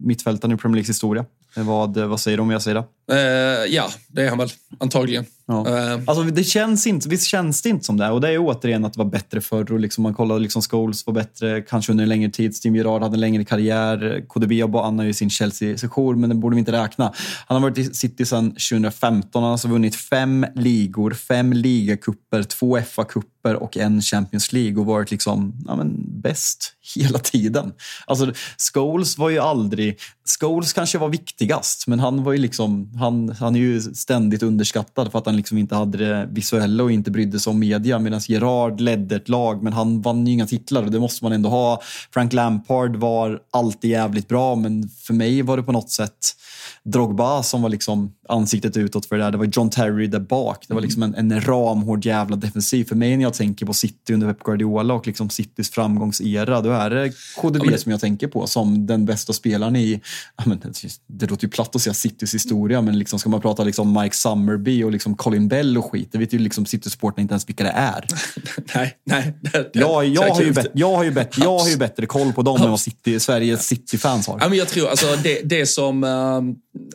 [0.00, 1.24] mittfältaren i Premier Leagues historia?
[1.56, 3.12] Vad, vad säger du om jag säger det?
[3.12, 4.48] Uh, ja, det är han väl.
[4.78, 5.24] Antagligen.
[5.50, 5.64] Ja.
[5.68, 8.10] Uh, alltså, det känns inte, visst känns det inte som det?
[8.10, 9.72] Och det är återigen att det var bättre förr.
[9.72, 12.56] Och liksom man kollar, liksom Scholes var bättre, kanske under en längre tid.
[12.56, 14.24] Steven Gerrard hade en längre karriär.
[14.28, 17.12] KDB och han har ju sin Chelsea-session, men det borde vi inte räkna.
[17.46, 19.28] Han har varit i City sedan 2015.
[19.32, 24.86] Han har alltså vunnit fem ligor, fem ligakupper, två FA-cuper och en Champions League och
[24.86, 27.72] varit liksom, ja, men, bäst hela tiden.
[28.06, 28.32] Alltså,
[28.72, 29.98] Scholes var ju aldrig...
[30.40, 35.12] Scholes kanske var viktigast, men han var ju liksom han, han är ju ständigt underskattad
[35.12, 37.98] för att han liksom inte hade det visuella och inte brydde sig om media.
[37.98, 41.32] Medan Gerard ledde ett lag, men han vann ju inga titlar och det måste man
[41.32, 41.80] ändå ha.
[42.14, 46.36] Frank Lampard var alltid jävligt bra, men för mig var det på något sätt
[46.82, 49.30] Drogba som var liksom ansiktet utåt för det där.
[49.30, 50.64] Det var John Terry där bak.
[50.68, 52.84] Det var liksom en, en ramhård jävla defensiv.
[52.84, 56.70] För mig när jag tänker på City under Pep Guardiola och liksom Citys framgångsera, då
[56.70, 57.78] är det KDB ja, det...
[57.78, 60.00] som jag tänker på som den bästa spelaren i,
[60.36, 60.60] ja, men,
[61.06, 64.16] det låter ju platt att säga Citys historia, men liksom, ska man prata liksom Mike
[64.16, 67.64] Summerby och liksom Colin Bell och skit, det vet ju liksom City-supportrarna inte ens vilka
[67.64, 68.06] det är.
[68.74, 69.34] nej, nej.
[69.40, 72.06] Det, det, jag, jag, har ju bet, jag, har ju bet, jag har ju bättre
[72.06, 74.38] koll på dem än vad City, Sveriges City-fans har.
[74.40, 76.04] Ja, men jag tror, alltså, det, det som...
[76.04, 76.42] Uh,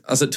[0.07, 0.27] alltså,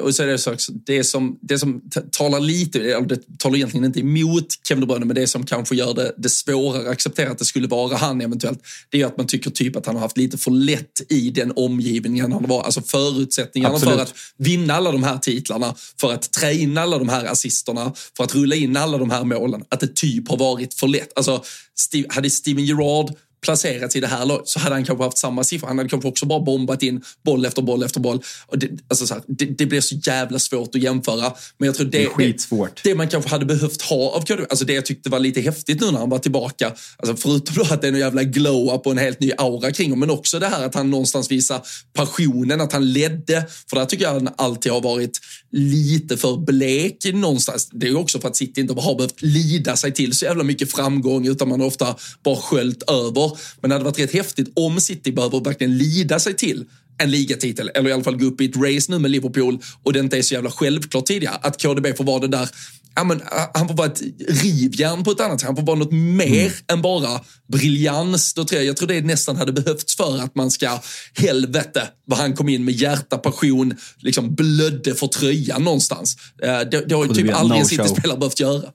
[0.00, 0.54] och så är det, så,
[0.86, 5.14] det som, det som talar lite, det talar egentligen inte emot Kevin De Bruyne, men
[5.14, 8.60] det som kanske gör det, det svårare att acceptera att det skulle vara han eventuellt,
[8.90, 11.52] det är att man tycker typ att han har haft lite för lätt i den
[11.56, 12.62] omgivningen han var.
[12.62, 13.94] Alltså förutsättningarna Absolut.
[13.94, 17.92] för att vinna alla de här titlarna, för att trä in alla de här assisterna,
[18.16, 21.12] för att rulla in alla de här målen, att det typ har varit för lätt.
[21.16, 21.44] Alltså,
[21.78, 23.14] Steve, hade Steven Gerrard
[23.46, 25.68] placerats i det här laget så hade han kanske haft samma siffra.
[25.68, 28.22] Han hade kanske också bara bombat in boll efter boll efter boll.
[28.46, 31.32] Och det, alltså så här, det, det blir så jävla svårt att jämföra.
[31.58, 34.72] Men jag tror det, det, det, man kanske hade behövt ha av KDB, alltså det
[34.72, 37.88] jag tyckte var lite häftigt nu när han var tillbaka, alltså förutom då att det
[37.88, 40.64] är en jävla glow-up och en helt ny aura kring honom, men också det här
[40.66, 41.62] att han någonstans visar
[41.94, 43.46] passionen, att han ledde.
[43.70, 45.20] För där tycker jag han alltid har varit
[45.52, 47.68] lite för blek någonstans.
[47.72, 50.72] Det är också för att City inte har behövt lida sig till så jävla mycket
[50.72, 53.35] framgång, utan man har ofta bara sköljt över.
[53.60, 56.64] Men det hade varit rätt häftigt om City behöver verkligen lida sig till
[56.98, 59.92] en ligatitel, eller i alla fall gå upp i ett race nu med Liverpool och
[59.92, 61.34] det inte är så jävla självklart tidigare.
[61.42, 62.48] Att KDB får vara det där,
[62.94, 63.22] ja, men,
[63.54, 65.46] han får vara ett rivjärn på ett annat sätt.
[65.46, 66.52] Han får vara något mer mm.
[66.72, 67.20] än bara
[67.52, 68.34] briljans.
[68.34, 70.80] Då tror jag, jag tror det nästan hade behövts för att man ska,
[71.14, 76.18] helvete vad han kom in med hjärta, passion, liksom blödde för tröjan någonstast.
[76.42, 78.70] Eh, det, det har ju typ aldrig en City-spelare behövt göra.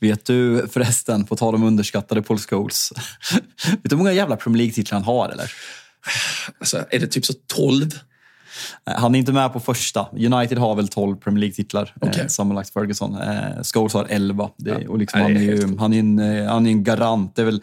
[0.00, 2.92] Vet du förresten, på tal om underskattade Paul Scholes.
[3.70, 5.52] Vet du hur många jävla Premier League-titlar han har eller?
[6.58, 7.90] Alltså, är det typ så 12?
[8.84, 10.06] Han är inte med på första.
[10.12, 12.20] United har väl 12 Premier League-titlar, Okay.
[12.20, 13.14] eh, sammanlagt Ferguson.
[13.20, 14.50] Eh, Scholes har 11.
[14.56, 14.88] Det, Ja.
[14.90, 17.36] och liksom, Nej, han, är ju, han, är en, eh, han är en garant.
[17.36, 17.62] Det är väl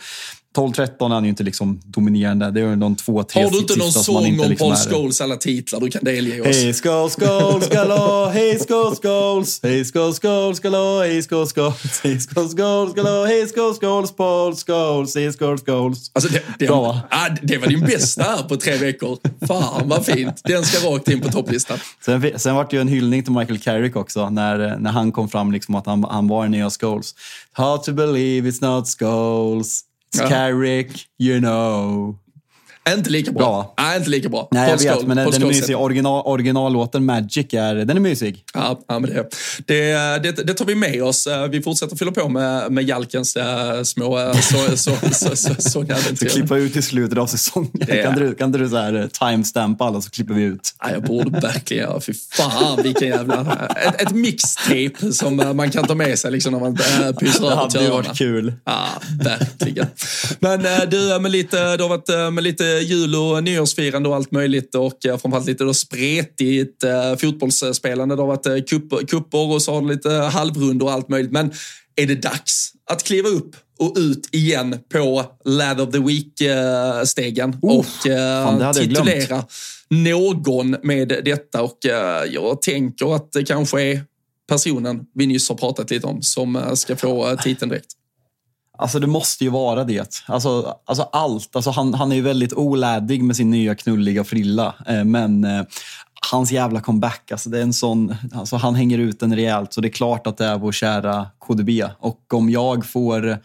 [0.55, 2.51] 12-13 är han ju inte liksom dominerande.
[2.51, 5.21] Det är de två, tre Har du inte någon sång inte om liksom Paul Scholes
[5.21, 6.47] alla titlar du kan delge oss?
[6.47, 12.19] Hej Scholes, Scholes, galå, hej Scholes, Scholes, hej Scholes, Scholes, galå, hej Scholes, Scholes, hej
[12.19, 16.11] Scholes, Scholes, galå, hej Scholes, Scholes, Paul Scholes, hej Scholes, Scholes.
[16.13, 17.01] Alltså det, det, Bra, va?
[17.09, 19.17] ah, det var din bästa här på tre veckor.
[19.47, 20.41] Fan vad fint.
[20.43, 21.77] Den ska rakt in på topplistan.
[22.05, 25.29] Sen, sen var det ju en hyllning till Michael Carrick också när, när han kom
[25.29, 27.15] fram liksom att han, han var den nya Scholes.
[27.51, 29.85] Hard to believe it's not Scholes.
[30.17, 30.27] Uh-huh.
[30.27, 32.19] Carrick, you know.
[32.93, 33.39] Inte lika bra.
[33.41, 33.73] Bra.
[33.77, 34.47] Nej, inte lika bra.
[34.51, 35.77] Nej, jag vet, men den, är mysig.
[35.77, 38.43] Original, originallåten Magic är, den är mysig.
[38.53, 39.29] Ja, ja, men det,
[39.65, 39.93] det,
[40.23, 41.27] det, det tar vi med oss.
[41.27, 45.55] Eh, Vi fortsätter fylla på med, med Jalkens äh, små äh, så, så, så, så,
[45.59, 45.85] Så
[46.29, 47.69] klippa ut i slutet av säsongen.
[47.73, 50.73] Det- Kan du, kan du så här, timestampa alla så klipper vi ut.
[50.83, 52.01] Ja, jag borde verkligen göra.
[52.01, 53.67] Fy fan vilken jävla...
[53.85, 57.55] Ett, ett mixtape som man kan ta med sig liksom när man äh, Det över
[57.55, 58.53] hade ju varit kul.
[58.65, 58.87] Ja,
[59.23, 59.87] verkligen.
[60.39, 64.75] Men du, med lite, det har varit med lite jul och nyårsfirande och allt möjligt
[64.75, 68.15] och eh, framförallt lite då spretigt eh, fotbollsspelande.
[68.15, 71.31] Det har varit eh, kupp, kupper och så har det lite halvrundor och allt möjligt.
[71.31, 71.51] Men
[71.95, 77.79] är det dags att kliva upp och ut igen på Lad of the Week-stegen Oh,
[77.79, 79.45] och fan, titulera
[79.89, 81.61] någon med detta.
[81.61, 81.77] Och
[82.29, 84.01] jag tänker att det kanske är
[84.49, 87.98] personen vi nyss har pratat lite om som ska få titeln direkt.
[88.79, 90.23] Alltså det måste ju vara det.
[90.25, 91.55] Alltså, alltså allt.
[91.55, 94.75] Alltså han, han är ju väldigt olädig med sin nya knulliga frilla.
[94.87, 95.63] Eh, men eh,
[96.31, 99.73] hans jävla comeback, alltså det är en sån, alltså han hänger ut den rejält.
[99.73, 101.69] Så det är klart att det är vår kära KDB.
[101.99, 103.39] Och om jag får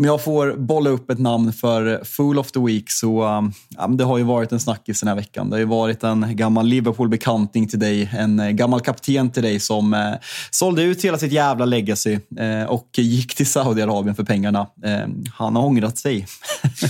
[0.00, 3.86] om jag får bolla upp ett namn för Fool of the Week så um, ja,
[3.86, 5.50] det har ju varit en snackis den här veckan.
[5.50, 9.60] Det har ju varit en gammal Liverpool-bekanting till dig, en eh, gammal kapten till dig
[9.60, 10.12] som eh,
[10.50, 14.66] sålde ut hela sitt jävla legacy eh, och gick till Saudiarabien för pengarna.
[14.84, 16.26] Eh, han har ångrat sig.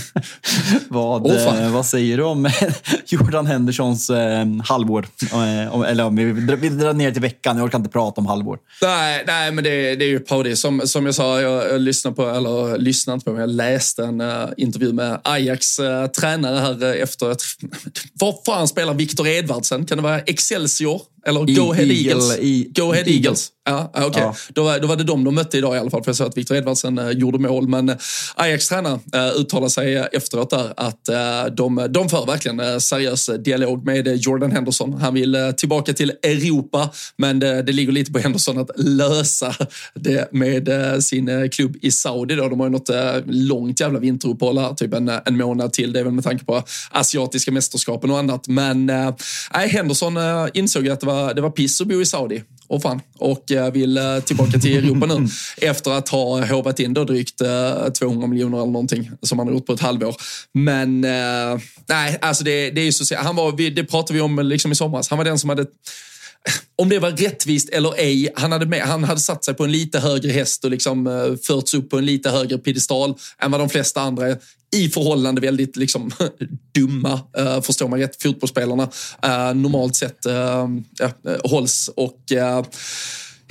[0.89, 1.63] vad, fan.
[1.63, 2.49] eh, vad säger du om
[3.05, 5.07] Jordan Hendersons eh, halvår?
[5.33, 6.25] Eh, eller om vi,
[6.55, 8.59] vi drar ner till veckan, jag orkar inte prata om halvår.
[8.81, 10.55] Nej, nej men det, det är ju parodi.
[10.55, 14.03] Som, som jag sa, jag, jag lyssnade på, eller lyssnade inte på, men jag läste
[14.03, 17.41] en eh, intervju med Ajax eh, tränare här eh, efter ett...
[18.13, 19.85] Var fan spelar Viktor Edvardsen?
[19.85, 21.01] Kan det vara Excelsior?
[21.27, 22.37] Eller Go Ahead Eagle- Eagles?
[22.39, 23.15] i- Go Ahead Eagles.
[23.25, 23.49] Eagles.
[23.63, 24.21] Ja, okej.
[24.21, 24.35] Ja.
[24.49, 26.27] Då, var- då var det de de mötte idag i alla fall, för jag såg
[26.27, 27.67] att Viktor Edvardsen eh, gjorde mål.
[27.67, 27.95] Men eh,
[28.35, 31.09] Ajax tränare eh, uttalade sig efteråt där att
[31.57, 34.93] de, de för verkligen seriös dialog med Jordan Henderson.
[34.93, 39.55] Han vill tillbaka till Europa, men det, det ligger lite på Henderson att lösa
[39.95, 40.69] det med
[41.03, 42.35] sin klubb i Saudi.
[42.35, 42.49] Då.
[42.49, 42.89] De har ju något
[43.25, 45.93] långt jävla vinteruppehåll här, typ en, en månad till.
[45.93, 48.47] Det är väl med tanke på asiatiska mästerskapen och annat.
[48.47, 48.85] Men
[49.53, 50.17] nej, Henderson
[50.53, 52.43] insåg att det var, det var piss att bo i Saudi.
[52.71, 55.27] Och fan, och eh, vill eh, tillbaka till Europa nu
[55.57, 59.55] efter att ha hovat in då drygt eh, 200 miljoner eller någonting som han har
[59.55, 60.15] gjort på ett halvår.
[60.53, 64.39] Men eh, nej, alltså det, det är ju så han var, Det pratade vi om
[64.39, 65.09] liksom i somras.
[65.09, 65.65] Han var den som hade
[66.75, 69.71] om det var rättvist eller ej, han hade, med, han hade satt sig på en
[69.71, 73.69] lite högre häst och liksom, förts upp på en lite högre piedestal än vad de
[73.69, 74.25] flesta andra.
[74.75, 76.11] I förhållande väldigt liksom,
[76.75, 78.83] dumma, uh, förstår man rätt, fotbollsspelarna
[79.25, 81.89] uh, normalt sett uh, ja, uh, hålls.
[81.95, 82.61] Och uh,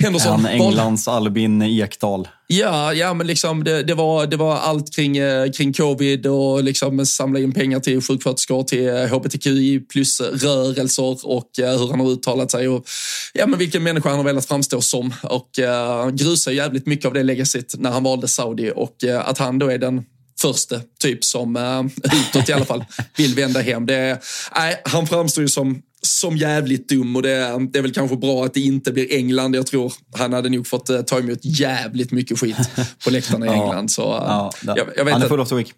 [0.01, 2.27] Henderson valde- Englands Albin Ekdal.
[2.47, 6.63] Ja, ja men liksom det, det, var, det var allt kring, eh, kring covid och
[6.63, 12.11] liksom samla in pengar till sjuksköterskor, till eh, hbtqi plus-rörelser och eh, hur han har
[12.11, 12.85] uttalat sig och
[13.33, 15.13] ja, men vilken människa han har velat framstå som.
[15.23, 19.37] Och uh, grusar jävligt mycket av det legacyt när han valde Saudi och eh, att
[19.37, 20.03] han då är den
[20.41, 22.85] första typ som uh, utåt i alla fall
[23.17, 23.85] vill vända hem.
[23.85, 24.19] Det,
[24.55, 28.45] nej, han framstår ju som som jävligt dum och det, det är väl kanske bra
[28.45, 29.55] att det inte blir England.
[29.55, 32.57] Jag tror han hade nog fått eh, ta emot jävligt mycket skit
[33.03, 33.53] på läktarna i Ja.
[33.53, 33.91] England.
[33.91, 35.73] Så, eh, Ja, jag, jag vet han är full of the week.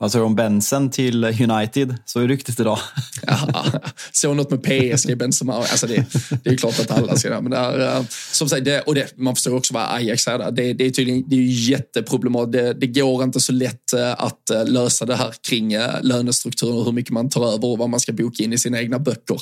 [0.00, 1.96] Ja, Vad säger du om Benson till United?
[2.04, 2.78] Så är ryktet idag.
[3.26, 3.64] Ja,
[4.12, 5.54] såg något med PSG, Benzema.
[5.54, 6.04] Alltså det,
[6.44, 7.40] det är klart att alla ska det.
[7.40, 10.38] Men det är, eh, som sagt, det, och det, man förstår också vad Ajax är
[10.38, 10.50] där.
[10.50, 12.52] Det, det är tydligen det är jätteproblematiskt.
[12.52, 16.84] Det, det går inte så lätt eh, att eh, lösa det här kring lönestrukturen och
[16.84, 19.40] hur mycket man tar över och vad man ska boka in i sina egna böcker.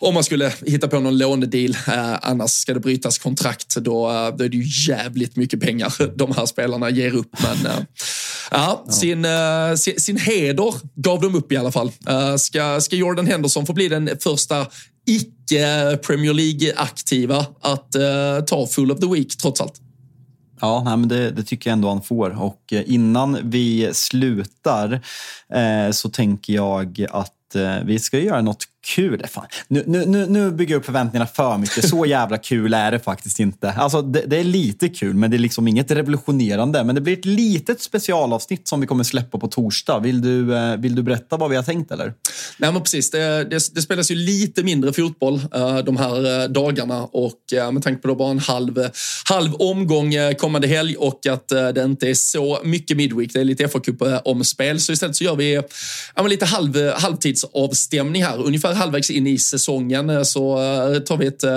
[0.00, 1.76] Om man skulle hitta på någon lånedeal,
[2.22, 4.08] annars ska det brytas kontrakt, då,
[4.38, 7.30] då är det ju jävligt mycket pengar de här spelarna ger upp.
[7.42, 7.72] Men
[8.50, 11.92] ja, Sin, eh, sin, sin heder gav de upp i alla fall.
[12.08, 14.66] Eh, ska, ska Jordan Henderson få bli den första
[15.06, 19.80] icke-Premier League-aktiva att eh, ta Full of the Week trots allt?
[20.60, 22.42] Ja, nej, men det, det, tycker jag ändå han får.
[22.42, 24.92] Och eh, innan vi slutar
[25.54, 29.26] eh, så tänker jag att eh, vi ska göra något kul.
[29.26, 29.46] Fan.
[29.68, 31.88] Nu, nu, nu bygger jag upp förväntningarna för mycket.
[31.88, 33.72] Så jävla kul är det faktiskt inte.
[33.72, 36.84] Alltså, det, det, är lite kul, men det är liksom inget revolutionerande.
[36.84, 39.98] Men det blir ett litet specialavsnitt som vi kommer släppa på torsdag.
[39.98, 41.90] Vill du, eh, vill du berätta vad vi har tänkt?
[41.90, 42.14] eller?
[42.58, 43.10] Nej, men precis.
[43.10, 47.38] Det, det, det spelas ju lite mindre fotboll uh, de här uh, dagarna och
[47.72, 48.88] med tanke på att bara en halv,
[49.28, 53.32] halv omgång kommande helg och att det inte är så mycket midweek.
[53.32, 54.80] Det är lite FA-cup-omspel.
[54.80, 55.62] Så istället så gör vi
[56.28, 58.42] lite halv, halvtidsavstämning här.
[58.42, 61.50] Ungefär halvvägs in i säsongen eh, så eh, tar vi ett eh,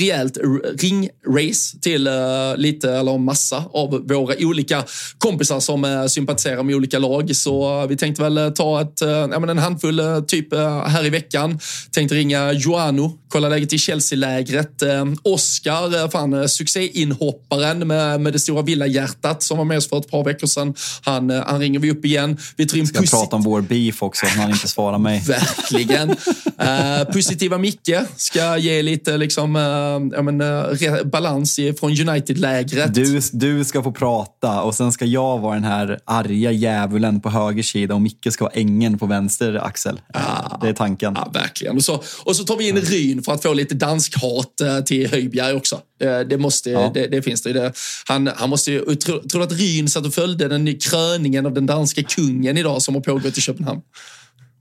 [0.00, 0.38] rejält
[0.78, 2.08] ringrace till
[2.56, 4.84] lite, eller massa av våra olika
[5.18, 7.36] kompisar som sympatiserar med olika lag.
[7.36, 10.54] Så vi tänkte väl ta ett, ja, en handfull typ
[10.86, 11.58] här i veckan.
[11.92, 14.82] Tänkte ringa Joano, kolla läget i Chelsea-lägret.
[15.22, 20.24] Oscar, fan succéinhopparen med, med det stora villahjärtat som var med oss för ett par
[20.24, 20.74] veckor sedan.
[21.02, 22.36] Han, han ringer vi upp igen.
[22.56, 25.22] Vi tar in Ska prata om vår beef också, när han inte svarar mig.
[25.26, 26.16] Verkligen.
[26.46, 32.94] Uh, positiva Micke ska ge lite liksom, uh, men, uh, balans från United-lägret.
[32.94, 37.30] Du, du ska få prata och sen ska jag vara den här arga djävulen på
[37.30, 40.00] höger sida och Micke ska vara ängen på vänster axel.
[40.14, 41.14] Ja, det är tanken.
[41.16, 41.76] Ja, verkligen.
[41.76, 45.52] Och så, och så tar vi in Ryn för att få lite danskhat till Höjbjerg
[45.52, 45.80] också.
[45.98, 46.90] Det, det måste, ja.
[46.94, 47.52] det, det, finns det.
[47.52, 47.72] det.
[48.08, 51.66] Han, han måste ju, tror, tror att Ryn satt och följde den kröningen av den
[51.66, 53.80] danska kungen idag som har pågått i Köpenhamn?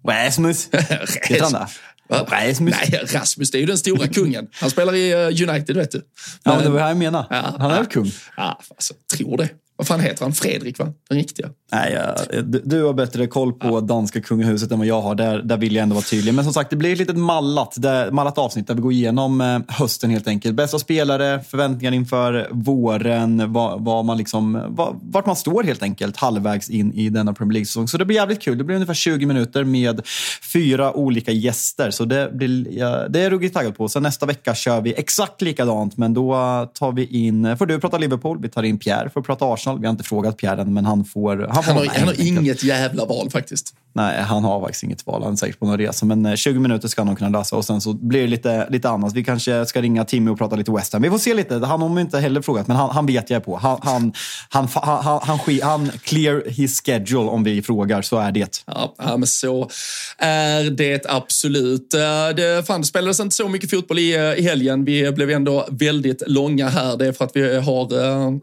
[0.26, 0.70] Rasmus.
[0.74, 1.68] Heter han det?
[2.10, 2.76] Rasmus?
[2.92, 4.48] Nej, Rasmus det är ju den stora kungen.
[4.54, 5.98] Han spelar i eh, United, vet du.
[5.98, 6.06] Men,
[6.44, 7.28] ja, men det var det jag menade.
[7.30, 8.12] Ja, han är väl kung?
[8.38, 9.50] Ja, alltså, tror det.
[9.78, 10.34] Vad fan heter han?
[10.34, 10.94] Fredrik, va?
[11.10, 11.50] Den riktiga.
[11.72, 13.82] Nej, ja, du har bättre koll på ja.
[13.82, 15.16] danska kungahuset än vad jag har.
[15.16, 16.34] Där, där vill jag ändå vara tydlig.
[16.34, 19.42] Men som sagt, det blir ett litet mallat, där, mallat avsnitt där vi går igenom
[19.42, 20.56] eh, hösten helt enkelt.
[20.56, 26.18] Bästa spelare, förväntningar inför våren, vad, vad man liksom, vad, vart man står helt enkelt
[26.18, 27.88] halvvägs in i denna Premier League-säsong.
[27.88, 28.58] Så det blir jävligt kul.
[28.58, 30.02] Det blir ungefär 20 minuter med
[30.54, 31.92] fyra olika gäster.
[31.92, 33.90] Så det, blir, ja, det är jag ruggigt taggad på.
[33.90, 36.32] Sen nästa vecka kör vi exakt likadant, men då
[36.74, 39.67] tar vi in, får du prata Liverpool, vi tar in Pierre för att prata Arsenal
[39.68, 39.80] Arsenal.
[39.80, 41.38] Vi har inte frågat Pierre än, men han får...
[41.38, 43.74] Han, han, har, han har inget jävla val faktiskt.
[43.94, 45.24] Nej, han har faktiskt inget val.
[45.24, 46.06] Han är säkert på någon resa.
[46.06, 48.68] Men 20 eh, minuter ska han nog kunna lösa och sen så blir det lite,
[48.70, 49.14] lite annat.
[49.14, 51.02] Vi kanske ska ringa Timmy och prata lite West Ham.
[51.02, 51.56] Vi får se lite.
[51.56, 53.58] Han har inte heller frågat, men han, han vet jag är på.
[53.58, 54.14] Han, han,
[54.50, 58.02] han, han, han, han, han clear his schedule om vi frågar.
[58.02, 58.64] Så är det.
[58.66, 59.70] Ja, men så
[60.18, 61.94] är det absolut.
[61.94, 62.00] Eh,
[62.36, 64.86] det, fan, det spelades inte så mycket fotboll i, i helgen.
[64.86, 66.98] Vi blev ändå väldigt långa här.
[66.98, 67.88] Det är för att vi har...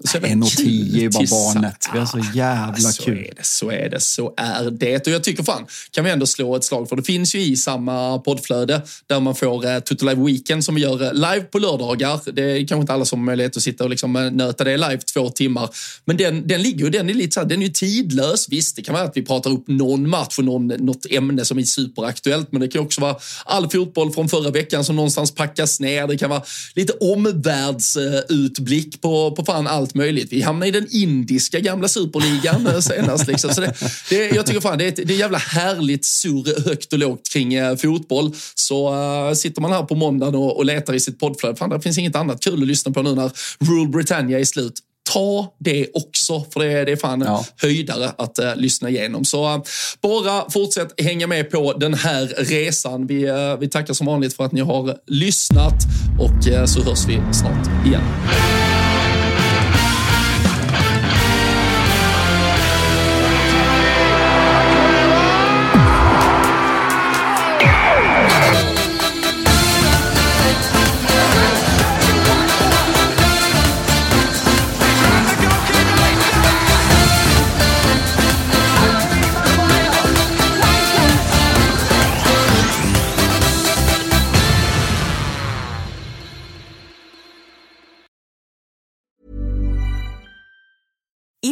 [0.06, 1.88] Så 1.10 är bara barnet.
[1.92, 3.18] Vi har så jävla ja, så kul.
[3.18, 5.06] Är det, så är det, så är det.
[5.06, 7.56] Och jag tycker fan, kan vi ändå slå ett slag för det finns ju i
[7.56, 11.58] samma poddflöde där man får eh, Tutto Live Weekend som vi gör eh, live på
[11.58, 12.20] lördagar.
[12.32, 14.76] Det är kanske inte alla som har möjlighet att sitta och liksom eh, nöta det
[14.76, 15.68] live två timmar.
[16.04, 18.48] Men den, den ligger ju, den är lite så här, den är ju tidlös.
[18.48, 21.58] Visst, det kan vara att vi pratar upp någon match och någon, något ämne som
[21.58, 25.80] är superaktuellt, men det kan också vara all fotboll från förra veckan som någonstans packas
[25.80, 26.06] ner.
[26.06, 26.42] Det kan vara
[26.74, 30.32] lite omvärldsutblick på, på fan allt möjligt.
[30.32, 33.26] Vi hamnar i den indiska gamla superligan senast.
[33.26, 33.55] Liksom.
[33.55, 33.74] Så det,
[34.10, 37.28] det, jag tycker fan det är ett, det är jävla härligt surr högt och lågt
[37.32, 38.35] kring eh, fotboll.
[38.55, 41.81] Så uh, sitter man här på måndagen och, och letar i sitt poddflöde, fan det
[41.81, 44.74] finns inget annat kul att lyssna på nu när Rule Britannia är slut
[45.12, 47.44] ta det också, för det är, det är fan ja.
[47.56, 49.24] höjdare att uh, lyssna igenom.
[49.24, 49.62] Så uh,
[50.02, 53.06] bara fortsätt hänga med på den här resan.
[53.06, 55.74] Vi, uh, vi tackar som vanligt för att ni har lyssnat
[56.20, 58.84] och så hörs vi snart igen.